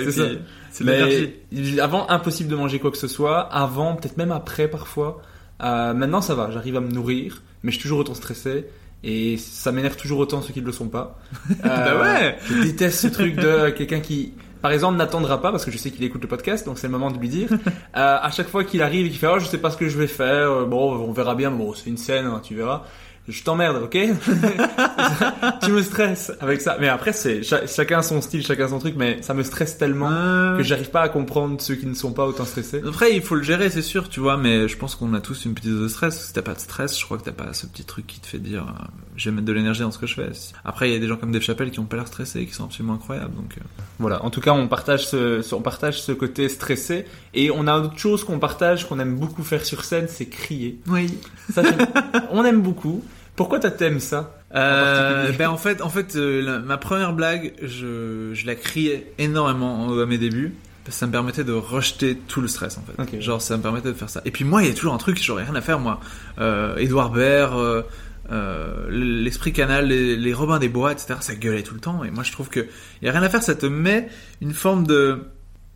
[0.70, 1.80] C'est l'énergie.
[1.80, 3.40] Avant, impossible de manger quoi que ce soit.
[3.40, 5.22] Avant, peut-être même après parfois.
[5.62, 8.66] Euh, maintenant, ça va, j'arrive à me nourrir, mais je suis toujours autant stressé.
[9.06, 11.18] Et ça m'énerve toujours autant ceux qui ne le sont pas.
[11.50, 14.32] Euh, Bah ouais Je déteste ce truc de quelqu'un qui
[14.64, 16.92] par exemple, n'attendra pas, parce que je sais qu'il écoute le podcast, donc c'est le
[16.92, 17.56] moment de lui dire, euh,
[17.94, 19.98] à chaque fois qu'il arrive et qu'il fait, oh, je sais pas ce que je
[19.98, 22.84] vais faire, euh, bon, on verra bien, bon, c'est une scène, hein, tu verras.
[23.26, 23.96] Je t'emmerde, ok?
[25.62, 26.76] Tu me stresses avec ça.
[26.80, 30.10] Mais après, c'est cha- chacun son style, chacun son truc, mais ça me stresse tellement
[30.10, 32.82] Euh, que j'arrive pas à comprendre ceux qui ne sont pas autant stressés.
[32.86, 35.44] Après, il faut le gérer, c'est sûr, tu vois, mais je pense qu'on a tous
[35.46, 36.26] une petite dose de stress.
[36.26, 38.26] Si t'as pas de stress, je crois que t'as pas ce petit truc qui te
[38.26, 38.84] fait dire, euh,
[39.16, 40.28] je vais mettre de l'énergie dans ce que je fais.
[40.64, 42.52] Après, il y a des gens comme Dave Chappelle qui ont pas l'air stressés, qui
[42.52, 43.54] sont absolument incroyables, donc.
[43.58, 43.62] euh,
[43.98, 44.22] Voilà.
[44.24, 47.06] En tout cas, on partage ce, on partage ce côté stressé.
[47.32, 50.78] Et on a autre chose qu'on partage, qu'on aime beaucoup faire sur scène, c'est crier.
[50.88, 51.16] Oui.
[51.52, 51.62] Ça,
[52.30, 53.02] on aime beaucoup.
[53.36, 58.30] Pourquoi t'aimes ça Euh, ben en fait, en fait, euh, la- ma première blague, je,
[58.32, 60.54] je la criais énormément à mes débuts.
[60.84, 63.00] Parce que ça me permettait de rejeter tout le stress en fait.
[63.22, 64.20] Genre ça me permettait de faire ça.
[64.26, 65.98] Et puis moi il y a toujours un truc, j'aurais rien à faire moi.
[66.38, 67.82] Euh, Edouard Baird, euh,
[68.30, 71.14] euh, l'esprit canal, les, les Robins des Bois, etc.
[71.20, 72.04] Ça gueulait tout le temps.
[72.04, 72.60] Et moi je trouve que
[73.00, 73.42] il y a rien à faire.
[73.42, 74.08] Ça te met
[74.42, 75.24] une forme de,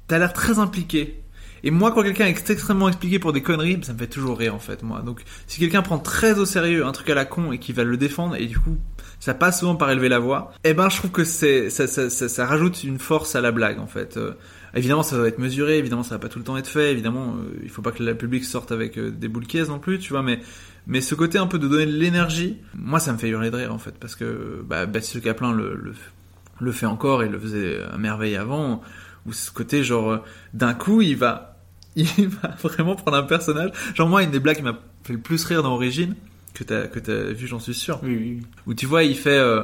[0.08, 1.18] t'as l'air très impliqué.
[1.64, 4.54] Et moi quand quelqu'un est extrêmement expliqué pour des conneries, ça me fait toujours rire
[4.54, 5.02] en fait moi.
[5.02, 7.84] Donc si quelqu'un prend très au sérieux un truc à la con et qui va
[7.84, 8.76] le défendre et du coup
[9.20, 12.46] ça passe souvent par élever la voix, eh ben je trouve que ça, ça, ça,
[12.46, 14.16] rajoute une force à la blague en fait.
[14.16, 14.34] Euh,
[14.74, 17.34] évidemment ça doit être mesuré, évidemment ça va pas tout le temps être fait, évidemment
[17.36, 20.12] euh, il faut pas que le public sorte avec euh, des boules non plus, tu
[20.12, 20.40] vois, mais
[20.86, 23.56] mais ce côté un peu de donner de l'énergie, moi ça me fait hurler de
[23.56, 25.92] rire en fait parce que bah, Baptiste Caplin le, le
[26.60, 28.82] le fait encore et le faisait à merveille avant
[29.28, 30.18] où ce côté genre euh,
[30.54, 31.56] d'un coup il va
[31.96, 35.20] il va vraiment prendre un personnage genre moi une des blagues qui m'a fait le
[35.20, 36.14] plus rire dans Origine
[36.54, 38.42] que t'as que t'as vu j'en suis sûr Oui, oui.
[38.66, 39.62] où tu vois il fait euh,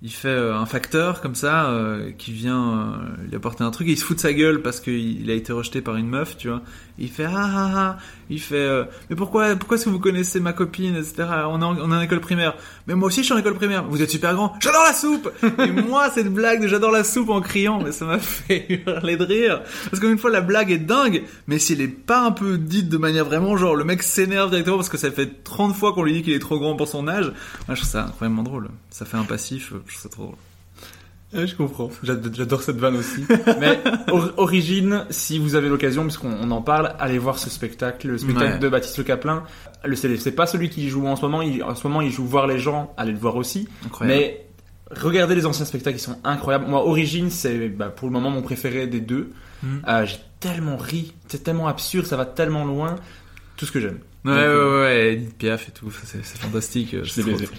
[0.00, 3.88] il fait euh, un facteur comme ça euh, qui vient euh, lui apporter un truc
[3.88, 6.08] et il se fout de sa gueule parce qu'il il a été rejeté par une
[6.08, 6.62] meuf tu vois.
[7.00, 7.96] Et il fait ah ah ah.
[8.30, 11.64] Il fait euh, mais pourquoi pourquoi est-ce que vous connaissez ma copine etc on est
[11.64, 12.54] en, on est en école primaire.
[12.86, 13.84] Mais moi aussi je suis en école primaire.
[13.88, 14.54] Vous êtes super grand.
[14.60, 15.32] J'adore la soupe.
[15.58, 19.16] Et moi cette blague de j'adore la soupe en criant mais ça m'a fait hurler
[19.16, 19.62] de rire.
[19.90, 22.88] Parce qu'une fois la blague est dingue mais si elle est pas un peu dite
[22.88, 26.04] de manière vraiment genre le mec s'énerve directement parce que ça fait 30 fois qu'on
[26.04, 27.32] lui dit qu'il est trop grand pour son âge
[27.66, 28.68] moi je trouve ça incroyablement drôle.
[28.90, 30.36] Ça fait un passif je trouve ça trop drôle
[31.34, 31.90] Ouais, je comprends.
[32.02, 33.22] J'ad- J'adore cette vanne aussi.
[33.60, 33.78] Mais
[34.10, 38.16] or- Origine, si vous avez l'occasion, puisqu'on on en parle, allez voir ce spectacle, le
[38.16, 38.58] spectacle Ouais.
[38.58, 39.44] de Baptiste Le Caplin.
[39.84, 41.42] Le c'est c'est pas celui qui joue en ce moment.
[41.42, 42.94] Il, en ce moment, il joue voir les gens.
[42.96, 43.68] Allez le voir aussi.
[43.84, 44.46] incroyable Mais
[44.90, 46.66] regardez les anciens spectacles, ils sont incroyables.
[46.66, 49.30] Moi, Origine, c'est bah, pour le moment mon préféré des deux.
[49.62, 49.82] Mhm.
[49.86, 52.96] Euh, J'ai tellement ri, c'est tellement absurde, ça va tellement loin.
[53.58, 53.98] Tout ce que j'aime.
[54.24, 56.96] Ouais, ouais, ouais, ouais, Edith Piaf et tout, c'est fantastique.
[57.02, 57.54] Je c'est l'ai trop-.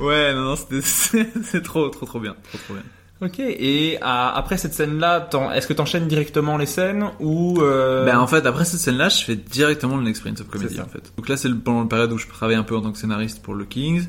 [0.04, 2.82] Ouais, non, non, c'est trop, trop, trop bien, trop, trop bien.
[3.22, 8.04] Ok, et à- après cette scène-là, est-ce que t'enchaînes directement les scènes ou euh...
[8.04, 10.88] Ben en fait, après cette scène-là, je fais directement le Next Prince of Comedy en
[10.88, 11.12] fait.
[11.16, 13.40] Donc là, c'est pendant la période où je travaille un peu en tant que scénariste
[13.42, 14.08] pour le Kings.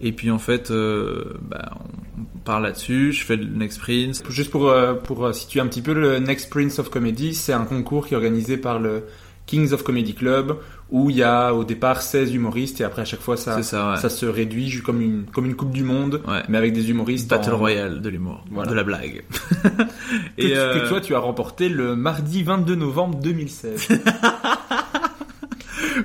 [0.00, 1.72] Et puis en fait, euh, bah,
[2.18, 4.22] on parle là-dessus, je fais le Next Prince.
[4.28, 7.52] Juste pour, euh, pour euh, situer un petit peu, le Next Prince of Comedy, c'est
[7.52, 9.04] un concours qui est organisé par le
[9.46, 10.56] Kings of Comedy Club,
[10.90, 13.90] où il y a au départ 16 humoristes, et après à chaque fois ça, ça,
[13.92, 13.96] ouais.
[13.98, 16.42] ça se réduit comme une, comme une Coupe du Monde, Ouais.
[16.48, 17.28] mais avec des humoristes.
[17.28, 18.70] Battle en- Royale de l'humour, Voilà.
[18.70, 19.24] de la blague.
[19.66, 23.88] Que, et tu- euh, que toi tu as remporté le mardi 22 novembre 2016.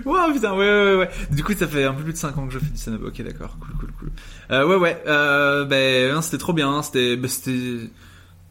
[0.06, 1.10] Wow, putain, ouais, ouais, ouais.
[1.32, 3.02] Du coup, ça fait un peu plus de 5 ans que je fais du stand-up.
[3.08, 4.10] Ok, d'accord, cool, cool, cool.
[4.52, 6.70] Euh, ouais, ouais, euh, ben, non, c'était trop bien.
[6.70, 6.84] hein.
[6.84, 7.90] C'était, ben, c'était,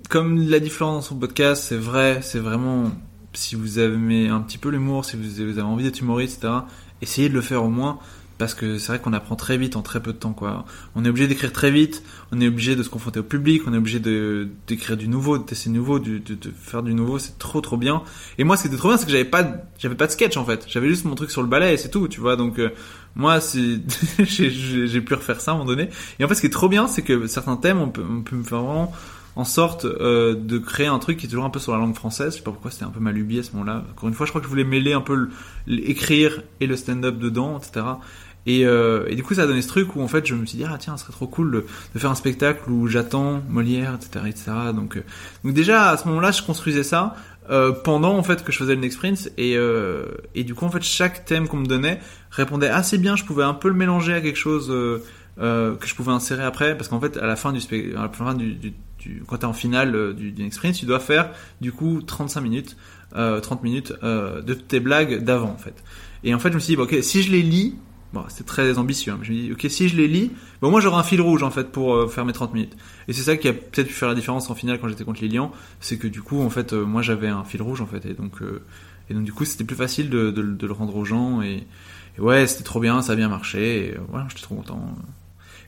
[0.09, 2.91] comme l'a dit Florent dans son podcast, c'est vrai, c'est vraiment,
[3.39, 6.55] si vous aimez un petit peu l'humour, si vous avez envie d'être humoriste, etc.,
[7.03, 7.99] essayez de le faire au moins.
[8.37, 10.65] Parce que c'est vrai qu'on apprend très vite en très peu de temps, quoi.
[10.95, 13.75] On est obligé d'écrire très vite, on est obligé de se confronter au public, on
[13.75, 17.19] est obligé de d'écrire du nouveau, de tester nouveau, du- de, de faire du nouveau,
[17.19, 18.01] c'est trop trop bien.
[18.39, 19.45] Et moi, ce qui était trop bien, c'est que j'avais pas,
[19.81, 20.65] j'avais pas de sketch en fait.
[20.69, 22.37] J'avais juste mon truc sur le balai et c'est tout, tu vois.
[22.37, 22.71] Donc euh,
[23.17, 23.41] moi,
[24.19, 25.89] j'ai pu refaire ça à un moment donné.
[26.21, 28.23] Et en fait, ce qui est trop bien, c'est que certains thèmes, on peut, on
[28.23, 28.93] peut me faire vraiment
[29.39, 31.95] en sorte euh, de créer un truc qui est toujours un peu sur la langue
[31.95, 32.33] française.
[32.33, 33.85] Je sais pas pourquoi c'était un peu ma lubie à ce moment-là.
[33.93, 35.29] Encore une fois, je crois que je voulais mêler un peu
[35.67, 37.87] l'écrire et le stand-up dedans, etc.
[38.47, 40.45] Et, euh, et du coup, ça a donné ce truc où en fait, je me
[40.45, 43.95] suis dit ah tiens, ce serait trop cool de, faire un spectacle où j'attends Molière,
[43.95, 44.53] etc., etc.
[44.75, 45.05] Donc, euh,
[45.45, 47.15] donc déjà à ce moment-là, je construisais ça
[47.51, 50.67] euh, pendant en fait que je faisais le Next Prince et euh, et du coup
[50.67, 53.17] en fait chaque thème qu'on me donnait répondait assez bien.
[53.17, 55.03] Je pouvais un peu le mélanger à quelque chose euh,
[55.41, 57.61] euh, que je pouvais insérer après parce qu'en fait à la fin du
[57.97, 60.79] à la fin du, du, du quand t'es en finale euh, du, du Next Prince,
[60.79, 62.77] tu dois faire du coup 35 minutes,
[63.17, 65.83] euh, 30 minutes euh, de tes blagues d'avant en fait.
[66.25, 67.77] Et en fait, je me suis dit, bah, ok, si je les lis,
[68.13, 70.81] bon, c'était très ambitieux, hein, je me dis, ok, si je les lis, bon, moi
[70.81, 72.77] j'aurai un fil rouge en fait pour euh, faire mes 30 minutes.
[73.07, 75.21] Et c'est ça qui a peut-être pu faire la différence en finale quand j'étais contre
[75.21, 78.05] Lilian, c'est que du coup, en fait, euh, moi j'avais un fil rouge en fait,
[78.07, 78.63] et donc, euh,
[79.11, 81.67] et donc du coup, c'était plus facile de, de, de le rendre aux gens, et,
[82.19, 84.97] ouais, c'était trop bien, ça a bien marché, et voilà, j'étais trop content.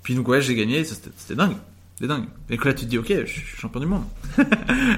[0.02, 1.56] Puis donc ouais, j'ai gagné, c'était dingue.
[2.00, 2.28] C'est dingue.
[2.48, 4.04] Et que là, tu te dis, ok, je suis champion du monde.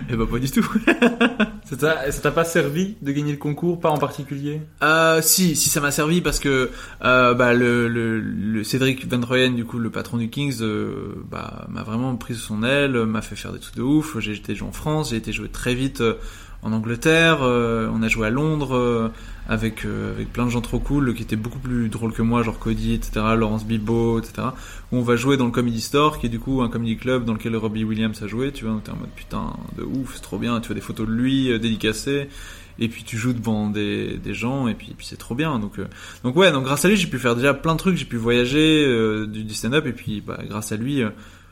[0.09, 0.65] et bah, pas du tout.
[1.65, 4.61] Ça t'a ça t'a pas servi de gagner le concours, pas en particulier?
[4.83, 6.71] Euh, si, si ça m'a servi parce que
[7.03, 11.15] euh, bah, le, le, le Cédric Van Royen, du coup le patron du Kings, euh,
[11.31, 14.19] bah, m'a vraiment pris sous son aile, m'a fait faire des trucs de ouf.
[14.19, 16.15] J'ai été joué en France, j'ai été joué très vite euh,
[16.63, 19.09] en Angleterre, euh, on a joué à Londres euh,
[19.49, 22.45] avec euh, avec plein de gens trop cool qui étaient beaucoup plus drôles que moi,
[22.45, 24.49] genre Cody, etc., Laurence Bibo, etc.
[24.93, 27.33] On va jouer dans le Comedy Store, qui est du coup un comedy club dans
[27.33, 28.53] lequel Robbie Williams a joué.
[28.53, 30.61] Tu vois, t'es en mode putain de ouf, c'est trop bien.
[30.61, 32.29] Tu vois des photos de lui dédicacées
[32.79, 35.87] et puis tu joues devant des, des gens et puis, c'est trop bien donc euh,
[36.25, 38.17] donc ouais donc grâce à lui j'ai pu faire déjà plein de trucs j'ai pu
[38.17, 38.87] voyager
[39.27, 41.03] du, du stand-up et puis bah, grâce à lui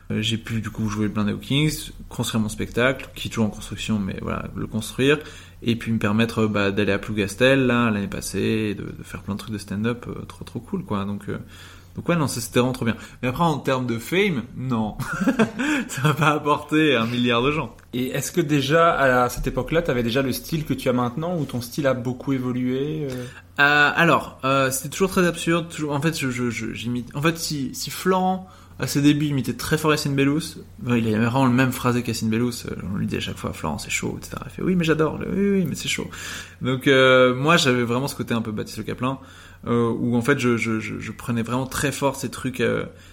[0.09, 3.45] j'ai pu du coup jouer le Blindé aux Kings construire mon spectacle qui est toujours
[3.45, 5.19] en construction mais voilà le construire
[5.63, 9.03] et puis me permettre euh, bah, d'aller à Plougastel là l'année passée et de, de
[9.03, 11.37] faire plein de trucs de stand-up euh, trop trop cool quoi donc euh,
[11.95, 14.97] donc ouais non c'était vraiment trop bien mais après en termes de fame non
[15.87, 18.93] ça va pas apporter un milliard de gens Et est-ce que déjà,
[19.25, 21.93] à cette époque-là, t'avais déjà le style que tu as maintenant, ou ton style a
[21.93, 23.25] beaucoup évolué euh?
[23.59, 25.67] Euh, alors, euh, c'était toujours très absurde.
[25.69, 26.65] Toujours, en fait, je, je.
[27.13, 28.47] En fait, si, si Florent
[28.81, 32.31] à ses débuts imitait très fort Yacine Bellous, il avait vraiment le même phrasé qu'Yacine
[32.31, 32.65] Bellous.
[32.65, 34.37] Euh, On lui dit à chaque fois, Florent, c'est chaud, etc.
[34.45, 35.19] Il fait oui, mais j'adore.
[35.19, 36.09] Oui, oui, mais c'est chaud.
[36.63, 39.19] Donc euh, moi, j'avais vraiment ce côté un peu Baptiste Le Caplin,
[39.67, 42.63] euh, où en fait, je, prenais vraiment très fort ces trucs,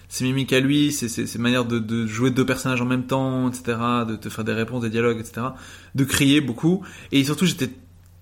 [0.07, 3.47] ces mimiques à lui, ces, ces, manières de, de jouer deux personnages en même temps,
[3.47, 3.77] etc.
[4.07, 5.49] De te faire des réponses, des dialogues, etc.
[5.93, 6.83] De crier beaucoup.
[7.11, 7.69] Et surtout, j'étais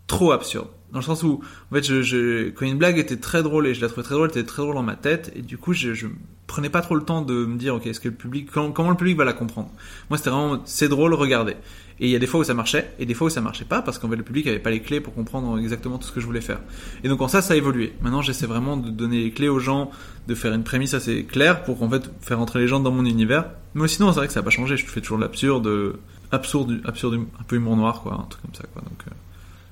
[0.08, 0.68] trop absurde.
[0.92, 1.42] Dans le sens où,
[1.72, 4.16] en fait, je, je, quand une blague était très drôle et je la trouvais très
[4.16, 6.08] drôle, elle était très drôle dans ma tête, et du coup, je, je
[6.48, 8.96] prenais pas trop le temps de me dire, ok, est-ce que le public, comment, le
[8.96, 9.70] public va la comprendre?
[10.10, 11.56] Moi, c'était vraiment, c'est drôle, regardez.
[12.00, 13.66] Et il y a des fois où ça marchait, et des fois où ça marchait
[13.66, 16.12] pas, parce qu'en fait, le public avait pas les clés pour comprendre exactement tout ce
[16.12, 16.60] que je voulais faire.
[17.04, 17.94] Et donc, en ça, ça a évolué.
[18.02, 19.92] Maintenant, j'essaie vraiment de donner les clés aux gens,
[20.28, 23.06] de faire une prémisse assez claire pour en fait faire entrer les gens dans mon
[23.06, 23.46] univers.
[23.74, 24.78] Mais sinon, c'est vrai que ça a pas changé.
[24.78, 25.98] Je fais toujours de l'absurde,
[26.32, 28.84] absurde, absurde, un peu humour noir, quoi, un truc comme ça, quoi.
[28.84, 29.12] Donc, euh,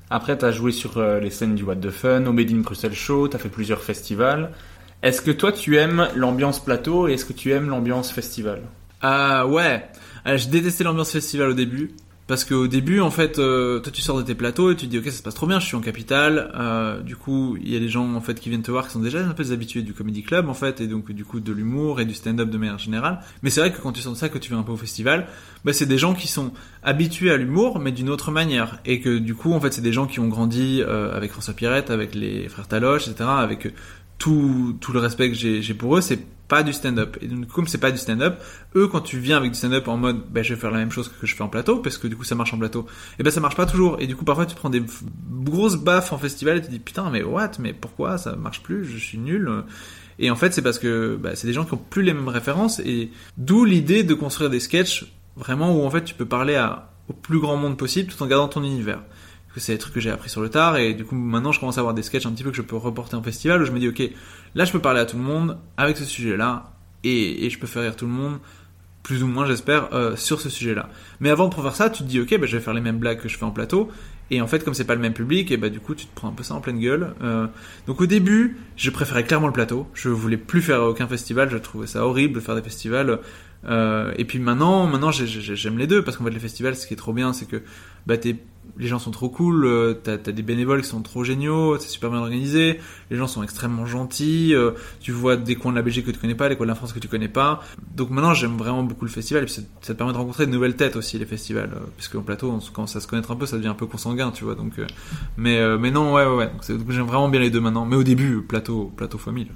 [0.10, 2.94] Après, t'as joué sur euh, les scènes du What the Fun, au Made in Bruxelles
[2.94, 4.52] Show, t'as fait plusieurs festivals.
[5.06, 8.64] Est-ce que toi, tu aimes l'ambiance plateau et est-ce que tu aimes l'ambiance festival
[9.02, 9.88] Ah ouais,
[10.26, 11.92] Euh, je détestais l'ambiance festival au début.
[12.28, 14.90] Parce qu'au début, en fait, euh, toi tu sors de tes plateaux et tu te
[14.90, 16.52] dis ok ça se passe trop bien, je suis en capitale.
[16.56, 18.94] Euh, du coup, il y a des gens en fait qui viennent te voir qui
[18.94, 21.54] sont déjà un peu habitués du comedy club en fait et donc du coup de
[21.54, 23.20] l'humour et du stand-up de manière générale.
[23.44, 24.78] Mais c'est vrai que quand tu sors de ça, que tu viens un peu au
[24.78, 25.28] festival,
[25.64, 26.52] bah c'est des gens qui sont
[26.82, 29.94] habitués à l'humour mais d'une autre manière et que du coup en fait c'est des
[29.94, 33.30] gens qui ont grandi euh, avec François Pirette, avec les frères Taloche, etc.
[34.18, 37.18] tout tout le respect que j'ai pour eux, c'est pas du stand-up.
[37.22, 38.40] Et donc, comme c'est pas du stand-up,
[38.76, 40.92] eux, quand tu viens avec du stand-up en mode, ben, je vais faire la même
[40.92, 42.86] chose que je fais en plateau, parce que du coup, ça marche en plateau,
[43.20, 43.98] et ben, ça marche pas toujours.
[44.00, 44.84] Et du coup, parfois, tu prends des
[45.44, 48.86] grosses baffes en festival et tu dis, putain, mais what, mais pourquoi ça marche plus,
[48.86, 49.50] je suis nul.
[50.20, 52.28] Et en fait, c'est parce que, bah, c'est des gens qui ont plus les mêmes
[52.28, 55.06] références, et d'où l'idée de construire des sketchs,
[55.36, 58.28] vraiment, où en fait, tu peux parler à, au plus grand monde possible tout en
[58.28, 59.02] gardant ton univers
[59.56, 61.60] que c'est des trucs que j'ai appris sur le tard et du coup maintenant je
[61.60, 63.66] commence à avoir des sketchs un petit peu que je peux reporter en festival où
[63.66, 64.04] je me dis ok
[64.54, 66.74] là je peux parler à tout le monde avec ce sujet là
[67.04, 68.38] et, je peux faire rire tout le monde
[69.02, 70.90] plus ou moins j'espère euh, sur ce sujet là
[71.22, 72.82] mais avant de pouvoir faire ça tu te dis ok bah, je vais faire les
[72.82, 73.90] mêmes blagues que je fais en plateau
[74.32, 76.14] et en fait comme c'est pas le même public et bah du coup tu te
[76.16, 77.46] prends un peu ça en pleine gueule Euh,
[77.88, 79.88] donc au début je préférais clairement le plateau.
[79.94, 83.20] Je voulais plus faire aucun festival je trouvais ça horrible de faire des festivals
[83.68, 86.76] euh, et puis maintenant, maintenant j'ai- j'ai- j'aime les deux parce qu'en fait les festivals,
[86.76, 87.62] ce qui est trop bien, c'est que
[88.06, 88.36] bah t'es
[88.78, 91.88] les gens sont trop cool, euh, t'as as des bénévoles qui sont trop géniaux, c'est
[91.88, 92.80] super bien organisé,
[93.10, 96.20] les gens sont extrêmement gentils, euh, tu vois des coins de la Belgique que tu
[96.20, 97.62] connais pas, des coins de la France que tu connais pas.
[97.96, 100.46] Donc maintenant j'aime vraiment beaucoup le festival et puis ça, ça te permet de rencontrer
[100.46, 103.32] de nouvelles têtes aussi les festivals, euh, puisque en plateau on commence à se connaître
[103.32, 104.56] un peu, ça devient un peu consanguin, tu vois.
[104.56, 104.74] Donc,
[105.38, 107.86] mais non ouais ouais ouais, donc j'aime vraiment bien les deux maintenant.
[107.86, 109.48] Mais au début plateau plateau fois 1000.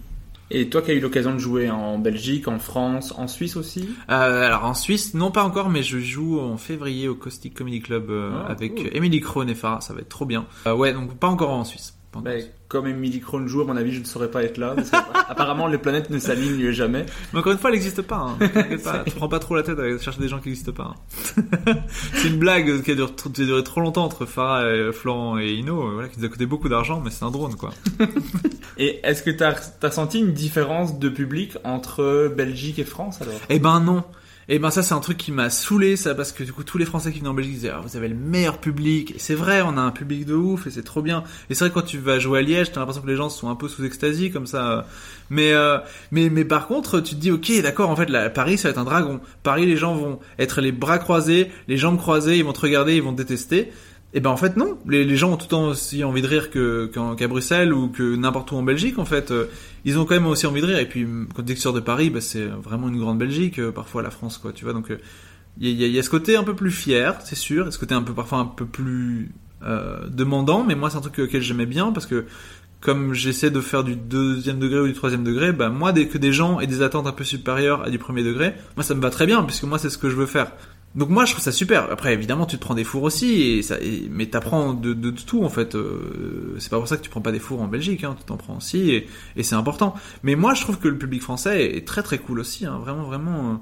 [0.52, 3.88] Et toi qui as eu l'occasion de jouer en Belgique, en France, en Suisse aussi?
[4.10, 7.82] Euh, alors en Suisse, non pas encore, mais je joue en février au Caustic Comedy
[7.82, 8.90] Club euh, Ah, avec cool.
[8.94, 10.46] Emily Krohn et Farah, ça va être trop bien.
[10.66, 11.96] Euh, ouais, donc pas encore en Suisse.
[12.14, 14.74] Ben, Comme Emily Krohn joue, à mon avis, je ne saurais pas être là.
[14.76, 14.96] Parce que,
[15.28, 17.06] apparemment, les planètes ne s'alignent jamais.
[17.34, 18.18] Mais encore une fois, elle n'existe pas.
[18.18, 18.38] Hein.
[18.84, 20.96] Pas, tu prends pas trop la tête à chercher des gens qui n'existent pas.
[20.96, 21.74] hein.
[22.14, 25.40] c'est une blague qui a duré, qui a duré trop longtemps entre Farah, et Florent
[25.40, 27.72] et Ino, euh, voilà, qui nous a coûté beaucoup d'argent, mais c'est un drone quoi.
[28.80, 33.36] Et est-ce que tu as, senti une différence de public entre Belgique et France alors?
[33.50, 34.04] Eh ben non.
[34.52, 36.80] Et ben ça c'est un truc qui m'a saoulé ça parce que du coup tous
[36.80, 39.12] les Français qui venaient en Belgique disaient ah, vous avez le meilleur public.
[39.16, 41.24] Et c'est vrai on a un public de ouf et c'est trop bien.
[41.52, 43.48] Et c'est vrai quand tu vas jouer à Liège t'as l'impression que les gens sont
[43.50, 44.88] un peu sous extasie comme ça.
[45.30, 45.78] Mais euh,
[46.12, 48.72] mais mais par contre tu te dis ok d'accord en fait là, Paris ça va
[48.72, 49.20] être un dragon.
[49.44, 52.96] Paris les gens vont être les bras croisés les jambes croisées ils vont te regarder
[52.96, 53.72] ils vont te détester
[54.14, 56.50] Et ben en fait non, les, gens ont tout le temps aussi envie de rire
[56.50, 59.30] que qu'à Bruxelles ou que n'importe où en Belgique en fait.
[59.30, 59.46] Euh,
[59.86, 60.80] Ils ont quand même aussi envie de rire.
[60.80, 64.02] Et puis quand tu sors de Paris, bah, c'est vraiment une grande Belgique, euh, parfois
[64.02, 64.74] la France quoi, tu vois.
[64.74, 64.98] Donc euh,
[65.60, 68.02] il y, y a- ce côté un peu plus fier, c'est sûr, ce côté un
[68.02, 69.32] peu parfois un peu plus
[70.10, 70.64] demandant.
[70.64, 72.26] Mais moi c'est un truc auquel j'aimais bien parce que
[72.82, 76.18] comme j'essaie de faire du deuxième degré ou du troisième degré, bah moi dès que
[76.18, 79.02] des gens aient des attentes un peu supérieures à du premier degré, moi ça me
[79.02, 80.54] va très bien puisque moi c'est ce que je veux faire.
[80.96, 81.92] Donc moi je trouve ça super.
[81.92, 85.12] Après évidemment tu te prends des fours aussi, et ça, et- mais t'apprends de, de,
[85.12, 85.76] tout en fait.
[85.76, 88.26] Euh, c'est pas pour ça que tu prends pas des fours en Belgique, hein, tu
[88.26, 88.92] t'en prends aussi
[89.36, 89.94] et, c'est important.
[90.24, 93.04] Mais moi je trouve que le public français est très très cool aussi, hein, vraiment
[93.04, 93.52] vraiment.
[93.52, 93.56] euh.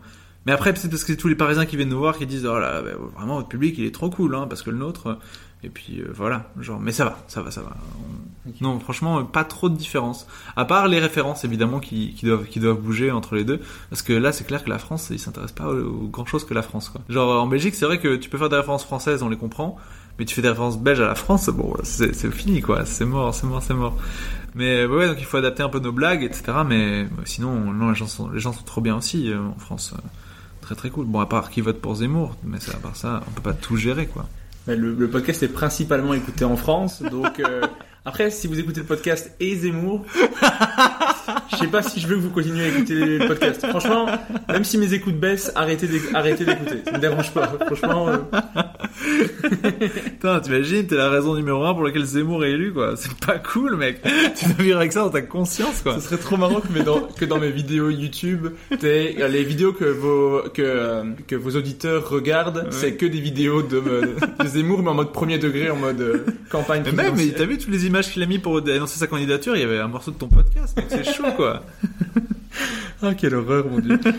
[0.46, 2.46] Mais après c'est parce que c'est tous les Parisiens qui viennent nous voir qui disent
[2.46, 5.20] oh là bah, vraiment votre public il est trop cool, hein, parce que le nôtre.
[5.64, 7.76] Et puis euh, voilà, genre mais ça va, ça va, ça va.
[8.46, 10.28] On- Non franchement euh, pas trop de différence.
[10.56, 13.60] À part les références évidemment qui, qui doivent qui doivent bouger entre les deux.
[13.90, 16.54] Parce que là, c'est clair que la France, ils s'intéressent pas au, grand chose que
[16.54, 17.02] la France, quoi.
[17.10, 19.78] Genre, en Belgique, c'est vrai que tu peux faire des références françaises, on les comprend.
[20.20, 22.86] Mais tu fais des références belges à la France, bon, c'est fini, quoi.
[22.86, 23.96] C'est mort, c'est mort, c'est mort.
[24.56, 26.44] Mais euh, ouais, donc il faut adapter un peu nos blagues, etc.
[26.68, 29.60] Mais euh, sinon, non, les gens sont, les gens sont trop bien aussi euh, en
[29.60, 29.94] France.
[29.96, 30.02] Euh,
[30.62, 31.06] Très très cool.
[31.06, 33.78] Bon, à part qui vote pour Zemmour, mais à part ça, on peut pas tout
[33.78, 34.26] gérer, quoi.
[34.68, 37.62] Mais Le, le podcast est principalement écouté en France, donc euh,
[38.08, 40.06] après, si vous écoutez le podcast et Zemmour,
[41.52, 43.66] je sais pas si je veux que vous continuiez à écouter le podcast.
[43.68, 44.06] Franchement,
[44.48, 46.78] même si mes écoutes baissent, arrêtez d'éc- arrêtez d'écouter.
[46.86, 47.52] Ça me dérange pas.
[47.66, 48.18] Franchement, euh,
[50.06, 52.94] Putain, t'imagines, t'es la raison numéro un pour laquelle Zemmour est élu, quoi.
[52.96, 54.02] C'est pas cool, mec.
[54.36, 55.96] tu dois vivre avec ça dans ta conscience, quoi.
[55.96, 58.48] ce serait trop marrant que, mais dans, que dans mes vidéos YouTube,
[58.84, 63.62] euh, les vidéos que vos que euh, que vos auditeurs regardent, c'est que des vidéos
[63.64, 63.82] de,
[64.40, 66.84] de Zemmour, mais en mode premier degré, en mode euh, campagne.
[66.86, 69.62] Mais même, t'as vu toutes les images qu'il a mis pour annoncer sa candidature, il
[69.62, 71.64] y avait un morceau de ton podcast, donc c'est chaud, quoi.
[73.04, 74.00] Ah, quelle horreur, mon dieu.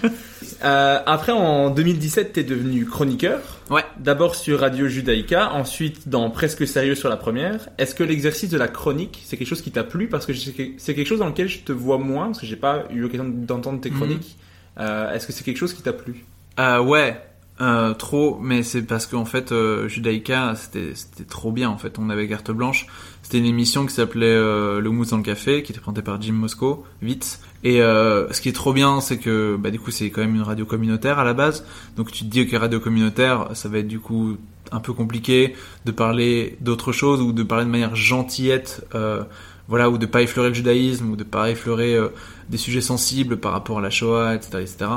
[0.64, 3.38] Euh, après, en 2017, t'es devenu chroniqueur.
[3.70, 3.84] Ouais.
[4.00, 7.68] D'abord sur Radio Judaïka, ensuite dans Presque Sérieux sur la première.
[7.78, 10.08] Est-ce que l'exercice de la chronique, c'est quelque chose qui t'a plu?
[10.08, 12.46] Parce que c'est que- c'est quelque chose dans lequel je te vois moins, parce que
[12.46, 13.96] j'ai pas eu l'occasion d'entendre tes Mhm.
[13.98, 14.36] chroniques.
[14.80, 16.24] Euh, Est-ce que c'est quelque chose qui t'a plu?
[16.58, 17.20] Euh, ouais,
[17.60, 20.92] euh, trop, mais c'est parce qu'en fait, euh, Judaïka, c'était
[21.28, 22.00] trop bien, en fait.
[22.00, 22.86] On avait carte blanche.
[23.28, 26.18] C'était une émission qui s'appelait euh, Le mousse dans le café, qui était présentée par
[26.18, 27.40] Jim Moscow, vite.
[27.62, 30.34] Et euh, ce qui est trop bien, c'est que, bah, du coup, c'est quand même
[30.34, 31.66] une radio communautaire à la base.
[31.98, 34.38] Donc tu te dis que radio communautaire, ça va être du coup
[34.72, 38.86] un peu compliqué de parler d'autre chose ou de parler de manière gentillette.
[38.94, 39.24] Euh,
[39.68, 42.08] voilà, ou de pas effleurer le judaïsme, ou de pas effleurer euh,
[42.48, 44.90] des sujets sensibles par rapport à la Shoah, etc., etc.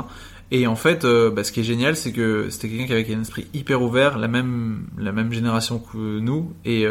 [0.50, 3.14] Et en fait, euh, bah, ce qui est génial, c'est que c'était quelqu'un qui avait
[3.14, 6.86] un esprit hyper ouvert, la même, la même génération que nous, et,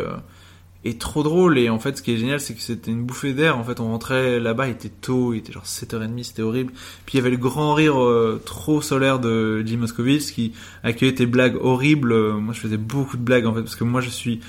[0.83, 1.57] et trop drôle.
[1.57, 3.57] Et en fait, ce qui est génial, c'est que c'était une bouffée d'air.
[3.57, 6.73] En fait, on rentrait là-bas, il était tôt, il était genre 7h30, c'était horrible.
[7.05, 10.53] Puis il y avait le grand rire euh, trop solaire de Jim Moscovitz qui
[10.83, 12.13] accueillait tes blagues horribles.
[12.13, 14.41] Euh, Moi, je faisais beaucoup de blagues, en fait, parce que moi, je suis...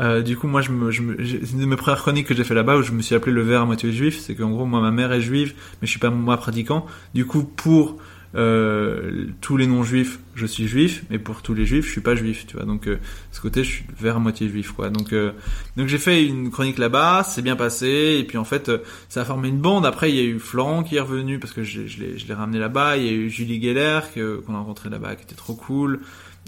[0.00, 2.34] Euh, du coup, moi, je me, je me, c'est une de mes premières chroniques que
[2.34, 4.18] j'ai fait là-bas où je me suis appelé le verre à moitié juif.
[4.18, 6.84] C'est qu'en gros, moi, ma mère est juive, mais je suis pas moi pratiquant.
[7.14, 7.96] Du coup, pour
[8.34, 12.16] euh, tous les non-juifs, je suis juif, mais pour tous les juifs, je suis pas
[12.16, 12.66] juif, tu vois.
[12.66, 12.98] Donc, euh,
[13.30, 14.90] ce côté, je suis vers moitié juif, quoi.
[14.90, 15.32] Donc, euh,
[15.76, 18.78] donc j'ai fait une chronique là-bas, c'est bien passé, et puis en fait, euh,
[19.08, 19.86] ça a formé une bande.
[19.86, 22.58] Après, il y a eu Florent qui est revenu parce que je, je l'ai, ramené
[22.58, 22.96] là-bas.
[22.96, 26.00] Il y a eu Julie Geller qu'on a rencontré là-bas, qui était trop cool.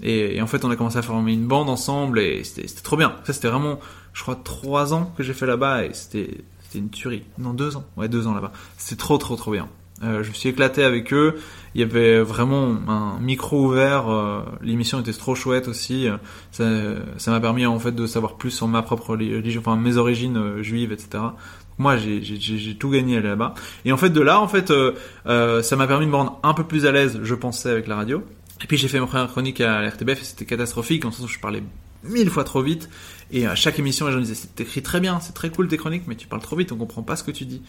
[0.02, 2.96] Et, et en fait, on a commencé à former une bande ensemble, et c'était trop
[2.96, 3.14] bien.
[3.24, 3.78] Ça, c'était vraiment,
[4.12, 7.22] je crois, trois ans que j'ai fait là-bas, et c'était, c'était une tuerie.
[7.38, 7.84] Non, deux ans.
[7.96, 8.52] Ouais, deux ans là-bas.
[8.76, 9.68] C'était trop, trop, trop bien.
[10.02, 11.38] Euh, je me suis éclaté avec eux.
[11.77, 14.09] Il y avait vraiment un micro ouvert.
[14.09, 16.09] euh, L'émission était trop chouette aussi.
[16.59, 19.98] Euh, Ça, m'a permis en fait de savoir plus sur ma propre religion, enfin mes
[19.98, 21.23] origines euh, juives, etc.
[21.77, 23.53] Moi, j'ai tout gagné là-bas.
[23.85, 26.55] Et en fait, de là, en fait, euh, ça m'a permis de me rendre un
[26.55, 28.24] peu plus à l'aise, je pensais, avec la radio.
[28.65, 31.28] Et puis j'ai fait ma première chronique à l'RTBF et c'était catastrophique, en sens où
[31.28, 31.62] je parlais
[32.05, 32.89] mille fois trop vite.
[33.32, 35.77] Et à chaque émission, les gens disaient, c'est écrit très bien, c'est très cool tes
[35.77, 37.61] chroniques, mais tu parles trop vite, on comprend pas ce que tu dis.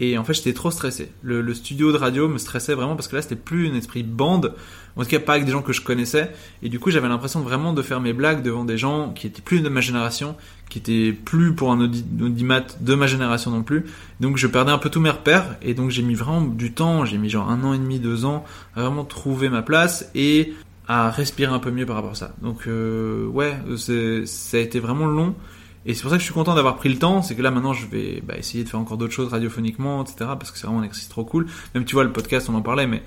[0.00, 1.10] Et en fait, j'étais trop stressé.
[1.22, 4.04] Le, le studio de radio me stressait vraiment parce que là, c'était plus un esprit
[4.04, 4.54] bande.
[4.96, 6.32] En tout cas, pas avec des gens que je connaissais.
[6.62, 9.42] Et du coup, j'avais l'impression vraiment de faire mes blagues devant des gens qui étaient
[9.42, 10.36] plus de ma génération,
[10.68, 13.86] qui étaient plus pour un audi- audimat de ma génération non plus.
[14.20, 15.56] Donc, je perdais un peu tous mes repères.
[15.62, 17.04] Et donc, j'ai mis vraiment du temps.
[17.04, 18.44] J'ai mis genre un an et demi, deux ans
[18.76, 20.54] à vraiment trouver ma place et
[20.86, 22.34] à respirer un peu mieux par rapport à ça.
[22.40, 25.34] Donc, euh, ouais, ça a été vraiment long.
[25.88, 27.50] Et c'est pour ça que je suis content d'avoir pris le temps, c'est que là
[27.50, 30.16] maintenant je vais bah, essayer de faire encore d'autres choses radiophoniquement, etc.
[30.38, 31.46] Parce que c'est vraiment un exercice trop cool.
[31.74, 33.02] Même tu vois le podcast, on en parlait, mais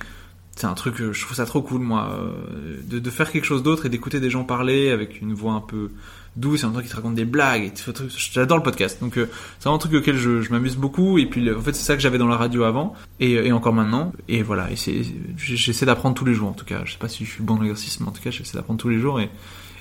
[0.56, 3.64] c'est un truc, euh, je trouve ça trop cool, moi, euh, de, faire quelque chose
[3.64, 5.92] d'autre et d'écouter des gens parler avec une voix un peu
[6.36, 7.72] douce, et un truc qui te raconte des blagues.
[8.18, 9.28] J'adore le podcast, donc euh,
[9.60, 11.20] c'est vraiment un truc auquel je, m'amuse beaucoup.
[11.20, 14.12] Et puis, en fait, c'est ça que j'avais dans la radio avant et, encore maintenant.
[14.28, 14.68] Et voilà,
[15.38, 16.82] j'essaie d'apprendre tous les jours, en tout cas.
[16.86, 18.80] Je sais pas si je suis bon dans l'exercice, mais en tout cas, j'essaie d'apprendre
[18.80, 19.20] tous les jours.
[19.20, 19.30] Et,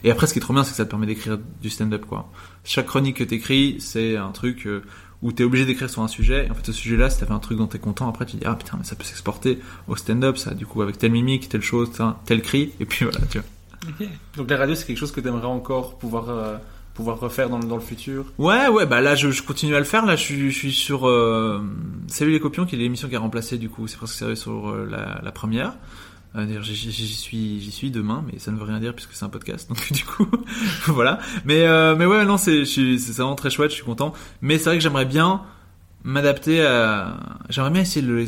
[0.05, 2.07] et après, ce qui est trop bien, c'est que ça te permet d'écrire du stand-up,
[2.07, 2.31] quoi.
[2.65, 4.83] Chaque chronique que t'écris, c'est un truc euh,
[5.23, 6.47] où t'es obligé d'écrire sur un sujet.
[6.47, 8.37] Et en fait, ce sujet-là, si t'as fait un truc dont t'es content, après tu
[8.37, 9.59] dis ah putain, mais ça peut s'exporter
[9.89, 10.55] au stand-up, ça.
[10.55, 14.07] Du coup, avec telle mimique, telle chose, tel, tel cri, et puis voilà, tu vois.
[14.37, 16.57] Donc la radio, c'est quelque chose que tu aimerais encore pouvoir, euh,
[16.95, 18.27] pouvoir refaire dans, le- dans le futur?
[18.37, 20.05] Ouais, ouais, bah là, je, je continue à le faire.
[20.05, 21.61] Là, je suis, je suis sur euh,
[22.09, 23.87] Salut les copions, qui est l'émission qui a remplacé du coup.
[23.89, 25.73] C'est presque sérieux sur euh, la, la première.
[26.35, 29.29] D'ailleurs, j'y suis, j'y suis demain, mais ça ne veut rien dire puisque c'est un
[29.29, 29.69] podcast.
[29.69, 30.27] Donc du coup,
[30.87, 31.19] voilà.
[31.45, 33.71] Mais euh, mais ouais, non, c'est, c'est vraiment très chouette.
[33.71, 34.13] Je suis content.
[34.41, 35.43] Mais c'est vrai que j'aimerais bien
[36.05, 37.19] m'adapter à.
[37.49, 38.25] J'aimerais bien essayer le-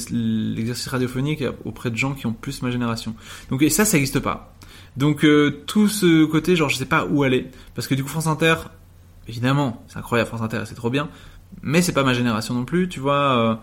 [0.55, 3.15] l'exercice radiophonique auprès de gens qui ont plus ma génération.
[3.51, 4.53] Donc et ça, ça n'existe pas.
[4.97, 8.11] Donc euh, tout ce côté, genre, je sais pas où aller, parce que du coup,
[8.11, 8.57] France Inter,
[9.29, 11.09] évidemment, c'est incroyable, France Inter, c'est trop bien,
[11.63, 13.39] mais c'est pas ma génération non plus, tu vois.
[13.39, 13.55] euh,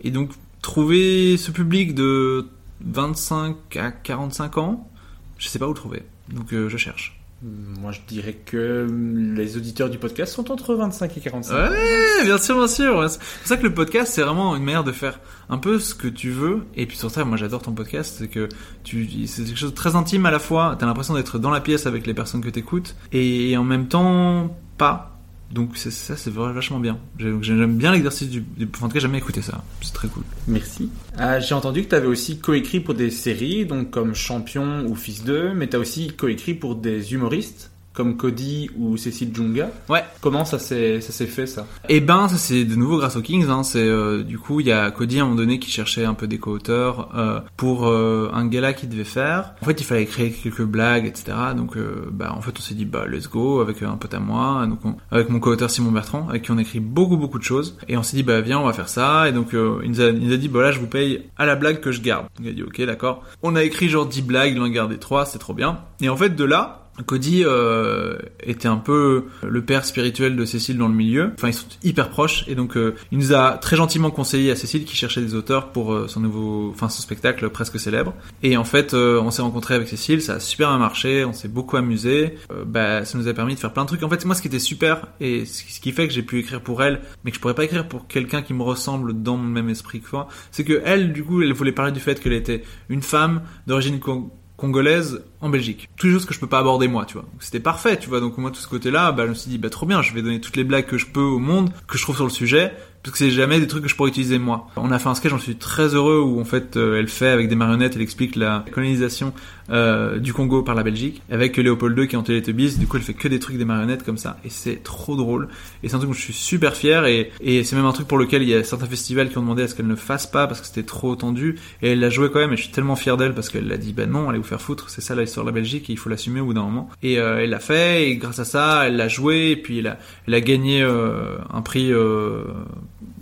[0.00, 0.30] et donc
[0.62, 2.48] trouver ce public de
[2.84, 4.90] 25 à 45 ans,
[5.38, 6.02] je sais pas où le trouver.
[6.28, 7.18] Donc euh, je cherche.
[7.44, 8.86] Moi, je dirais que
[9.34, 11.54] les auditeurs du podcast sont entre 25 et 45.
[11.54, 13.10] Ouais, bien sûr, bien sûr.
[13.10, 15.18] C'est pour ça que le podcast, c'est vraiment une manière de faire
[15.48, 16.66] un peu ce que tu veux.
[16.76, 18.48] Et puis sur ça, moi j'adore ton podcast, c'est que
[18.84, 20.76] tu, c'est quelque chose de très intime à la fois.
[20.78, 24.56] T'as l'impression d'être dans la pièce avec les personnes que t'écoutes, et en même temps
[24.78, 25.11] pas.
[25.52, 26.98] Donc ça, c'est vachement bien.
[27.18, 28.42] J'ai- J'aime bien l'exercice du,
[28.74, 29.62] enfin, en tout cas, j'aime bien écouter ça.
[29.82, 30.22] C'est très cool.
[30.48, 30.88] Merci.
[31.18, 34.94] Ah, J'ai entendu que tu avais aussi coécrit pour des séries, donc comme Champion ou
[34.94, 39.70] Fils 2, mais tu as aussi coécrit pour des humoristes, comme Cody ou Cécile Junga.
[39.88, 40.04] Ouais.
[40.20, 41.66] Comment ça s'est ça s'est fait ça?
[41.88, 43.46] Et ben, ça c'est de nouveau grâce aux Kings.
[43.48, 43.62] Hein.
[43.62, 46.14] C'est euh, du coup, il y a Cody à un moment donné qui cherchait un
[46.14, 49.54] peu des co-auteurs euh, pour euh, un gala qu'il devait faire.
[49.62, 51.36] En fait, il fallait créer quelques blagues, etc.
[51.56, 54.20] Donc, euh, bah, en fait, on s'est dit, bah, let's go avec un pote à
[54.20, 57.44] moi, donc on- avec mon co-auteur Simon Bertrand, avec qui on écrit beaucoup beaucoup de
[57.44, 57.76] choses.
[57.88, 59.28] Et on s'est dit, bah, viens, on va faire ça.
[59.28, 61.22] Et donc, euh, il, nous a, il nous a dit, bah là, je vous paye
[61.36, 62.26] à la blague que je garde.
[62.36, 63.22] Donc, il a dit, ok, d'accord.
[63.42, 65.80] On a écrit genre 10 blagues, il en a gardé 3, c'est trop bien.
[66.00, 70.76] Et en fait, de là, Cody euh, était un peu le père spirituel de Cécile
[70.76, 71.30] dans le milieu.
[71.34, 74.56] Enfin, ils sont hyper proches et donc euh, il nous a très gentiment conseillé à
[74.56, 78.12] Cécile qui cherchait des auteurs pour euh, son nouveau, enfin son spectacle presque célèbre.
[78.42, 81.32] Et en fait, euh, on s'est rencontrés avec Cécile, ça a super bien marché, on
[81.32, 82.36] s'est beaucoup amusé.
[82.50, 84.02] Euh, bah, ça nous a permis de faire plein de trucs.
[84.02, 86.60] En fait, moi, ce qui était super et ce qui fait que j'ai pu écrire
[86.60, 89.48] pour elle, mais que je pourrais pas écrire pour quelqu'un qui me ressemble dans le
[89.48, 92.34] même esprit que moi, c'est que elle, du coup, elle voulait parler du fait qu'elle
[92.34, 94.30] était une femme d'origine con-
[94.62, 95.88] congolaise en Belgique.
[95.96, 97.24] Toutes choses que je peux pas aborder moi, tu vois.
[97.40, 98.20] C'était parfait, tu vois.
[98.20, 100.22] Donc moi, tout ce côté-là, bah, je me suis dit, bah trop bien, je vais
[100.22, 102.72] donner toutes les blagues que je peux au monde, que je trouve sur le sujet,
[103.02, 104.68] parce que c'est jamais des trucs que je pourrais utiliser moi.
[104.76, 107.28] On a fait un sketch, j'en suis très heureux, où en fait, euh, elle fait
[107.28, 109.32] avec des marionnettes, elle explique la colonisation
[109.70, 112.78] euh, du Congo par la Belgique, avec Léopold II qui est en Teletubbies.
[112.78, 115.48] Du coup, elle fait que des trucs des marionnettes comme ça, et c'est trop drôle.
[115.82, 118.06] Et c'est un truc dont je suis super fier, et, et c'est même un truc
[118.06, 120.28] pour lequel il y a certains festivals qui ont demandé à ce qu'elle ne fasse
[120.28, 122.52] pas parce que c'était trop tendu, et elle l'a joué quand même.
[122.52, 124.62] Et je suis tellement fier d'elle parce qu'elle l'a dit, bah non, allez vous faire
[124.62, 126.88] foutre, c'est ça l'histoire de la Belgique, et il faut l'assumer au bout d'un moment.
[127.02, 129.88] Et euh, elle l'a fait, et grâce à ça, elle l'a joué, et puis elle
[129.88, 129.98] a,
[130.28, 132.44] elle a gagné euh, un prix euh,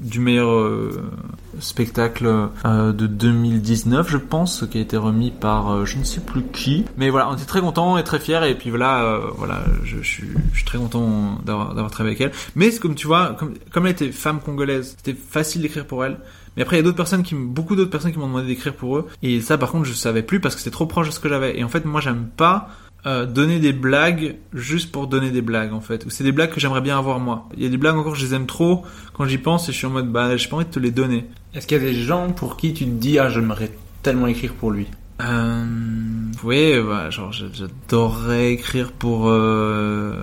[0.01, 1.03] du meilleur euh,
[1.59, 6.21] spectacle euh, de 2019, je pense, qui a été remis par euh, je ne sais
[6.21, 6.85] plus qui.
[6.97, 8.49] Mais voilà, on était très contents et très fiers.
[8.49, 12.51] Et puis voilà, euh, voilà, je, suis, je suis très content d'avoir travaillé avec elle.
[12.57, 16.19] Mais comme tu vois, comme, comme elle était femme congolaise, c'était facile d'écrire pour elle.
[16.57, 18.75] Mais après, il y a d'autres personnes qui, beaucoup d'autres personnes qui m'ont demandé d'écrire
[18.75, 19.07] pour eux.
[19.23, 21.29] Et ça, par contre, je savais plus parce que c'était trop proche de ce que
[21.29, 21.59] j'avais.
[21.59, 22.71] Et en fait, moi, j'aime pas
[23.07, 26.05] euh, donner des blagues juste pour donner des blagues en fait.
[26.07, 27.49] Ou c'est des blagues que j'aimerais bien avoir moi.
[27.57, 29.77] Il y a des blagues encore je les aime trop quand j'y pense et je
[29.79, 31.27] suis en mode bah j'ai pas envie de te les donner.
[31.55, 33.71] Est-ce qu'il y a des gens pour qui tu te dis ah j'aimerais
[34.03, 34.87] tellement écrire pour lui?
[35.23, 35.65] Euh,
[36.43, 40.15] oui, bah, genre j'a- j'adorerais écrire pour euh,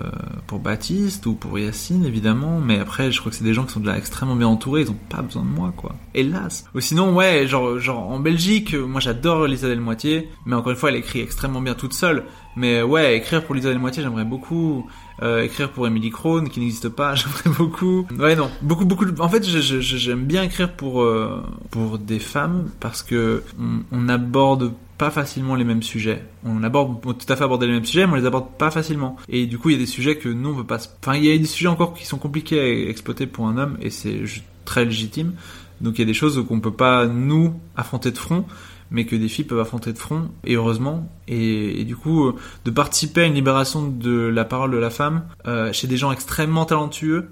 [0.48, 3.72] pour Baptiste ou pour Yacine évidemment, mais après je crois que c'est des gens qui
[3.74, 5.94] sont déjà extrêmement bien entourés, ils ont pas besoin de moi quoi.
[6.14, 6.64] Hélas.
[6.74, 10.88] Ou sinon ouais, genre genre en Belgique, moi j'adore Lisa Delmoitier, mais encore une fois
[10.90, 12.24] elle écrit extrêmement bien toute seule.
[12.58, 14.90] Mais ouais, écrire pour Lisa Delmoitier j'aimerais beaucoup.
[15.22, 18.04] Euh, écrire pour Emily Crone qui n'existe pas, j'aimerais beaucoup.
[18.18, 19.06] Ouais non, beaucoup beaucoup.
[19.20, 21.40] En fait, j'aime bien écrire pour euh,
[21.70, 23.44] pour des femmes parce que
[23.92, 26.24] on, aborde pas facilement les mêmes sujets.
[26.44, 28.72] On aborde on tout à fait aborder les mêmes sujets, mais on les aborde pas
[28.72, 29.16] facilement.
[29.28, 30.78] Et du coup, il y a des sujets que nous on veut pas.
[31.00, 33.78] Enfin, il y a des sujets encore qui sont compliqués à exploiter pour un homme
[33.80, 34.24] et c'est
[34.64, 35.34] très légitime.
[35.80, 38.44] Donc il y a des choses qu'on peut pas nous affronter de front
[38.90, 41.08] mais que des filles peuvent affronter de front, et heureusement.
[41.26, 42.34] Et, et du coup, euh,
[42.64, 46.12] de participer à une libération de la parole de la femme euh, chez des gens
[46.12, 47.30] extrêmement talentueux.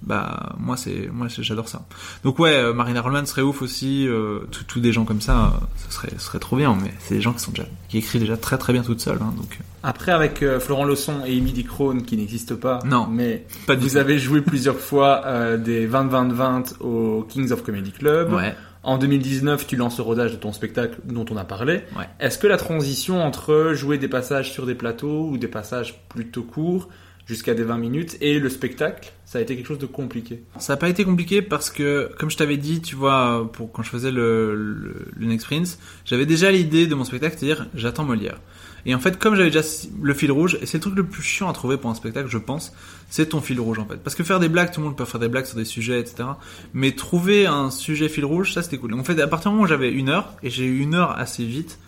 [0.00, 1.84] Bah moi c'est moi j'adore ça.
[2.24, 4.08] Donc ouais, euh, Marina Rollman serait ouf aussi.
[4.08, 6.76] Euh, tout, tout des gens comme ça, euh, ce serait ce serait trop bien.
[6.82, 9.18] Mais c'est des gens qui sont déjà qui écrivent déjà très très bien toutes seules.
[9.20, 12.78] Hein, donc euh, Après, avec euh, Florent Leçon et Emily Crone, qui n'existent pas.
[12.86, 13.06] Non.
[13.10, 18.32] Mais pas vous avez joué plusieurs fois euh, des 20-20-20 au Kings of Comedy Club.
[18.32, 18.56] Ouais.
[18.82, 21.82] En 2019, tu lances le rodage de ton spectacle dont on a parlé.
[21.96, 22.08] Ouais.
[22.18, 26.42] Est-ce que la transition entre jouer des passages sur des plateaux ou des passages plutôt
[26.42, 26.88] courts,
[27.24, 30.42] jusqu'à des 20 minutes, et le spectacle, ça a été quelque chose de compliqué?
[30.58, 33.84] Ça n'a pas été compliqué parce que, comme je t'avais dit, tu vois, pour quand
[33.84, 38.04] je faisais le, le, le Next Prince, j'avais déjà l'idée de mon spectacle, c'est-à-dire j'attends
[38.04, 38.40] Molière.
[38.86, 39.66] Et en fait, comme j'avais déjà
[40.00, 42.28] le fil rouge, et c'est le truc le plus chiant à trouver pour un spectacle,
[42.28, 42.72] je pense,
[43.08, 43.96] c'est ton fil rouge en fait.
[43.96, 46.00] Parce que faire des blagues, tout le monde peut faire des blagues sur des sujets,
[46.00, 46.28] etc.
[46.74, 48.94] Mais trouver un sujet fil rouge, ça c'était cool.
[48.94, 51.18] En fait, à partir du moment où j'avais une heure, et j'ai eu une heure
[51.18, 51.78] assez vite,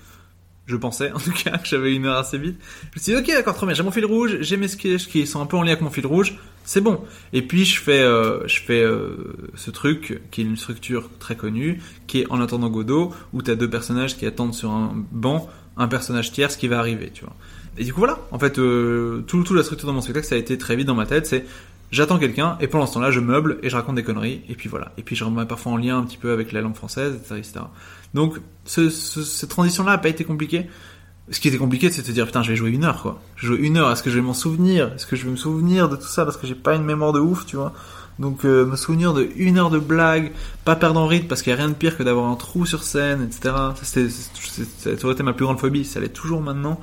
[0.66, 2.56] je pensais en tout cas que j'avais une heure assez vite.
[2.92, 5.06] Je me suis dit ok d'accord trop bien, j'ai mon fil rouge, j'ai mes sketchs
[5.08, 7.00] qui sont un peu en lien avec mon fil rouge, c'est bon.
[7.32, 11.36] Et puis je fais euh, je fais euh, ce truc qui est une structure très
[11.36, 15.48] connue, qui est en attendant Godot, où t'as deux personnages qui attendent sur un banc,
[15.76, 17.34] un personnage tierce qui va arriver, tu vois.
[17.78, 20.34] Et du coup voilà, en fait euh, tout tout la structure de mon spectacle ça
[20.36, 21.44] a été très vite dans ma tête, c'est
[21.90, 24.68] J'attends quelqu'un et pendant ce temps-là, je meuble et je raconte des conneries et puis
[24.68, 24.90] voilà.
[24.98, 27.34] Et puis je remets parfois en lien un petit peu avec la langue française, etc.
[27.38, 27.60] etc.
[28.14, 30.66] Donc ce, ce- cette transition-là a pas été compliquée.
[31.30, 33.20] Ce qui était compliqué, c'est de se dire putain, je vais jouer une heure quoi.
[33.36, 33.92] Je jouer une heure.
[33.92, 34.92] Est-ce que je vais m'en souvenir?
[34.94, 36.24] Est-ce que je vais me souvenir de tout ça?
[36.24, 37.72] Parce que j'ai pas une mémoire de ouf, tu vois
[38.18, 40.32] Donc euh, me souvenir de une heure de blague,
[40.64, 42.64] pas perdre en rythme parce qu'il y a rien de pire que d'avoir un trou
[42.64, 43.54] sur scène, etc.
[43.74, 45.84] Ça, c'était, ça aurait été ma plus grande phobie.
[45.84, 46.80] Ça l'est toujours maintenant,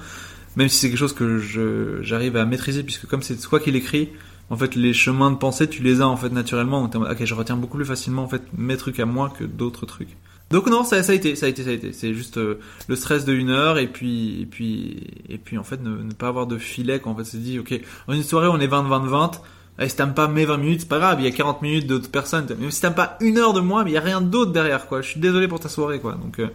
[0.55, 3.71] même si c'est quelque chose que je j'arrive à maîtriser puisque comme c'est toi qui
[3.71, 4.09] l'écris,
[4.49, 6.87] en fait les chemins de pensée tu les as en fait naturellement.
[6.87, 9.85] Donc ok, je retiens beaucoup plus facilement en fait mes trucs à moi que d'autres
[9.85, 10.17] trucs.
[10.49, 11.93] Donc non, ça, ça a été, ça a été, ça a été.
[11.93, 12.59] C'est juste euh,
[12.89, 16.11] le stress de une heure et puis et puis et puis en fait ne, ne
[16.11, 17.79] pas avoir de filet quand en fait c'est dit ok
[18.09, 19.41] en une soirée on est 20 20 20
[19.79, 21.87] et si t'aimes pas mes 20 minutes c'est pas grave il y a 40 minutes
[21.87, 22.47] d'autres personnes.
[22.59, 24.87] Même si t'aimes pas une heure de moi mais il y a rien d'autre derrière
[24.87, 25.01] quoi.
[25.01, 26.13] Je suis désolé pour ta soirée quoi.
[26.13, 26.47] Donc, euh,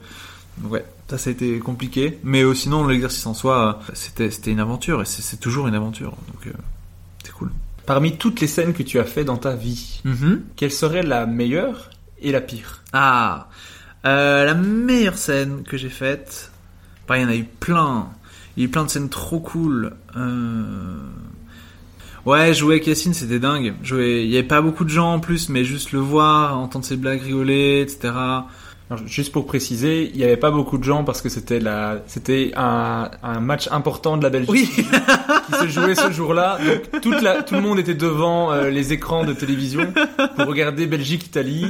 [0.64, 2.18] ouais ça ça a été compliqué.
[2.22, 5.66] Mais euh, sinon l'exercice en soi euh, c'était c'était une aventure et c'est c'est toujours
[5.66, 6.10] une aventure.
[6.10, 6.52] Donc
[7.24, 7.51] c'est cool.
[7.84, 10.02] Parmi toutes les scènes que tu as fait dans ta vie,
[10.56, 11.90] quelle serait la meilleure
[12.20, 12.82] et la pire?
[12.93, 13.48] Ah,
[14.02, 16.51] la meilleure scène que j'ai faite,
[17.06, 18.09] bah, il y en a eu plein.
[18.56, 19.94] Il y a eu plein de scènes trop cool.
[20.16, 20.97] Euh...
[22.27, 23.74] Ouais, jouer avec Yacine, c'était dingue.
[23.85, 24.23] Jouer...
[24.24, 26.97] Il y avait pas beaucoup de gens en plus, mais juste le voir, entendre ses
[26.97, 28.12] blagues rigoler, etc.
[28.89, 32.03] Alors, juste pour préciser, il n'y avait pas beaucoup de gens parce que c'était la,
[32.07, 34.69] c'était un, un match important de la Belgique Oui,
[35.47, 36.59] qui se jouait ce jour-là.
[36.65, 39.93] Donc toute la, tout le monde était devant euh, les écrans de télévision
[40.37, 41.67] pour regarder Belgique-Italie.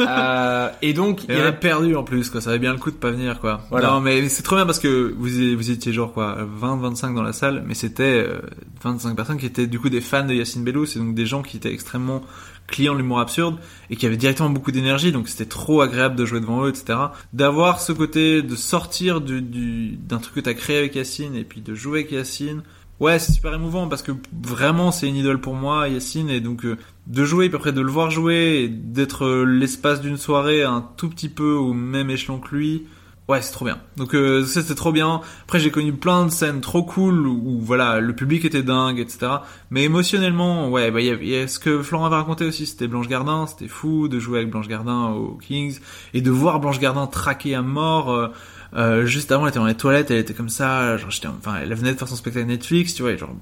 [0.00, 2.42] Euh, et donc il il y en a avait perdu en plus, quoi.
[2.42, 3.62] Ça avait bien le coup de pas venir, quoi.
[3.70, 3.92] Voilà.
[3.92, 7.22] Non, mais c'est trop bien parce que vous, vous étiez genre, quoi, 20, 25 dans
[7.22, 8.40] la salle, mais c'était euh,
[8.82, 11.40] 25 personnes qui étaient du coup des fans de Yacine Bellou, c'est donc des gens
[11.40, 12.22] qui étaient extrêmement
[12.70, 13.56] clients de l'humour absurde
[13.90, 16.98] et qui avaient directement beaucoup d'énergie, donc c'était trop agréable de jouer devant eux, etc.
[17.32, 21.44] D'avoir ce côté de sortir du, du, d'un truc que t'as créé avec Yacine et
[21.44, 22.62] puis de jouer avec Yacine.
[23.00, 26.64] Ouais, c'est super émouvant parce que vraiment c'est une idole pour moi, Yacine, et donc
[26.64, 26.76] euh,
[27.06, 30.86] de jouer, puis après de le voir jouer, et d'être euh, l'espace d'une soirée un
[30.96, 32.84] tout petit peu au même échelon que lui,
[33.30, 33.78] ouais, c'est trop bien.
[33.96, 35.20] Donc euh, ça c'était trop bien.
[35.44, 39.32] Après j'ai connu plein de scènes trop cool où, voilà le public était dingue, etc.
[39.70, 42.86] Mais émotionnellement, ouais, bah y, a- y a ce que Florent avait raconté aussi, c'était
[42.88, 45.78] Blanche Gardin, c'était fou de jouer avec Blanche Gardin aux Kings
[46.14, 48.10] et de voir Blanche Gardin traquer à mort.
[48.12, 48.28] euh,
[48.76, 51.74] euh, juste avant, elle était dans les toilettes, elle était comme ça, genre, enfin, elle
[51.74, 53.34] venait de faire son spectacle Netflix, tu vois, genre,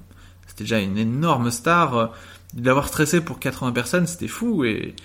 [0.47, 1.95] c'était déjà une énorme star.
[1.97, 2.07] euh,
[2.59, 4.95] l'avoir stressé pour 80 personnes, c'était fou, et,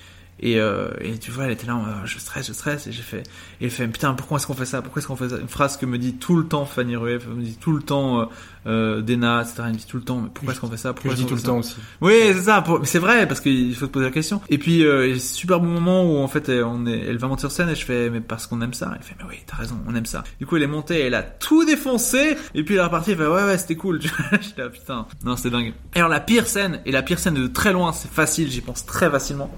[0.41, 3.23] et, euh, et tu vois, elle était là, je stresse, je stresse, et j'ai fait,
[3.61, 5.49] et elle fait, putain, pourquoi est-ce qu'on fait ça, pourquoi est-ce qu'on fait ça, une
[5.49, 8.25] phrase que me dit tout le temps Fanny Rueff, me dit tout le temps, euh,
[8.67, 10.91] euh, Dena, etc., elle me dit tout le temps, mais pourquoi est-ce qu'on fait ça,
[10.91, 11.77] que pourquoi je est-ce dis tout le temps aussi.
[12.01, 12.63] oui, c'est ça.
[12.63, 14.41] pour- mais C'est vrai parce qu'il faut se poser la question.
[14.49, 16.87] Et puis, euh, il y a ce super bon moment où en fait, elle- on
[16.87, 18.91] est, elle va monter sur scène et je fais, mais parce qu'on aime ça.
[18.97, 20.25] Elle fait, mais oui, t'as raison, on aime ça.
[20.41, 22.37] Du coup, elle est montée, elle a tout défoncé.
[22.55, 24.01] Et puis elle est repartie, elle fait, ouais, ouais, c'était cool.
[24.41, 25.73] J'étais là, putain, non, c'était dingue.
[25.95, 28.61] Et alors la pire scène, et la pire scène de très loin, c'est facile, j'y
[28.63, 29.51] pense très facilement.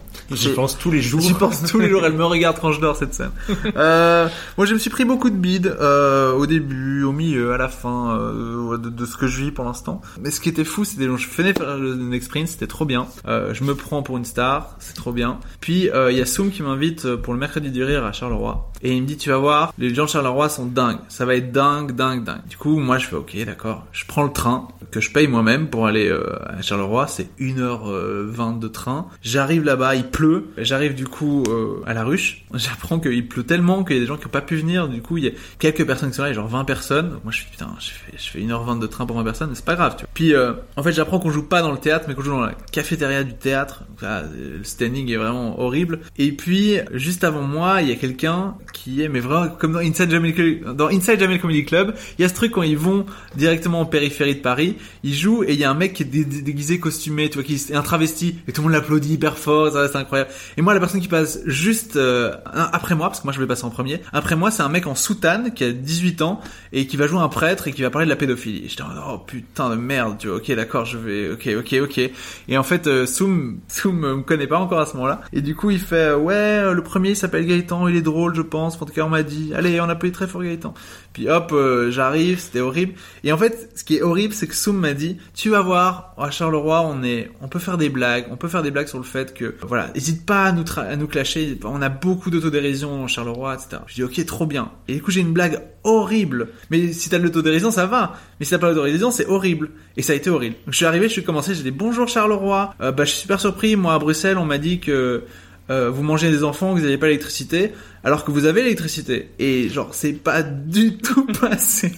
[0.66, 1.20] Pense tous les jours.
[1.20, 3.30] J'y pense tous les jours, elle me regarde quand je dors cette scène.
[3.76, 7.58] Euh, moi je me suis pris beaucoup de bides euh, au début, au milieu, à
[7.58, 10.00] la fin euh, de, de ce que je vis pour l'instant.
[10.20, 13.06] Mais ce qui était fou, c'était je venais faire le next sprint, c'était trop bien.
[13.26, 15.38] Je me prends pour une star, c'est trop bien.
[15.60, 18.94] Puis il y a Soum qui m'invite pour le mercredi du rire à Charleroi et
[18.94, 21.52] il me dit tu vas voir, les gens de Charleroi sont dingues, ça va être
[21.52, 22.46] dingue, dingue, dingue.
[22.48, 25.68] Du coup moi je fais ok d'accord, je prends le train que je paye moi-même
[25.68, 26.10] pour aller
[26.46, 27.06] à Charleroi.
[27.08, 29.06] C'est 1h20 de train.
[29.22, 30.46] J'arrive là-bas, il pleut.
[30.58, 32.44] J'arrive du coup euh, à la ruche.
[32.54, 34.88] J'apprends qu'il pleut tellement qu'il y a des gens qui n'ont pas pu venir.
[34.88, 37.18] Du coup, il y a quelques personnes qui sont là, genre 20 personnes.
[37.24, 39.64] Moi, je suis putain, je fais, je fais 1h20 de train pour 20 personnes, c'est
[39.64, 40.10] pas grave, tu vois.
[40.14, 42.40] Puis, euh, en fait, j'apprends qu'on joue pas dans le théâtre, mais qu'on joue dans
[42.40, 43.84] la cafétéria du théâtre.
[44.02, 46.00] Là, le standing est vraiment horrible.
[46.18, 49.78] Et puis, juste avant moi, il y a quelqu'un qui est, mais vraiment, comme dans
[49.80, 53.06] Inside Jamel, dans Inside Jamel Comedy Club, il y a ce truc quand ils vont
[53.36, 56.06] directement en périphérie de Paris, ils jouent et il y a un mec qui est
[56.06, 59.14] dé- dé- déguisé, costumé, tu vois, qui est un travesti, et tout le monde l'applaudit
[59.14, 60.30] hyper fort, c'est incroyable.
[60.56, 63.46] Et moi, la personne qui passe juste euh, après moi, parce que moi je vais
[63.46, 66.40] passer en premier, après moi, c'est un mec en soutane qui a 18 ans
[66.72, 68.64] et qui va jouer un prêtre et qui va parler de la pédophilie.
[68.64, 72.10] Et j'étais oh putain de merde, tu vois, ok d'accord, je vais, ok, ok, ok.
[72.48, 75.20] Et en fait, euh, Soum, Soum me connaît pas encore à ce moment-là.
[75.32, 78.02] Et du coup, il fait, euh, ouais, euh, le premier il s'appelle Gaëtan, il est
[78.02, 78.80] drôle, je pense.
[78.80, 80.74] En tout cas, on m'a dit, allez, on applaudit très fort Gaëtan.
[81.16, 82.92] Puis hop, euh, j'arrive, c'était horrible.
[83.24, 86.12] Et en fait, ce qui est horrible, c'est que Soum m'a dit, tu vas voir,
[86.18, 88.98] à Charleroi, on est, on peut faire des blagues, on peut faire des blagues sur
[88.98, 93.04] le fait que, voilà, hésite pas à nous, à nous clasher, on a beaucoup d'autodérision
[93.04, 93.78] en Charleroi, etc.
[93.86, 94.70] Je dis, ok, trop bien.
[94.88, 96.48] Et du coup, j'ai une blague horrible.
[96.70, 98.16] Mais si t'as de l'autodérision, ça va.
[98.38, 99.70] Mais si t'as pas l'autodérision, c'est horrible.
[99.96, 100.56] Et ça a été horrible.
[100.66, 102.74] Donc je suis arrivé, je suis commencé, j'ai dit, bonjour Charleroi.
[102.82, 103.74] Euh, bah, je suis super surpris.
[103.74, 105.24] Moi, à Bruxelles, on m'a dit que,
[105.70, 107.72] euh, vous mangez des enfants, vous n'avez pas l'électricité,
[108.04, 109.30] alors que vous avez l'électricité.
[109.38, 111.92] Et genre, c'est pas du tout passé.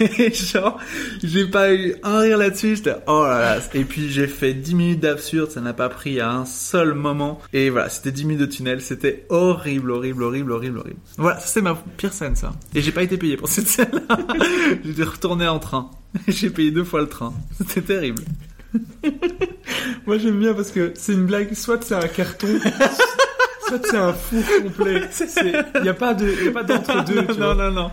[0.00, 0.78] Et genre,
[1.22, 3.58] j'ai pas eu un rire là-dessus, j'étais oh là là.
[3.74, 7.40] Et puis j'ai fait 10 minutes d'absurde, ça n'a pas pris à un seul moment.
[7.52, 11.00] Et voilà, c'était 10 minutes de tunnel, c'était horrible, horrible, horrible, horrible, horrible.
[11.18, 12.52] Voilà, ça c'est ma pire scène ça.
[12.74, 14.18] Et j'ai pas été payé pour cette scène-là.
[14.84, 15.90] J'étais retourné en train.
[16.28, 17.32] J'ai payé deux fois le train.
[17.58, 18.22] C'était terrible.
[20.06, 22.58] Moi j'aime bien parce que c'est une blague, soit c'est un carton,
[23.78, 25.00] soit c'est un four complet.
[25.76, 26.26] Il n'y a pas de,
[26.66, 27.26] d'entre-deux.
[27.34, 27.90] tu non, non, non.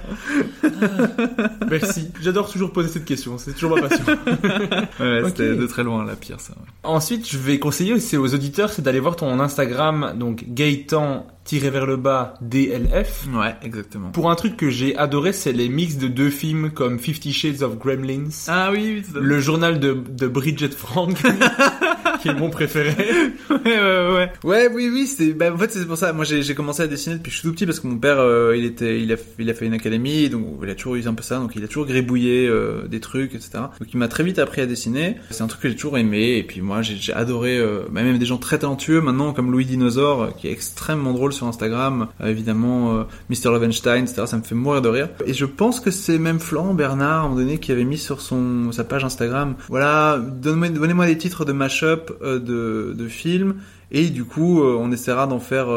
[1.69, 2.11] Merci.
[2.21, 3.37] J'adore toujours poser cette question.
[3.37, 4.03] C'est toujours ma passion.
[4.99, 6.53] Ouais, c'était de très loin la pire ça.
[6.53, 6.65] ouais.
[6.83, 11.69] Ensuite, je vais conseiller aussi aux auditeurs, c'est d'aller voir ton Instagram, donc Gaëtan tiré
[11.69, 13.25] vers le bas DLF.
[13.33, 14.09] Ouais, exactement.
[14.09, 17.61] Pour un truc que j'ai adoré, c'est les mix de deux films comme Fifty Shades
[17.63, 19.19] of Gremlins, Ah oui, oui, fait.
[19.19, 21.15] le journal de, de Bridget Frank,
[22.21, 22.95] qui est mon préféré.
[23.49, 24.31] ouais, ouais, ouais.
[24.43, 26.13] Ouais, oui, oui, c'est, bah, en fait, c'est pour ça.
[26.13, 27.97] Moi, j'ai, j'ai commencé à dessiner depuis que je suis tout petit parce que mon
[27.97, 30.95] père, euh, il était, il a, il a fait une académie, donc il a toujours
[30.95, 33.49] eu un peu ça, donc il a toujours gribouillé euh, des trucs, etc.
[33.79, 35.17] Donc il m'a très vite appris à dessiner.
[35.29, 38.03] C'est un truc que j'ai toujours aimé, et puis moi, j'ai, j'ai adoré, euh, bah,
[38.03, 41.47] même des gens très talentueux maintenant, comme Louis Dinosaure, euh, qui est extrêmement drôle sur
[41.47, 43.51] Instagram, euh, évidemment, euh, Mr.
[43.51, 44.23] Lovenstein, etc.
[44.25, 45.09] Ça me fait mourir de rire.
[45.25, 47.97] Et je pense que c'est même Florent Bernard, à un moment donné, qui avait mis
[47.97, 53.07] sur son, sa page Instagram, voilà, donnez-moi, donnez-moi des titres de mashup euh, de, de
[53.07, 53.55] films,
[53.91, 55.67] et du coup, euh, on essaiera d'en faire.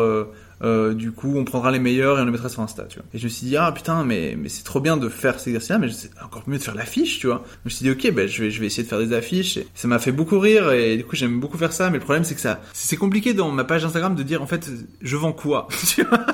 [0.63, 3.07] Euh, du coup, on prendra les meilleurs et on les mettra sur Insta, tu vois.
[3.15, 5.51] Et je me suis dit, ah putain, mais, mais c'est trop bien de faire ces
[5.51, 7.45] exercices-là, mais c'est encore mieux de faire l'affiche, tu vois.
[7.65, 9.57] Je me suis dit, ok, ben, je vais, je vais essayer de faire des affiches.
[9.57, 12.05] Et ça m'a fait beaucoup rire et du coup, j'aime beaucoup faire ça, mais le
[12.05, 14.71] problème, c'est que ça, c'est compliqué dans ma page Instagram de dire, en fait,
[15.01, 16.27] je vends quoi, tu vois.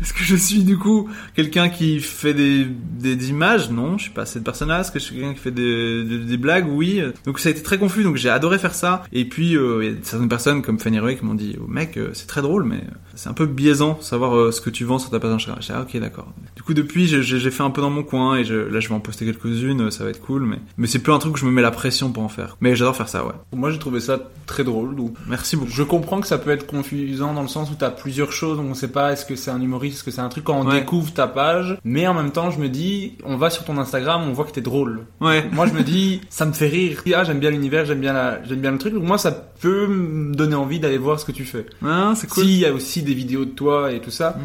[0.00, 3.70] Est-ce que je suis, du coup, quelqu'un qui fait des, des, images?
[3.70, 4.80] Non, je suis pas cette personne-là.
[4.80, 6.66] Est-ce que je suis quelqu'un qui fait des, des, blagues?
[6.68, 7.02] Oui.
[7.24, 9.02] Donc ça a été très confus, donc j'ai adoré faire ça.
[9.12, 11.96] Et puis, euh, y a certaines personnes comme Fanny Roy qui m'ont dit, oh, mec,
[11.96, 12.82] euh, c'est très drôle, mais
[13.14, 15.60] c'est un peu biaisant de savoir euh, ce que tu vends sur ta page Instagram.
[15.70, 16.32] Ah, ok, d'accord.
[16.56, 18.94] Du coup, depuis, j'ai- fait un peu dans mon coin et je, là, je vais
[18.94, 21.36] en poster quelques-unes, euh, ça va être cool, mais, mais c'est plus un truc où
[21.36, 22.56] je me mets la pression pour en faire.
[22.60, 23.32] Mais j'adore faire ça, ouais.
[23.52, 24.96] Moi, j'ai trouvé ça très drôle.
[24.96, 25.70] Donc, Merci beaucoup.
[25.70, 28.66] je comprends que ça peut être confusant dans le sens où t'as plusieurs choses, donc
[28.70, 30.66] on sait pas est-ce que c'est un humoriste, est-ce que c'est un truc quand on
[30.66, 30.80] Ouais.
[30.80, 31.78] découvre ta page.
[31.84, 34.52] Mais en même temps, je me dis, on va sur ton Instagram, on voit que
[34.52, 35.00] t'es drôle.
[35.20, 35.44] Ouais.
[35.52, 37.02] Moi, je me dis, ça me fait rire.
[37.14, 38.94] Ah, j'aime bien l'univers, j'aime bien la, j'aime bien le truc.
[38.94, 41.66] Donc moi, ça peut me donner envie d'aller voir ce que tu fais.
[41.84, 42.44] Ah, c'est cool.
[42.44, 44.40] S'il y a aussi des vidéos de toi et tout ça, Mm.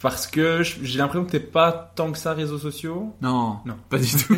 [0.00, 3.14] parce que j'ai l'impression que t'es pas tant que ça réseaux sociaux.
[3.22, 3.58] Non.
[3.64, 3.74] Non.
[3.88, 4.36] Pas du tout.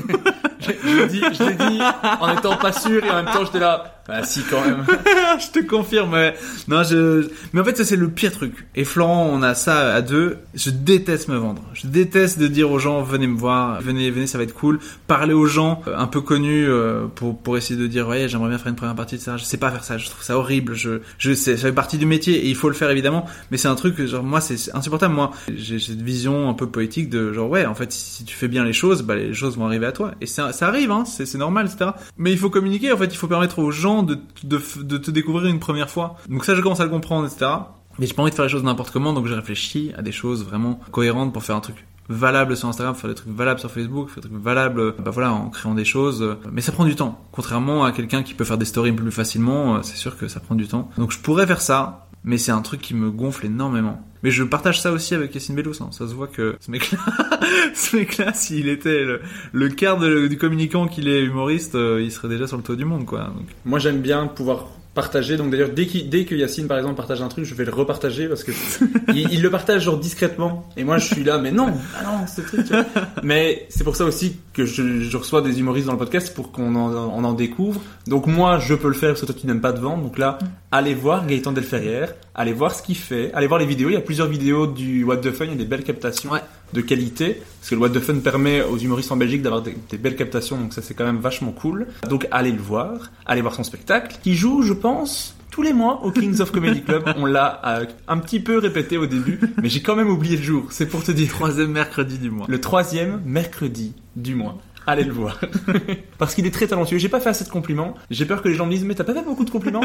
[0.61, 1.81] Je, je l'ai dit, je dit
[2.21, 3.96] en étant pas sûr et en même temps j'étais là.
[4.09, 4.85] Bah si quand même.
[5.39, 6.13] je te confirme.
[6.13, 6.35] ouais.
[6.69, 7.29] Non, je.
[7.53, 8.67] Mais en fait, ça c'est le pire truc.
[8.75, 10.39] Et Florent, on a ça à deux.
[10.55, 11.63] Je déteste me vendre.
[11.75, 14.79] Je déteste de dire aux gens venez me voir, venez, venez, ça va être cool.
[15.07, 18.49] Parler aux gens euh, un peu connus euh, pour pour essayer de dire ouais, j'aimerais
[18.49, 19.37] bien faire une première partie de ça.
[19.37, 19.99] Je sais pas faire ça.
[19.99, 20.75] Je trouve ça horrible.
[20.75, 23.27] Je je sais, ça fait partie du métier et il faut le faire évidemment.
[23.51, 25.15] Mais c'est un truc genre moi c'est insupportable.
[25.15, 28.49] Moi, j'ai cette vision un peu poétique de genre ouais, en fait, si tu fais
[28.49, 30.13] bien les choses, bah les choses vont arriver à toi.
[30.21, 31.05] Et ça, ça arrive, hein.
[31.05, 31.91] C'est normal, etc.
[32.19, 32.93] Mais il faut communiquer.
[32.93, 36.17] En fait, il faut permettre aux gens de, te découvrir une première fois.
[36.29, 37.51] Donc ça, je commence à le comprendre, etc.
[37.99, 40.13] Mais j'ai pas envie de faire les choses n'importe comment, donc j'ai réfléchi à des
[40.13, 43.71] choses vraiment cohérentes pour faire un truc valable sur Instagram, faire des trucs valables sur
[43.71, 46.37] Facebook, faire des trucs valables, bah voilà, en créant des choses.
[46.53, 47.21] Mais ça prend du temps.
[47.33, 50.41] Contrairement à quelqu'un qui peut faire des stories plus facilement, euh, c'est sûr que ça
[50.41, 50.91] prend du temps.
[50.99, 54.03] Donc je pourrais faire ça, Mais c'est un truc qui me gonfle énormément.
[54.23, 55.81] Mais je partage ça aussi avec Yacine Bellous.
[55.81, 55.89] hein.
[55.93, 56.99] Ça se voit que ce mec-là,
[57.75, 59.07] ce s'il était
[59.53, 62.85] le, quart du communicant qu'il est humoriste, euh, il serait déjà sur le toit du
[62.85, 63.33] monde, quoi.
[63.65, 64.67] Moi, j'aime bien pouvoir
[64.97, 65.37] partager.
[65.37, 68.27] Donc d'ailleurs, dès, dès que Yacine, par exemple, partage un truc, je vais le repartager
[68.27, 68.51] parce que
[69.15, 70.69] il, il le partage genre discrètement.
[70.77, 72.65] Et moi, je suis là, mais non, ah non, ce truc.
[72.65, 72.85] tu vois.
[73.23, 76.51] Mais c'est pour ça aussi que je, je reçois des humoristes dans le podcast pour
[76.51, 77.81] qu'on en, on en découvre.
[78.09, 80.03] Donc moi, je peux le faire parce que toi, tu n'aimes pas te vendre.
[80.03, 80.39] Donc là,
[80.73, 83.91] allez voir Gaëtan Delferrière, allez voir ce qu'il fait, allez voir les vidéos.
[83.91, 86.31] Il y a plusieurs vidéos du What the Fun, il y a des belles captations
[86.31, 86.41] Ouais.
[86.77, 87.43] De qualité.
[87.61, 90.17] Parce que le What the Fun permet aux humoristes en Belgique d'avoir des, des belles
[90.17, 91.87] captations, donc ça c'est quand même vachement cool.
[92.09, 96.05] Donc allez le voir, allez voir son spectacle, qui joue, je pense, tous les mois
[96.05, 97.05] au Kings of Comedy Club.
[97.17, 100.43] On l'a euh, un petit peu répété au début, mais j'ai quand même oublié le
[100.43, 100.67] jour.
[100.71, 101.29] C'est pour te dire.
[101.29, 102.47] troisième mercredi du mois.
[102.49, 104.59] Le troisième mercredi du mois.
[104.87, 105.41] Allez le voir.
[106.19, 106.99] Parce qu'il est très talentueux.
[106.99, 107.95] J'ai pas fait assez de compliments.
[108.11, 109.83] J'ai peur que les gens me disent, mais t'as pas fait beaucoup de compliments?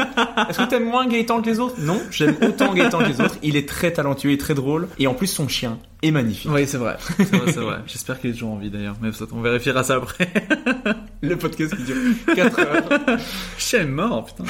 [0.48, 1.74] Est-ce que t'aimes moins Gaëtan que les autres?
[1.80, 3.36] Non, j'aime autant Gaëtan que les autres.
[3.42, 4.88] Il est très talentueux et très drôle.
[4.98, 6.50] Et en plus, son chien est magnifique.
[6.52, 6.96] Oui, c'est vrai.
[7.18, 7.76] C'est vrai, c'est vrai.
[7.86, 8.96] J'espère qu'il est toujours en vie d'ailleurs.
[9.02, 10.32] Mais on vérifiera ça après.
[11.22, 11.96] Le podcast qui dure
[12.34, 13.18] 4 heures.
[13.58, 14.44] Chien est mort, putain.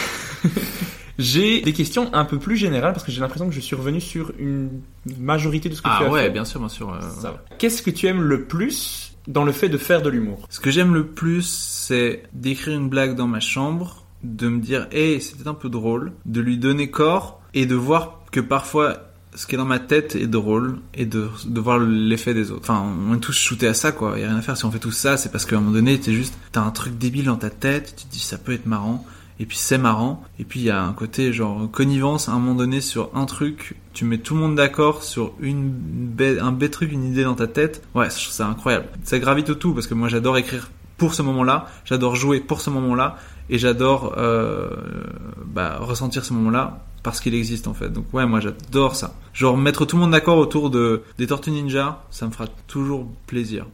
[1.19, 4.01] J'ai des questions un peu plus générales parce que j'ai l'impression que je suis revenu
[4.01, 4.81] sur une
[5.19, 6.31] majorité de ce que tu Ah as ouais, fait.
[6.31, 6.91] bien sûr, bien sûr.
[6.93, 7.31] euh.
[7.59, 10.71] Qu'est-ce que tu aimes le plus dans le fait de faire de l'humour Ce que
[10.71, 15.49] j'aime le plus, c'est d'écrire une blague dans ma chambre, de me dire, hey, c'était
[15.49, 19.59] un peu drôle, de lui donner corps et de voir que parfois ce qui est
[19.59, 22.71] dans ma tête est drôle et de, voir l'effet des autres.
[22.71, 24.19] Enfin, on est tous shootés à ça, quoi.
[24.19, 24.57] Y a rien à faire.
[24.57, 26.71] Si on fait tout ça, c'est parce qu'à un moment donné, t'es juste, t'as un
[26.71, 29.07] truc débile dans ta tête, tu te dis ça peut être marrant.
[29.43, 30.23] Et puis c'est marrant.
[30.39, 33.27] Et puis il y a un côté genre connivence à un moment donné sur un
[33.27, 33.75] truc.
[33.93, 35.75] Tu mets tout le monde d'accord sur une
[36.41, 37.83] un bête truc, une idée dans ta tête.
[37.97, 38.87] Ouais, ça incroyable.
[39.03, 41.67] Ça gravite autour parce que moi j'adore écrire pour ce moment-là.
[41.85, 43.17] J'adore jouer pour ce moment-là.
[43.51, 44.71] Et j'adore euh,
[45.45, 47.89] bah, ressentir ce moment-là parce qu'il existe en fait.
[47.89, 49.13] Donc ouais, moi j'adore ça.
[49.35, 53.09] Genre mettre tout le monde d'accord autour de des Tortues Ninja, ça me fera toujours
[53.27, 53.67] plaisir.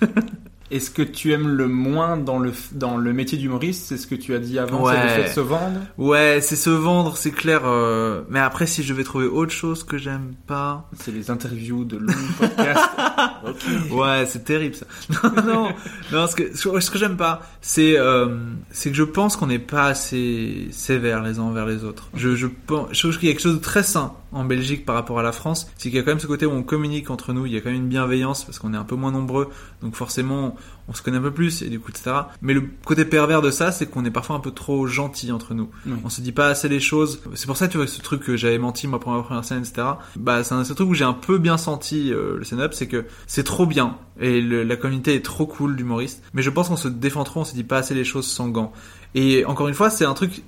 [0.72, 4.06] Et ce que tu aimes le moins dans le, dans le métier d'humoriste, c'est ce
[4.06, 4.94] que tu as dit avant, Ouais.
[4.94, 5.80] c'est le fait de se vendre?
[5.98, 7.62] Ouais, c'est se vendre, c'est clair.
[7.64, 11.84] euh, Mais après, si je vais trouver autre chose que j'aime pas, C'est les interviews
[11.84, 12.90] de longs podcasts.
[13.90, 14.86] Ouais, c'est terrible ça.
[15.34, 15.68] Non, non,
[16.12, 16.26] non.
[16.26, 18.36] Ce que, ce que j'aime pas, c'est, euh,
[18.70, 22.08] c'est que je pense qu'on n'est pas assez sévères les uns envers les autres.
[22.14, 24.84] Je, je pense, je trouve qu'il y a quelque chose de très sain en Belgique
[24.86, 26.62] par rapport à la France, c'est qu'il y a quand même ce côté où on
[26.62, 27.46] communique entre nous.
[27.46, 29.48] Il y a quand même une bienveillance parce qu'on est un peu moins nombreux,
[29.82, 30.56] donc forcément
[30.88, 32.10] on se connaît un peu plus et du coup etc.
[32.42, 35.54] Mais le côté pervers de ça, c'est qu'on est parfois un peu trop gentil entre
[35.54, 35.68] nous.
[35.86, 35.92] Oui.
[36.04, 37.20] On se dit pas assez les choses.
[37.34, 39.58] C'est pour ça tu vois ce truc que j'avais menti moi pour ma première scène
[39.60, 39.86] etc.
[40.16, 42.86] Bah c'est un ce truc où j'ai un peu bien senti euh, le stand-up, c'est
[42.88, 46.22] que c'est trop bien et le- la communauté est trop cool d'humoristes.
[46.34, 48.48] Mais je pense qu'on se défend trop, on se dit pas assez les choses sans
[48.48, 48.72] gants.
[49.14, 50.42] Et encore une fois, c'est un truc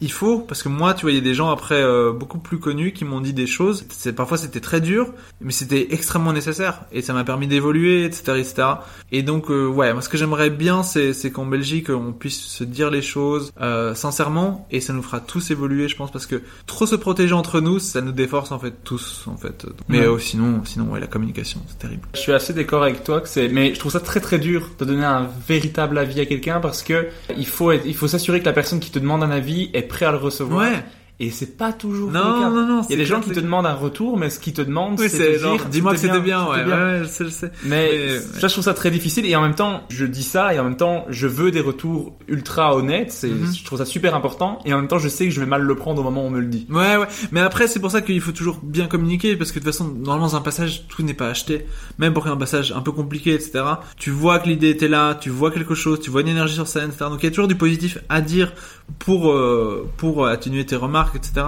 [0.00, 2.38] il faut parce que moi tu vois il y a des gens après euh, beaucoup
[2.38, 3.84] plus connus qui m'ont dit des choses.
[3.90, 6.82] C'est parfois c'était très dur mais c'était extrêmement nécessaire.
[6.92, 8.68] Et ça m'a permis d'évoluer etc etc
[9.12, 12.40] et donc euh, ouais moi ce que j'aimerais bien c'est c'est qu'en Belgique on puisse
[12.40, 14.66] se dire les choses euh, sincèrement.
[14.70, 17.78] Et ça nous fera tous évoluer je pense parce que trop se protéger entre nous
[17.78, 19.66] ça nous déforce en fait tous en fait.
[19.88, 20.06] Mais Ouais.
[20.06, 22.02] euh, sinon sinon ouais la communication c'est terrible.
[22.14, 24.68] Je suis assez d'accord avec toi que c'est, mais je trouve ça très très dur
[24.78, 28.40] de donner un véritable avis à quelqu'un parce que il faut être, il faut s'assurer
[28.40, 30.66] que la personne qui te demande un avis est prêt à le recevoir.
[31.20, 32.50] Et c'est pas toujours non le cas.
[32.50, 34.52] non non Il y a des gens qui te demandent un retour, mais ce qu'ils
[34.52, 37.30] te demandent, oui c'est genre dire, dis-moi que c'était bien ouais ouais, je sais, je
[37.30, 39.26] sais Mais Mais, ça, je trouve ça très difficile.
[39.26, 42.16] Et en même temps, je dis ça, et en même temps, je veux des retours
[42.28, 43.10] ultra honnêtes.
[43.10, 43.52] C'est, Mhm.
[43.52, 44.60] je trouve ça super important.
[44.64, 46.26] Et en même temps, je sais que je vais mal le prendre au moment où
[46.28, 46.66] on me le dit.
[46.70, 47.06] Ouais, ouais.
[47.32, 49.88] Mais après, c'est pour ça qu'il faut toujours bien communiquer, parce que de toute façon,
[49.88, 51.66] normalement, dans un passage, tout n'est pas acheté.
[51.98, 53.64] Même pour un passage un peu compliqué, etc.
[53.96, 56.68] Tu vois que l'idée était là, tu vois quelque chose, tu vois une énergie sur
[56.68, 57.06] scène, etc.
[57.10, 58.52] Donc il y a toujours du positif à dire
[59.00, 61.46] pour, euh, pour atténuer tes remarques, etc.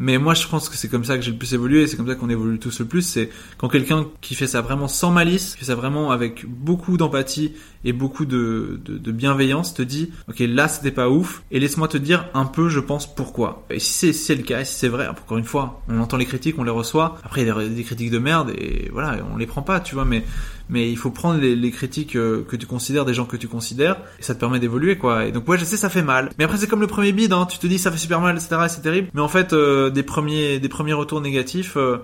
[0.00, 2.06] Mais moi, je pense que c'est comme ça que j'ai le plus évolué, c'est comme
[2.06, 3.02] ça qu'on évolue tous le plus.
[3.02, 6.96] C'est quand quelqu'un qui fait ça vraiment sans malice, qui fait ça vraiment avec beaucoup
[6.96, 7.54] d'empathie
[7.84, 8.80] et beaucoup de,
[9.10, 12.78] bienveillance, te dit, ok, là, c'était pas ouf, et laisse-moi te dire un peu, je
[12.78, 13.66] pense, pourquoi.
[13.70, 16.26] Et si c'est si le cas, si c'est vrai, encore une fois, on entend les
[16.26, 17.18] critiques, on les reçoit.
[17.24, 19.96] Après, il y a des critiques de merde, et voilà, on les prend pas, tu
[19.96, 20.22] vois, mais
[20.68, 23.48] mais il faut prendre les, les critiques euh, que tu considères des gens que tu
[23.48, 25.26] considères et ça te permet d'évoluer quoi.
[25.26, 26.30] Et donc ouais je sais ça fait mal.
[26.38, 28.36] Mais après c'est comme le premier bid hein, tu te dis ça fait super mal
[28.36, 29.08] etc et c'est terrible.
[29.14, 31.98] Mais en fait euh, des premiers des premiers retours négatifs euh,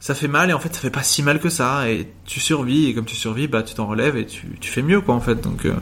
[0.00, 1.90] ça fait mal et en fait ça fait pas si mal que ça.
[1.90, 4.82] Et tu survis et comme tu survis bah tu t'en relèves et tu, tu fais
[4.82, 5.40] mieux quoi en fait.
[5.40, 5.74] Donc euh,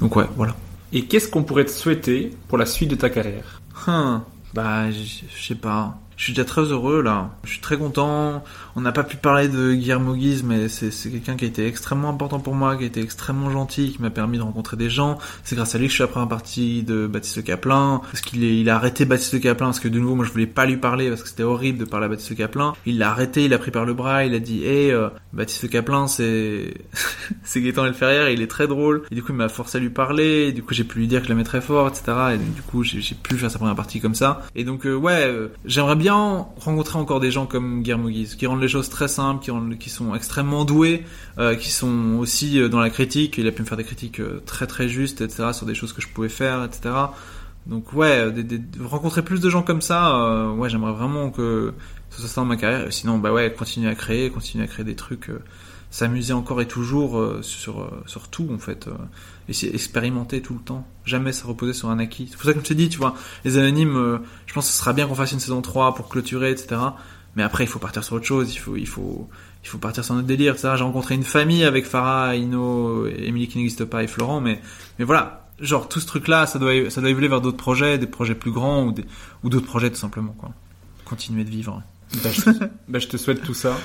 [0.00, 0.56] donc ouais voilà.
[0.92, 3.60] Et qu'est-ce qu'on pourrait te souhaiter pour la suite de ta carrière?
[3.86, 4.22] Hum,
[4.54, 7.30] bah je sais pas Je suis déjà très heureux là.
[7.44, 8.44] Je suis très content.
[8.76, 12.10] On n'a pas pu parler de Guillermo Guise, mais c'est quelqu'un qui a été extrêmement
[12.10, 15.18] important pour moi, qui a été extrêmement gentil, qui m'a permis de rencontrer des gens.
[15.44, 18.68] C'est grâce à lui que je suis après un partie de Baptiste Caplin, parce qu'il
[18.68, 21.22] a arrêté Baptiste Caplin, parce que de nouveau, moi je voulais pas lui parler, parce
[21.22, 22.74] que c'était horrible de parler à Baptiste Caplin.
[22.84, 24.94] Il l'a arrêté, il l'a pris par le bras, il a dit, hé,
[25.32, 26.74] Baptiste Le Caplin, c'est,
[27.44, 29.04] c'est Gaëtan Elferrière, il est très drôle.
[29.10, 31.20] Et du coup, il m'a forcé à lui parler, du coup, j'ai pu lui dire
[31.20, 32.34] que je l'aimais très fort, etc.
[32.34, 34.42] Et du coup, j'ai pu faire sa première partie comme ça.
[34.54, 38.60] Et donc, euh, ouais, euh, j'aimerais bien rencontrer encore des gens comme Guise, qui rendent
[38.60, 39.44] les choses très simples,
[39.78, 41.04] qui, sont extrêmement doués,
[41.38, 43.38] euh, qui sont aussi euh, dans la critique.
[43.38, 45.50] Il a pu me faire des critiques euh, très très justes, etc.
[45.52, 46.94] sur des choses que je pouvais faire, etc.
[47.66, 48.32] Donc ouais,
[48.80, 51.74] rencontrer plus de gens comme ça, ouais, j'aimerais vraiment que
[52.10, 52.90] ce soit dans ma carrière.
[52.90, 55.30] Sinon, bah ouais, continuer à créer, continuer à créer des trucs,
[55.90, 58.92] s'amuser encore et toujours euh, sur euh, sur tout en fait, euh,
[59.48, 62.28] essayer expérimenter tout le temps, jamais se reposer sur un acquis.
[62.30, 63.14] C'est pour ça que je te dis, tu vois,
[63.44, 66.52] les anonymes, je pense que ce sera bien qu'on fasse une saison 3 pour clôturer,
[66.52, 66.80] etc.
[67.36, 69.28] Mais après, il faut partir sur autre chose, il faut il faut
[69.64, 70.74] il faut partir sur notre délire, etc.
[70.76, 74.60] J'ai rencontré une famille avec Farah, Ino, Émilie qui n'existe pas et Florent, mais
[74.98, 78.06] mais voilà, genre tout ce truc-là, ça doit ça doit évoluer vers d'autres projets, des
[78.06, 79.04] projets plus grands ou des,
[79.42, 80.50] ou d'autres projets tout simplement quoi.
[81.04, 81.82] Continuer de vivre.
[82.24, 82.50] Bah, je, te,
[82.88, 83.76] bah, je te souhaite tout ça,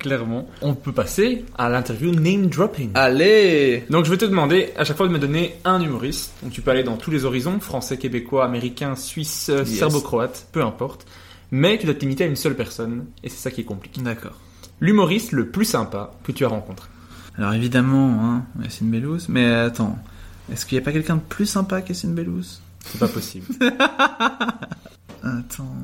[0.00, 0.48] clairement.
[0.62, 2.90] On peut passer à l'interview name dropping.
[2.94, 6.32] Allez Donc je vais te demander à chaque fois de me donner un humoriste.
[6.42, 9.78] Donc tu peux aller dans tous les horizons, français, québécois, américain, suisse, euh, Yes.
[9.78, 11.06] serbo-croate, peu importe.
[11.50, 14.00] Mais tu dois te limiter à une seule personne, et c'est ça qui est compliqué.
[14.00, 14.38] D'accord.
[14.80, 16.88] L'humoriste le plus sympa que tu as rencontré.
[17.36, 19.98] Alors évidemment, hein, Yacine Bellouz, mais attends,
[20.52, 23.46] est-ce qu'il n'y a pas quelqu'un de plus sympa qu'Yacine Bellouz C'est pas possible.
[25.22, 25.74] Attends.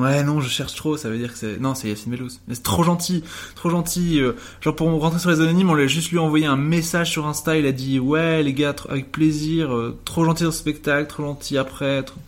[0.00, 1.58] Ouais, non, je cherche trop, ça veut dire que c'est...
[1.60, 2.40] Non, c'est Yacine Bellouz.
[2.48, 3.22] Mais c'est trop gentil,
[3.56, 4.20] trop gentil.
[4.20, 7.10] euh, Genre, pour rentrer sur les anonymes, on lui a juste lui envoyé un message
[7.10, 10.58] sur Insta, il a dit «Ouais, les gars, avec plaisir, euh, trop gentil dans ce
[10.58, 12.02] spectacle, trop gentil après...
[12.02, 12.18] trop-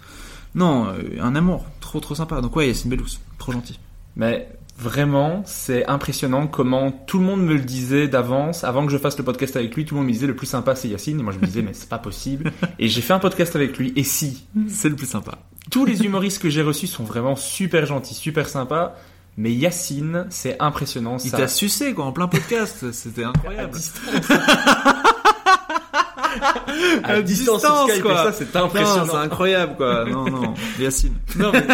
[0.54, 2.40] Non, euh, un amour, trop trop sympa.
[2.40, 3.78] Donc ouais, Yacine Bellouz, trop gentil.
[4.16, 8.64] Mais vraiment, c'est impressionnant comment tout le monde me le disait d'avance.
[8.64, 10.46] Avant que je fasse le podcast avec lui, tout le monde me disait le plus
[10.46, 11.20] sympa c'est Yacine.
[11.20, 12.50] Et moi je me disais mais c'est pas possible.
[12.78, 13.92] Et j'ai fait un podcast avec lui.
[13.96, 14.44] Et si?
[14.68, 15.38] C'est le plus sympa.
[15.70, 18.94] Tous les humoristes que j'ai reçus sont vraiment super gentils, super sympas.
[19.38, 21.16] Mais Yacine, c'est impressionnant.
[21.24, 23.72] Il ça- t'a sucé, quoi, en plein podcast, c'était à incroyable.
[23.72, 24.30] distance.
[27.04, 28.12] à À distance, distance, Skype, quoi.
[28.12, 29.06] et ça c'est Non, impressionnant.
[29.10, 30.04] c'est incroyable, quoi.
[30.04, 31.14] Non, non, Yacine.
[31.36, 31.64] Non, mais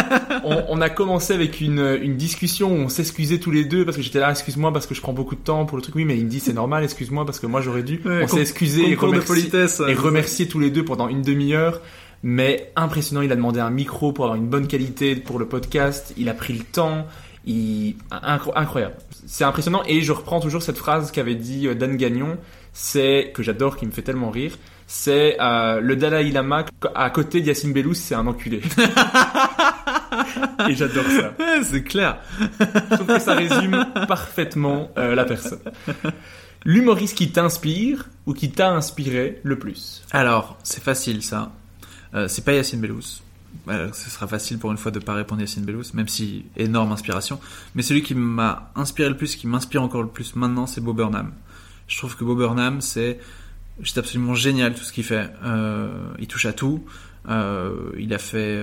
[0.43, 3.97] on, on a commencé avec une, une discussion où on s'excusait tous les deux parce
[3.97, 5.95] que j'étais là, excuse-moi parce que je prends beaucoup de temps pour le truc.
[5.95, 8.01] Oui, mais il me dit c'est normal, excuse-moi parce que moi j'aurais dû.
[8.05, 9.81] Ouais, on s'est excusé et politesse.
[9.87, 11.81] et remercié tous les deux pendant une demi-heure.
[12.23, 16.13] Mais impressionnant, il a demandé un micro pour avoir une bonne qualité pour le podcast.
[16.17, 17.07] Il a pris le temps.
[17.45, 17.95] Il...
[18.11, 18.95] incroyable.
[19.25, 19.83] C'est impressionnant.
[19.87, 22.37] Et je reprends toujours cette phrase qu'avait dit euh, Dan Gagnon.
[22.73, 24.57] C'est, que j'adore, qui me fait tellement rire.
[24.85, 26.65] C'est euh, le Dalai Lama
[26.95, 28.61] à côté d'Yacine Bellous, c'est un enculé.
[30.67, 31.33] et j'adore ça.
[31.63, 32.17] C'est clair.
[32.49, 35.59] Je trouve que ça résume parfaitement euh, la personne.
[36.65, 40.03] L'humoriste qui t'inspire ou qui t'a inspiré le plus?
[40.11, 41.51] Alors, c'est facile, ça.
[42.13, 43.21] Euh, c'est pas Yacine Bellouz.
[43.67, 46.45] Euh, ce sera facile pour une fois de pas répondre à Yacine Bellouz, même si
[46.55, 47.39] énorme inspiration.
[47.75, 50.97] Mais celui qui m'a inspiré le plus, qui m'inspire encore le plus maintenant, c'est Bob
[50.97, 51.33] Burnham.
[51.87, 53.19] Je trouve que Bob Burnham, c'est
[53.79, 55.29] juste absolument génial tout ce qu'il fait.
[55.43, 56.83] Euh, il touche à tout.
[57.27, 58.59] Il a fait,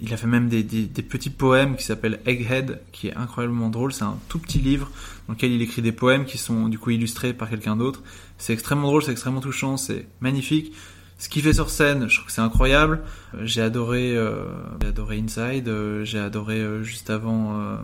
[0.00, 0.62] il a fait même des
[1.02, 3.92] petits poèmes qui s'appellent Egghead, qui est incroyablement drôle.
[3.92, 4.92] C'est un tout petit livre
[5.26, 8.02] dans lequel il écrit des poèmes qui sont du coup illustrés par quelqu'un d'autre.
[8.38, 10.72] C'est extrêmement drôle, c'est extrêmement touchant, c'est magnifique.
[11.20, 13.00] Ce qu'il fait sur scène, je trouve que c'est incroyable.
[13.34, 14.46] Euh, J'ai adoré, euh,
[14.80, 17.76] j'ai adoré Inside, euh, j'ai adoré euh, juste avant euh,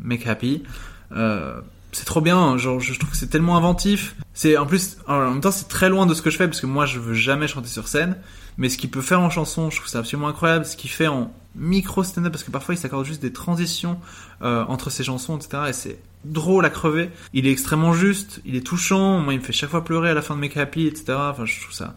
[0.00, 0.64] Make Happy.
[1.12, 1.60] Euh,
[1.92, 4.16] c'est trop bien, genre je trouve que c'est tellement inventif.
[4.34, 6.60] C'est en plus, en même temps, c'est très loin de ce que je fais parce
[6.60, 8.16] que moi, je veux jamais chanter sur scène.
[8.58, 10.64] Mais ce qu'il peut faire en chanson, je trouve ça absolument incroyable.
[10.64, 13.98] Ce qu'il fait en micro stand-up, parce que parfois il s'accorde juste des transitions
[14.40, 15.62] entre ses chansons, etc.
[15.68, 17.10] Et c'est drôle à crever.
[17.32, 19.20] Il est extrêmement juste, il est touchant.
[19.20, 21.04] Moi, il me fait chaque fois pleurer à la fin de Make Happy, etc.
[21.16, 21.94] Enfin, je trouve ça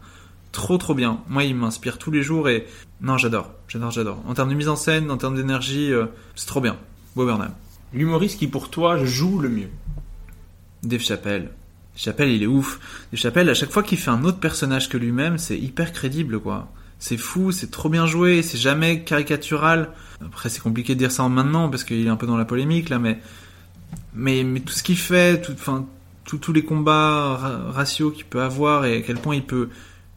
[0.54, 1.18] trop trop bien.
[1.28, 2.66] Moi, il m'inspire tous les jours et
[3.02, 4.22] non, j'adore, j'adore, j'adore.
[4.26, 6.76] En termes de mise en scène, en termes d'énergie, euh, c'est trop bien.
[7.16, 7.52] Bob Burnham.
[7.92, 9.68] L'humoriste qui pour toi joue le mieux
[10.82, 11.50] Dave Chappelle.
[11.96, 12.80] Chappelle, il est ouf.
[13.12, 16.40] Dave Chappelle, à chaque fois qu'il fait un autre personnage que lui-même, c'est hyper crédible,
[16.40, 16.68] quoi.
[16.98, 19.90] C'est fou, c'est trop bien joué, c'est jamais caricatural.
[20.24, 22.44] Après, c'est compliqué de dire ça en maintenant parce qu'il est un peu dans la
[22.46, 23.18] polémique là, mais
[24.14, 25.86] mais, mais tout ce qu'il fait, tout, enfin,
[26.24, 29.68] tous les combats ra- raciaux qu'il peut avoir et à quel point il peut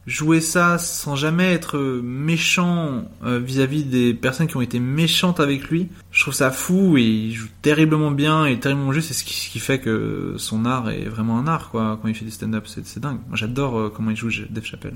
[0.08, 5.70] jouer ça sans jamais être méchant euh, vis-à-vis des personnes qui ont été méchantes avec
[5.70, 5.90] lui.
[6.12, 9.10] Je trouve ça fou et il joue terriblement bien et terriblement juste.
[9.10, 12.00] C'est ce qui, fait que son art est vraiment un art, quoi.
[12.02, 13.20] Quand il fait du stand-up, c'est dingue.
[13.28, 14.96] Moi, j'adore euh, comment il joue Dave Chappelle.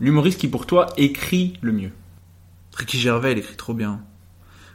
[0.00, 1.90] L'humoriste qui pour toi écrit le mieux
[2.76, 4.00] Ricky Gervais, il écrit trop bien.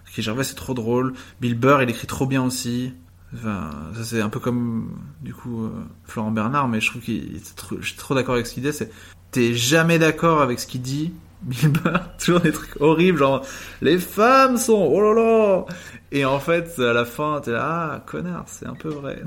[0.05, 1.13] Ricky Gervais c'est trop drôle.
[1.41, 2.93] Bill Burr il écrit trop bien aussi.
[3.33, 4.91] Enfin, ça c'est un peu comme
[5.21, 5.71] du coup euh,
[6.05, 8.63] Florent Bernard, mais je trouve qu'il est trop- je suis trop d'accord avec ce qu'il
[8.63, 8.73] dit.
[8.73, 8.91] C'est
[9.33, 11.13] t'es jamais d'accord avec ce qu'il dit.
[11.43, 13.45] Bill Burr, toujours des trucs horribles, genre
[13.81, 15.65] les femmes sont oh là là.
[16.13, 19.21] Et en fait, à la fin, t'es là, ah connard, c'est un peu vrai.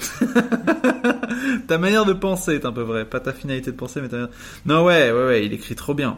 [1.68, 4.16] ta manière de penser est un peu vraie, pas ta finalité de penser, mais ta
[4.16, 4.32] manière...
[4.64, 6.16] Non ouais, ouais, ouais, il écrit trop bien.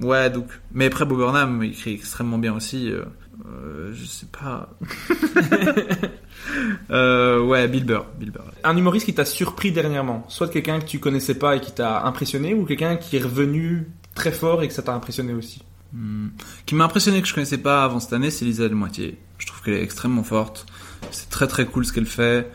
[0.00, 0.46] Ouais, donc.
[0.72, 2.90] Mais après, Bob Burnham, il écrit extrêmement bien aussi.
[2.90, 3.04] euh,
[3.46, 4.68] euh, je sais pas.
[6.90, 8.06] euh, ouais, Bill Burr.
[8.18, 8.44] Bill Burr.
[8.64, 12.04] Un humoriste qui t'a surpris dernièrement, soit quelqu'un que tu connaissais pas et qui t'a
[12.04, 15.62] impressionné, ou quelqu'un qui est revenu très fort et que ça t'a impressionné aussi.
[15.92, 16.28] Hmm.
[16.66, 19.18] Qui m'a impressionné que je connaissais pas avant cette année, c'est Lisa Delmoitier.
[19.38, 20.66] Je trouve qu'elle est extrêmement forte.
[21.10, 22.50] C'est très très cool ce qu'elle fait.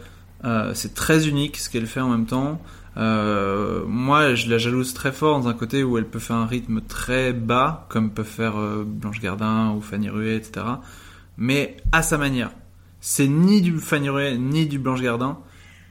[0.46, 2.62] Euh, c'est très unique ce qu'elle fait en même temps.
[2.98, 6.48] Euh, moi, je la jalouse très fort dans un côté où elle peut faire un
[6.48, 10.66] rythme très bas, comme peuvent faire euh, Blanche Gardin ou Fanny Ruet, etc.
[11.38, 12.52] Mais à sa manière.
[13.00, 15.38] C'est ni du Fanny Ruet ni du Blanche Gardin.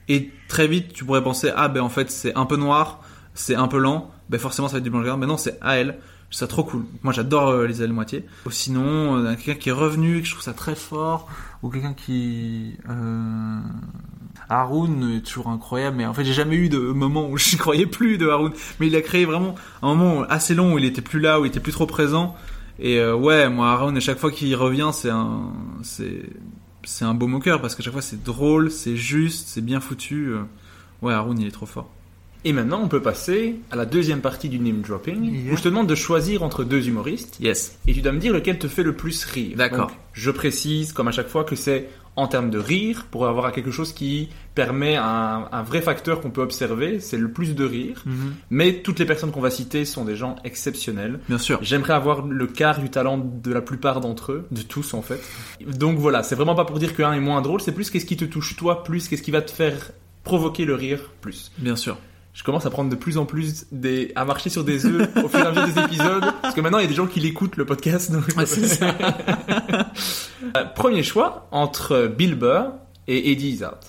[0.08, 3.00] Et très vite, tu pourrais penser ah ben en fait c'est un peu noir,
[3.34, 5.20] c'est un peu lent, ben forcément ça va être du Blanche Gardin.
[5.20, 5.98] Mais non, c'est à elle.
[6.30, 6.84] Je trouve ça trop cool.
[7.02, 8.24] Moi j'adore euh, Lisa Moitié.
[8.46, 11.28] Ou sinon, euh, quelqu'un qui est revenu, que je trouve ça très fort,
[11.62, 13.60] ou quelqu'un qui euh...
[14.48, 17.56] Haroun est toujours incroyable, mais en fait j'ai jamais eu de moment où je n'y
[17.59, 18.52] croyais plus de Haroun.
[18.81, 21.44] Mais il a créé vraiment un moment assez long où il était plus là, où
[21.44, 22.35] il était plus trop présent.
[22.78, 25.52] Et euh, ouais, moi Haroun à chaque fois qu'il revient, c'est un,
[25.82, 26.23] c'est,
[26.85, 30.28] c'est un beau moqueur parce qu'à chaque fois c'est drôle, c'est juste, c'est bien foutu.
[30.28, 30.43] euh.
[31.02, 31.90] Ouais, Haroun il est trop fort.
[32.44, 35.52] Et maintenant, on peut passer à la deuxième partie du name dropping, Yeah.
[35.52, 37.77] où je te demande de choisir entre deux humoristes, Yes.
[37.89, 39.56] et tu dois me dire lequel te fait le plus rire.
[39.56, 39.90] D'accord.
[40.12, 43.70] Je précise, comme à chaque fois, que c'est en termes de rire, pour avoir quelque
[43.70, 48.02] chose qui permet un, un vrai facteur qu'on peut observer, c'est le plus de rire.
[48.51, 51.20] Mais toutes les personnes qu'on va citer sont des gens exceptionnels.
[51.28, 51.59] Bien sûr.
[51.62, 55.20] J'aimerais avoir le quart du talent de la plupart d'entre eux, de tous en fait.
[55.60, 58.16] Donc voilà, c'est vraiment pas pour dire qu'un est moins drôle, c'est plus qu'est-ce qui
[58.16, 59.93] te touche toi plus, qu'est-ce qui va te faire
[60.24, 61.52] provoquer le rire plus.
[61.59, 61.98] Bien sûr.
[62.36, 65.28] Je commence à prendre de plus en plus des, à marcher sur des œufs au
[65.28, 67.18] fur et à mesure des épisodes, parce que maintenant il y a des gens qui
[67.18, 68.12] l'écoutent le podcast.
[68.12, 68.24] donc-
[70.54, 72.72] Euh, Premier choix entre Bill Burr
[73.08, 73.80] et Eddie Izzard.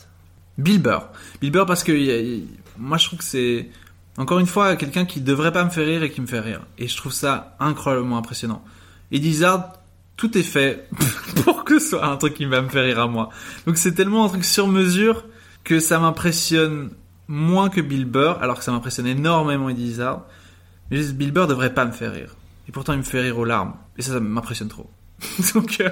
[0.58, 1.10] Bill Burr.
[1.42, 2.42] Bill Burr parce que y a-
[2.78, 3.70] moi je trouve que c'est
[4.18, 6.62] encore une fois quelqu'un qui devrait pas me faire rire et qui me fait rire.
[6.78, 8.64] Et je trouve ça incroyablement impressionnant.
[9.12, 9.74] Eddie Izzard,
[10.16, 10.88] tout est fait
[11.44, 13.30] pour que ce soit un truc qui va me faire rire à moi.
[13.68, 15.26] Donc c'est tellement un truc sur mesure
[15.66, 16.90] que ça m'impressionne
[17.28, 20.24] moins que Bill Burr, alors que ça m'impressionne énormément Eddie Izzard.
[20.90, 22.36] Mais juste Bill Burr devrait pas me faire rire.
[22.68, 23.76] Et pourtant il me fait rire aux larmes.
[23.98, 24.90] Et ça, ça m'impressionne trop.
[25.54, 25.90] donc euh,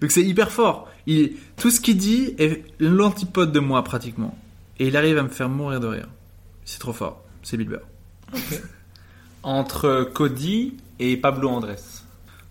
[0.00, 0.88] donc c'est hyper fort.
[1.06, 4.36] Il, tout ce qu'il dit est l'antipode de moi pratiquement.
[4.78, 6.08] Et il arrive à me faire mourir de rire.
[6.64, 7.22] C'est trop fort.
[7.42, 7.82] C'est Bill Burr.
[9.42, 11.76] Entre Cody et Pablo Andrés.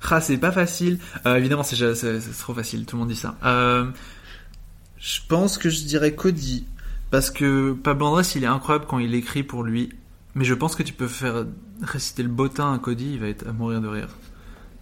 [0.10, 1.00] Ah, c'est pas facile.
[1.26, 1.78] Euh, évidemment, c'est
[2.38, 2.86] trop facile.
[2.86, 3.36] Tout le monde dit ça.
[3.46, 3.86] Euh,
[4.98, 6.66] je pense que je dirais Cody.
[7.12, 9.90] Parce que Pablo Andrés, il est incroyable quand il écrit pour lui.
[10.34, 11.46] Mais je pense que tu peux faire
[11.82, 14.08] réciter le bottin à Cody, il va être à mourir de rire.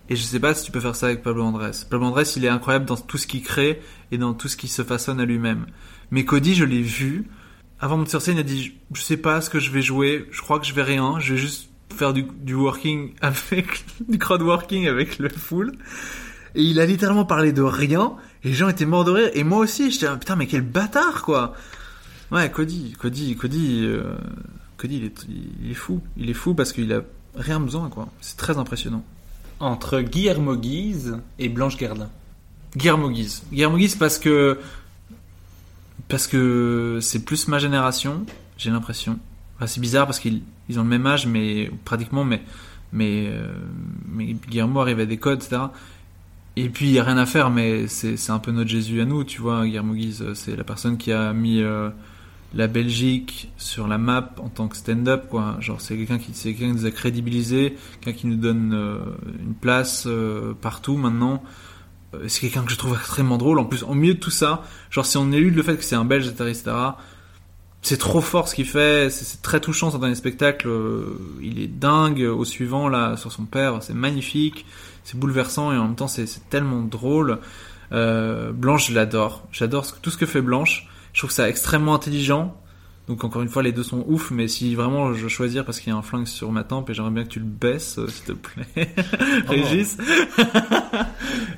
[0.10, 1.72] Et je sais pas si tu peux faire ça avec Pablo Andrés.
[1.90, 3.82] Pablo Andrés, il est incroyable dans tout ce qu'il crée
[4.12, 5.66] et dans tout ce qui se façonne à lui-même.
[6.12, 7.28] Mais Cody, je l'ai vu.
[7.80, 10.28] Avant de sur scène, il a dit, je sais pas ce que je vais jouer,
[10.32, 14.20] je crois que je vais rien, je vais juste faire du, du working avec, du
[14.20, 15.72] crowd working avec le full.
[16.56, 19.44] Et il a littéralement parlé de rien, et les gens étaient morts de rire, et
[19.44, 21.56] moi aussi, j'étais, putain, mais quel bâtard, quoi!
[22.32, 24.16] Ouais, Cody, Cody, Cody, euh,
[24.78, 25.26] Cody, il est,
[25.64, 26.02] il est fou.
[26.18, 27.02] Il est fou parce qu'il a
[27.36, 28.08] rien besoin, quoi.
[28.22, 29.04] C'est très impressionnant.
[29.60, 32.10] Entre Guillermo Guise et Blanche Gardin.
[32.76, 33.44] Guillermo Guise.
[33.52, 34.60] Guillermo Guise parce que
[36.08, 38.26] parce que c'est plus ma génération,
[38.58, 39.20] j'ai l'impression.
[39.66, 42.42] C'est bizarre parce qu'ils ils ont le même âge, mais pratiquement, mais
[42.94, 43.54] mais euh,
[44.48, 45.64] Guillermo arrive à des codes, etc.
[46.56, 49.02] Et puis il y a rien à faire, mais c'est c'est un peu notre Jésus
[49.02, 49.66] à nous, tu vois.
[49.66, 51.90] Guillermo Guise, c'est la personne qui a mis euh,
[52.54, 55.58] la Belgique sur la map en tant que stand-up, quoi.
[55.60, 59.00] Genre c'est quelqu'un qui c'est quelqu'un qui nous a crédibilisé, quelqu'un qui nous donne euh,
[59.40, 61.44] une place euh, partout maintenant.
[62.16, 63.60] Euh, c'est quelqu'un que je trouve extrêmement drôle.
[63.60, 65.96] En plus, au milieu de tout ça, genre si on élude le fait que c'est
[65.96, 66.76] un Belge, etc., etc.,
[67.82, 69.10] c'est trop fort ce qu'il fait.
[69.10, 70.68] C'est très touchant les spectacles.
[70.68, 73.78] euh, Il est dingue au suivant là sur son père.
[73.82, 74.66] C'est magnifique,
[75.04, 77.40] c'est bouleversant et en même temps c'est tellement drôle.
[77.92, 79.48] Blanche, je l'adore.
[79.52, 80.89] J'adore tout ce que fait Blanche.
[81.14, 82.56] Je trouve ça extrêmement intelligent.
[83.08, 85.92] Donc encore une fois, les deux sont ouf, mais si vraiment je choisir parce qu'il
[85.92, 88.08] y a un flingue sur ma tempe et j'aimerais bien que tu le baisses, euh,
[88.08, 88.68] s'il te plaît,
[89.48, 89.98] Régis.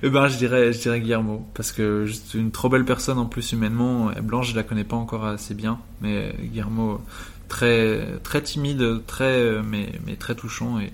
[0.03, 3.27] Eh ben, je dirais, je dirais Guillermo, parce que juste une trop belle personne en
[3.27, 4.11] plus humainement.
[4.11, 7.01] Et Blanche, je la connais pas encore assez bien, mais Guillermo,
[7.47, 10.91] très, très timide, très, mais, mais très touchant et,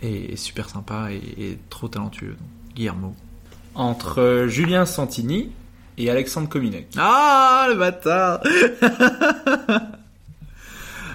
[0.00, 2.28] et, et super sympa et, et trop talentueux.
[2.30, 3.14] Donc, Guillermo.
[3.74, 5.50] Entre euh, Julien Santini
[5.98, 6.88] et Alexandre Kominek.
[6.96, 8.40] Ah, le bâtard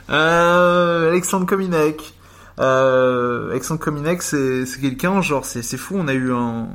[0.09, 2.13] euh, Alexandre Kominek.
[2.59, 6.69] Euh, Alexandre Kominek, c'est quelqu'un, genre, c'est fou, on a eu un,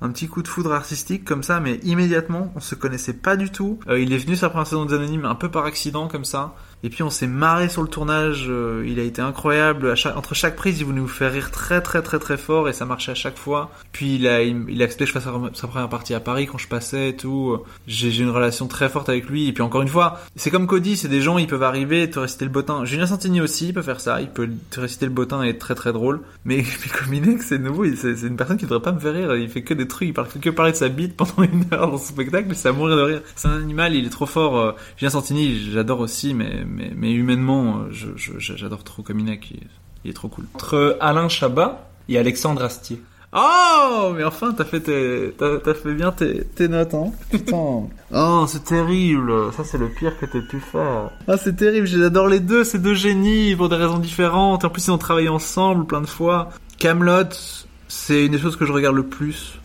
[0.00, 3.50] un petit coup de foudre artistique comme ça, mais immédiatement, on se connaissait pas du
[3.50, 3.78] tout.
[3.88, 6.54] Euh, il est venu la première saison des Anonymes un peu par accident, comme ça.
[6.86, 9.92] Et puis on s'est marré sur le tournage, euh, il a été incroyable.
[10.14, 12.84] Entre chaque prise, il voulait nous faire rire très très très très fort et ça
[12.84, 13.72] marchait à chaque fois.
[13.90, 16.58] Puis il a, il, il accepté que je fasse sa, première partie à Paris quand
[16.58, 17.58] je passais et tout.
[17.88, 19.48] J'ai une relation très forte avec lui.
[19.48, 22.10] Et puis encore une fois, c'est comme Cody, c'est des gens, ils peuvent arriver et
[22.10, 22.84] te réciter le bottin.
[22.84, 25.58] Julien Santini aussi, il peut faire ça, il peut te réciter le bottin et être
[25.58, 26.20] très très drôle.
[26.44, 29.34] Mais, mais Kominek, c'est nouveau, c'est une personne qui devrait pas me faire rire.
[29.34, 31.90] Il fait que des trucs, il parle que parler de sa bite pendant une heure
[31.90, 33.22] dans son spectacle, c'est à mourir de rire.
[33.34, 34.56] C'est un animal, il est trop fort.
[34.56, 39.60] euh, Julien Santini, j'adore aussi, mais, mais, mais humainement, euh, j'adore trop Kominek, il,
[40.04, 40.46] il est trop cool.
[40.54, 43.00] Entre Alain Chabat et Alexandre Astier.
[43.32, 45.34] Oh, mais enfin, t'as fait tes,
[45.74, 47.12] fait bien tes, tes notes, hein.
[47.30, 47.88] Putain.
[48.14, 49.52] oh, c'est terrible.
[49.52, 51.10] Ça, c'est le pire que t'aies pu faire.
[51.26, 51.86] Ah, c'est terrible.
[51.86, 52.64] J'adore les deux.
[52.64, 54.64] C'est deux génies pour des raisons différentes.
[54.64, 56.50] En plus, ils ont travaillé ensemble plein de fois.
[56.78, 57.28] Camelot,
[57.88, 59.58] c'est une des choses que je regarde le plus.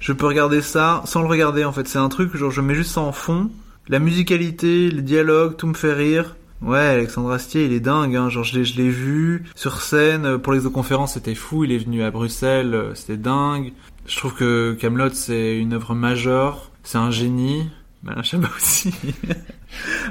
[0.00, 1.88] Je peux regarder ça sans le regarder, en fait.
[1.88, 3.48] C'est un truc, genre, je mets juste ça en fond.
[3.88, 6.36] La musicalité, les dialogues, tout me fait rire.
[6.64, 8.30] Ouais, Alexandre Astier, il est dingue, hein.
[8.30, 11.64] Genre, je l'ai, je l'ai vu sur scène euh, pour l'exoconférence, c'était fou.
[11.64, 13.72] Il est venu à Bruxelles, euh, c'était dingue.
[14.06, 16.70] Je trouve que Camelot, c'est une œuvre majeure.
[16.82, 17.68] C'est un génie.
[18.02, 18.94] Mais Alain Chabat aussi.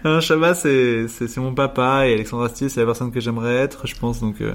[0.04, 3.56] Alain Chabat, c'est, c'est, c'est mon papa et Alexandre Astier, c'est la personne que j'aimerais
[3.56, 4.20] être, je pense.
[4.20, 4.54] Donc, euh,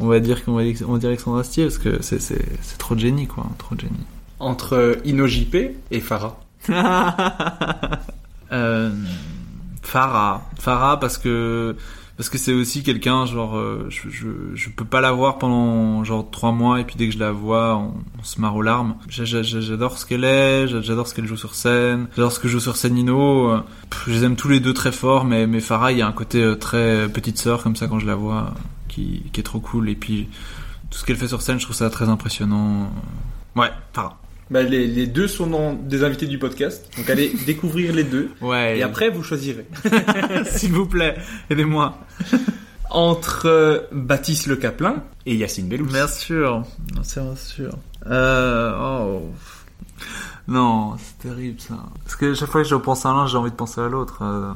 [0.00, 2.78] on va dire qu'on va, on va dire Alexandre Astier parce que c'est, c'est, c'est
[2.78, 3.46] trop de génie, quoi.
[3.58, 4.06] Trop de génie.
[4.38, 6.38] Entre Inojip et Farah.
[8.52, 8.90] euh,
[9.82, 11.76] Farah, Farah parce que
[12.16, 16.02] parce que c'est aussi quelqu'un genre euh, je, je je peux pas la voir pendant
[16.02, 18.62] genre trois mois et puis dès que je la vois on, on se marre aux
[18.62, 18.96] larmes.
[19.08, 22.32] J'a- j'a- j'a- J'adore ce qu'elle est, j'a- j'adore ce qu'elle joue sur scène, j'adore
[22.32, 23.50] ce que joue sur scène Nino.
[23.50, 23.60] Euh,
[24.06, 26.12] Je les aime tous les deux très fort, mais mais Farah il y a un
[26.12, 28.52] côté euh, très petite sœur comme ça quand je la vois
[28.88, 30.28] qui qui est trop cool et puis
[30.90, 32.90] tout ce qu'elle fait sur scène je trouve ça très impressionnant.
[33.54, 34.18] Ouais, Farah.
[34.50, 36.88] Bah, les, les deux sont dans des invités du podcast.
[36.96, 38.30] Donc allez découvrir les deux.
[38.40, 38.78] Ouais.
[38.78, 39.66] Et après, vous choisirez.
[40.46, 41.16] s'il vous plaît,
[41.50, 41.98] aidez-moi.
[42.90, 45.86] Entre euh, Baptiste Le Caplin et Yacine Bellous.
[45.86, 46.62] Bien sûr,
[46.92, 47.70] bien sûr, bien sûr.
[48.06, 49.22] Euh, oh.
[50.46, 51.76] Non, c'est terrible ça.
[52.04, 54.20] Parce que chaque fois que je pense à l'un, j'ai envie de penser à l'autre.
[54.22, 54.50] Euh,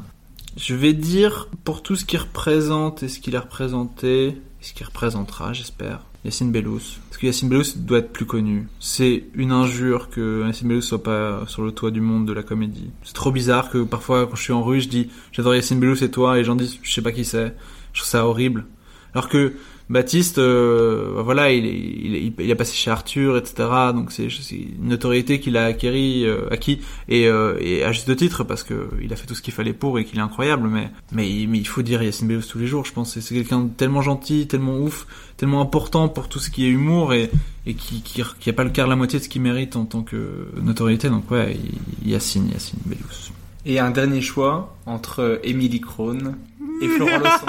[0.56, 4.73] Je vais dire, pour tout ce qu'il représente et ce qu'il a représenté, et ce
[4.73, 7.00] qu'il représentera, j'espère, Yacine Bellous.
[7.08, 8.68] Parce que Yacine Bellous doit être plus connu.
[8.78, 12.42] C'est une injure que Yacine Bellous soit pas sur le toit du monde de la
[12.42, 12.90] comédie.
[13.02, 16.02] C'est trop bizarre que parfois, quand je suis en rue, je dis j'adore Yacine Bellous
[16.04, 17.54] et toi, et les gens disent je sais pas qui c'est.
[17.92, 18.66] Je trouve ça horrible.
[19.14, 19.54] Alors que
[19.93, 21.70] Baptiste, euh, bah voilà, il, est-
[22.02, 23.69] il, est- il a passé chez Arthur, etc.
[23.94, 28.43] Donc c'est une notoriété qu'il a acquérie, euh, acquis, et, euh, et à juste titre
[28.43, 30.69] parce que il a fait tout ce qu'il fallait pour et qu'il est incroyable.
[30.69, 32.85] Mais mais, il- mais il faut dire Yacine Bellous tous les jours.
[32.86, 35.06] Je pense que c'est quelqu'un de tellement gentil, tellement ouf,
[35.36, 37.31] tellement important pour tout ce qui est humour et
[37.66, 39.77] et qui qui, qui a pas le quart de la moitié de ce qu'il mérite
[39.77, 41.10] en tant que notoriété.
[41.10, 41.56] Donc ouais,
[42.05, 43.31] Yacine, Yacine Bellous.
[43.66, 46.35] Et un dernier choix entre Émilie Krohn
[46.81, 47.47] et Florent Losson.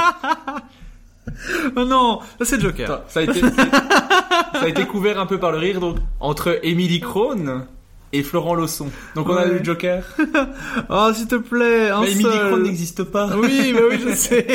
[1.76, 2.92] Oh non, ça c'est le Joker.
[2.92, 3.40] Attends, ça a été,
[4.54, 7.66] ça a été couvert un peu par le rire, donc entre Émilie Krohn
[8.12, 8.90] et Florent Losson.
[9.16, 10.04] Donc on a le Joker.
[10.90, 12.62] Oh s'il te plaît, un Mais seul.
[12.64, 13.28] N'existe pas.
[13.36, 14.46] Oui, bah oui, je sais.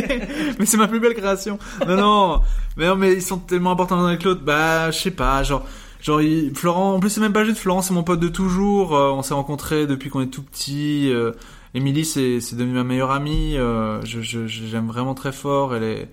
[0.59, 1.59] mais c'est ma plus belle création.
[1.87, 2.41] Non, non.
[2.77, 4.43] Mais non, mais ils sont tellement importants l'un avec l'autre.
[4.45, 5.67] Bah, je sais pas, genre,
[6.01, 8.95] genre, il- Florent, en plus, c'est même pas juste Florent, c'est mon pote de toujours.
[8.95, 11.11] Euh, on s'est rencontrés depuis qu'on est tout petit.
[11.13, 11.33] Euh,
[11.75, 13.57] Émilie, c'est, c'est devenu ma meilleure amie.
[13.57, 15.75] Euh, je, je, je- j'aime vraiment très fort.
[15.75, 16.09] Elle est,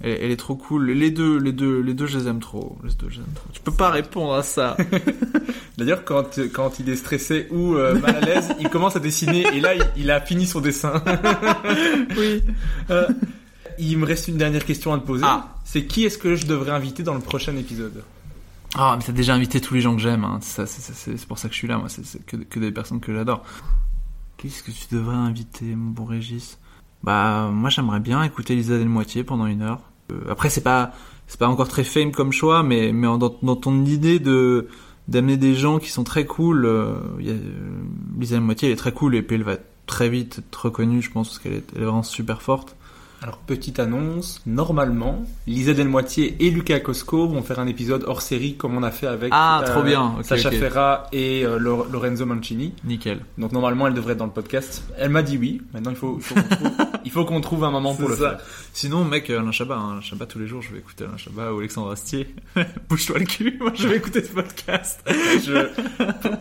[0.00, 0.90] elle, elle est trop cool.
[0.90, 2.78] Les deux, les deux, les deux, je les aime trop.
[2.84, 3.48] Les deux, je les aime trop.
[3.54, 4.76] Je peux pas répondre à ça.
[5.78, 9.42] D'ailleurs, quand, quand il est stressé ou euh, mal à l'aise, il commence à dessiner
[9.54, 11.02] et là, il, il a fini son dessin.
[12.16, 12.42] oui.
[12.90, 13.06] Euh,
[13.78, 15.24] il me reste une dernière question à te poser.
[15.26, 15.54] Ah.
[15.64, 18.02] C'est qui est-ce que je devrais inviter dans le prochain épisode?
[18.74, 20.38] Ah, mais t'as déjà invité tous les gens que j'aime, hein.
[20.42, 21.88] C'est, ça, c'est, c'est- c'est- c'est pour ça que je suis là, moi.
[21.88, 23.44] C'est, c'est que, que des personnes que j'adore.
[24.36, 26.58] Qu'est-ce que tu devrais inviter, mon bon Régis?
[27.08, 29.80] Bah, moi, j'aimerais bien écouter Lisa Delmoitier pendant une heure.
[30.12, 30.92] Euh, après, c'est pas,
[31.26, 34.68] c'est pas encore très fame comme choix, mais, mais dans, dans ton idée de
[35.08, 37.38] d'amener des gens qui sont très cool, euh, il y a, euh,
[38.20, 39.56] Lisa Delmoitier, elle est très cool, et puis elle va
[39.86, 42.76] très vite être reconnue, je pense, parce qu'elle est, elle est vraiment super forte.
[43.20, 48.54] Alors, petite annonce, normalement, Lisa Delmoitier et Lucas Cosco vont faire un épisode hors série
[48.54, 50.14] comme on a fait avec Ah, trop bien.
[50.22, 50.52] Sacha.
[50.52, 52.74] Ferra et euh, Lo- Lorenzo Mancini.
[52.84, 53.18] Nickel.
[53.36, 54.84] Donc normalement, elle devrait être dans le podcast.
[54.98, 55.60] Elle m'a dit oui.
[55.74, 56.22] Maintenant, il faut, il
[57.04, 58.30] Il faut qu'on trouve un moment pour le ça.
[58.30, 58.38] faire.
[58.72, 61.52] Sinon, mec, Alain Chabat, hein, Alain Chabat tous les jours, je vais écouter Alain Chabat
[61.52, 62.34] ou Alexandre Astier.
[62.88, 65.00] Bouge-toi le cul, moi je vais écouter ce podcast.
[65.08, 65.68] Je-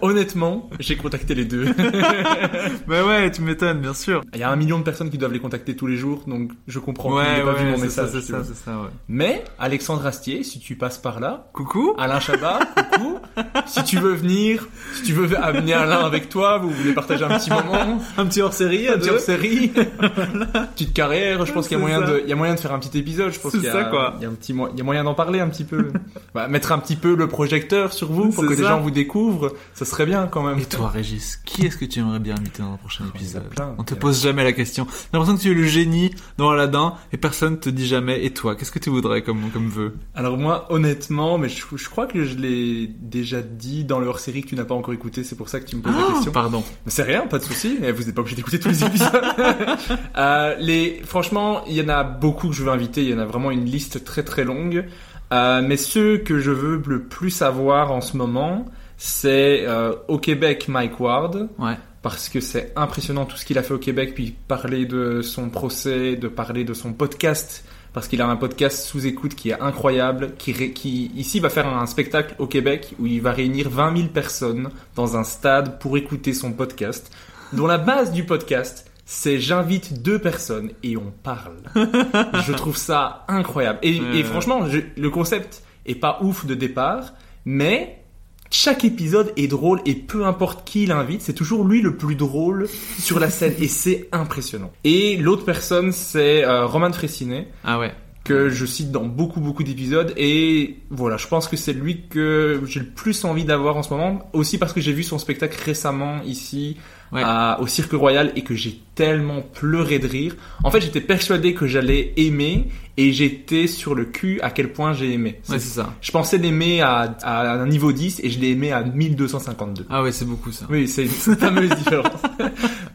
[0.02, 1.66] Honnêtement, j'ai contacté les deux.
[2.88, 4.22] bah ouais, tu m'étonnes, bien sûr.
[4.34, 6.52] Il y a un million de personnes qui doivent les contacter tous les jours, donc
[6.68, 8.22] je comprends Ouais, n'ait pas vu ouais, mon c'est ça, message.
[8.22, 8.46] c'est tu ça, vois.
[8.48, 8.90] c'est ça, ouais.
[9.08, 12.60] Mais Alexandre Astier, si tu passes par là, Coucou Alain Chabat,
[12.92, 13.20] coucou.
[13.66, 17.38] si tu veux venir, si tu veux amener Alain avec toi, vous voulez partager un
[17.40, 19.72] petit moment, Un petit hors-série à un petit deux hors-série,
[20.48, 21.46] petite carrière.
[21.46, 22.12] Je pense qu'il y a moyen ça.
[22.14, 23.32] de, il y a moyen de faire un petit épisode.
[23.32, 24.14] Je pense C'est qu'il y a, ça, quoi.
[24.18, 25.88] il y a un petit, mo- il y a moyen d'en parler un petit peu.
[26.34, 29.54] Bah, mettre un petit peu le projecteur sur vous pour que les gens vous découvrent.
[29.74, 30.60] Ça serait bien quand même.
[30.60, 33.22] Et toi, Régis, qui est-ce que tu aimerais bien inviter dans le prochain Oh, il
[33.22, 33.50] y en a épisode?
[33.50, 33.76] plein.
[33.80, 34.86] On te pose jamais la question.
[34.90, 38.24] J'ai l'impression que tu es le génie dans Aladdin et personne te dit jamais.
[38.24, 39.96] Et toi, qu'est-ce que tu voudrais comme, comme vœu?
[40.14, 44.42] Alors moi, honnêtement, mais je, je crois que je l'ai déjà dit dans le hors-série
[44.44, 45.24] que tu n'as pas encore écouté.
[45.24, 46.32] C'est pour ça que tu me poses la question.
[46.32, 46.64] Pardon.
[46.86, 47.78] Mais c'est rien, pas de souci.
[47.82, 49.10] Eh, Vous n'êtes pas obligé d'écouter tous les épisodes.
[49.16, 49.76] Euh,
[50.60, 53.02] les, franchement, il y en a beaucoup que je veux inviter.
[53.04, 54.86] Il y en a vraiment une liste très très longue.
[55.34, 58.66] Euh, mais ceux que je veux le plus avoir en ce moment,
[58.98, 61.50] c'est euh, au Québec Mike Ward.
[61.60, 61.76] Ouais.
[62.02, 65.50] Parce que c'est impressionnant tout ce qu'il a fait au Québec, puis parler de son
[65.50, 69.60] procès, de parler de son podcast, parce qu'il a un podcast sous écoute qui est
[69.60, 73.70] incroyable, qui, ré- qui ici va faire un spectacle au Québec où il va réunir
[73.70, 77.12] 20 000 personnes dans un stade pour écouter son podcast,
[77.52, 81.56] dont la base du podcast c'est j'invite deux personnes et on parle.
[82.46, 83.80] je trouve ça incroyable.
[83.82, 87.14] Et, franchement, je- le concept est pas ouf de départ,
[87.46, 88.04] mais
[88.52, 92.68] chaque épisode est drôle et peu importe qui l'invite, c'est toujours lui le plus drôle
[93.00, 94.74] sur la scène et c'est impressionnant.
[94.84, 97.94] Et l'autre personne, c'est euh, Roman Fressinet Ah ouais.
[98.26, 102.62] que je cite dans beaucoup beaucoup d'épisodes et voilà, je pense que c'est lui que
[102.66, 105.58] j'ai le plus envie d'avoir en ce moment, aussi parce que j'ai vu son spectacle
[105.64, 106.76] récemment ici
[107.12, 107.22] Ouais.
[107.24, 110.36] à- au Cirque Royal et que j'ai tellement pleuré de rire.
[110.64, 112.68] En fait, j'étais persuadé que j'allais aimer
[112.98, 115.40] et j'étais sur le cul à quel point j'ai aimé.
[115.50, 115.94] Ouais, C'est- ça.
[116.02, 119.86] je pensais l'aimer à, à un niveau 10 et je l'ai aimé à 1252.
[119.90, 120.66] Ah ouais, c'est beaucoup ça.
[120.70, 122.12] Oui, c'est une fameuse différence.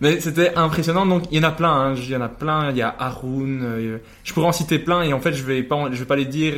[0.01, 1.07] Mais c'était impressionnant.
[1.07, 1.73] Donc il y en a plein.
[1.73, 1.95] Hein.
[1.97, 2.71] Il y en a plein.
[2.71, 3.61] Il y a Haroun.
[3.63, 6.17] euh, je pourrais en citer plein et en fait je vais pas, je vais pas
[6.17, 6.55] les dire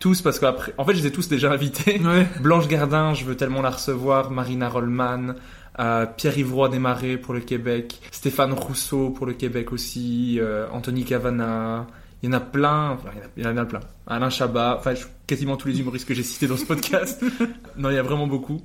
[0.00, 2.00] tous parce qu'après, en fait je les ai tous déjà invités.
[2.04, 2.26] Ouais.
[2.42, 4.30] Blanche Gardin, je veux tellement la recevoir.
[4.30, 5.34] Marina Rollman.
[5.80, 11.04] Euh, Pierre-Yves Roy Desmarais pour le Québec, Stéphane Rousseau pour le Québec aussi, euh, Anthony
[11.04, 11.86] Cavana,
[12.22, 13.80] il y en a plein, enfin, il y en a, il y en a plein.
[14.06, 14.92] Alain Chabat, enfin
[15.26, 17.24] quasiment tous les humoristes que j'ai cités dans ce podcast.
[17.76, 18.60] non, il y a vraiment beaucoup.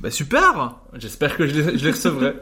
[0.00, 2.34] Bah super J'espère que je les, je les recevrai.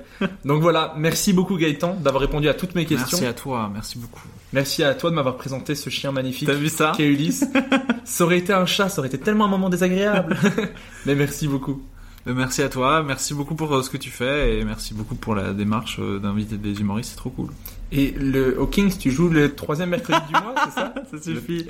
[0.46, 3.18] Donc voilà, merci beaucoup Gaëtan d'avoir répondu à toutes mes questions.
[3.18, 4.22] Merci à toi, merci beaucoup.
[4.54, 6.92] Merci à toi de m'avoir présenté ce chien magnifique T'as vu ça?
[6.96, 7.44] qu'est Ulysse.
[8.04, 10.36] ça aurait été un chat, ça aurait été tellement un moment désagréable.
[11.06, 11.82] Mais merci beaucoup.
[12.26, 15.14] Euh, Merci à toi, merci beaucoup pour euh, ce que tu fais et merci beaucoup
[15.14, 17.48] pour la démarche euh, d'inviter des humoristes, c'est trop cool.
[17.92, 21.66] Et le, au Kings, tu joues le troisième mercredi du mois, c'est ça Ça suffit.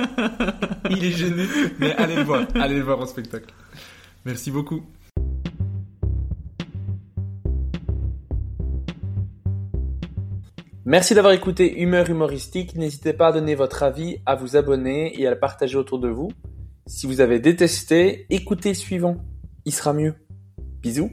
[0.90, 1.46] Il est gêné.
[1.80, 3.52] Mais allez le voir, allez le voir en spectacle.
[4.24, 4.82] Merci beaucoup.
[10.84, 12.76] Merci d'avoir écouté Humeur humoristique.
[12.76, 16.08] N'hésitez pas à donner votre avis, à vous abonner et à le partager autour de
[16.08, 16.30] vous.
[16.86, 19.16] Si vous avez détesté, écoutez le suivant.
[19.66, 20.14] Il sera mieux.
[20.80, 21.10] Bisous.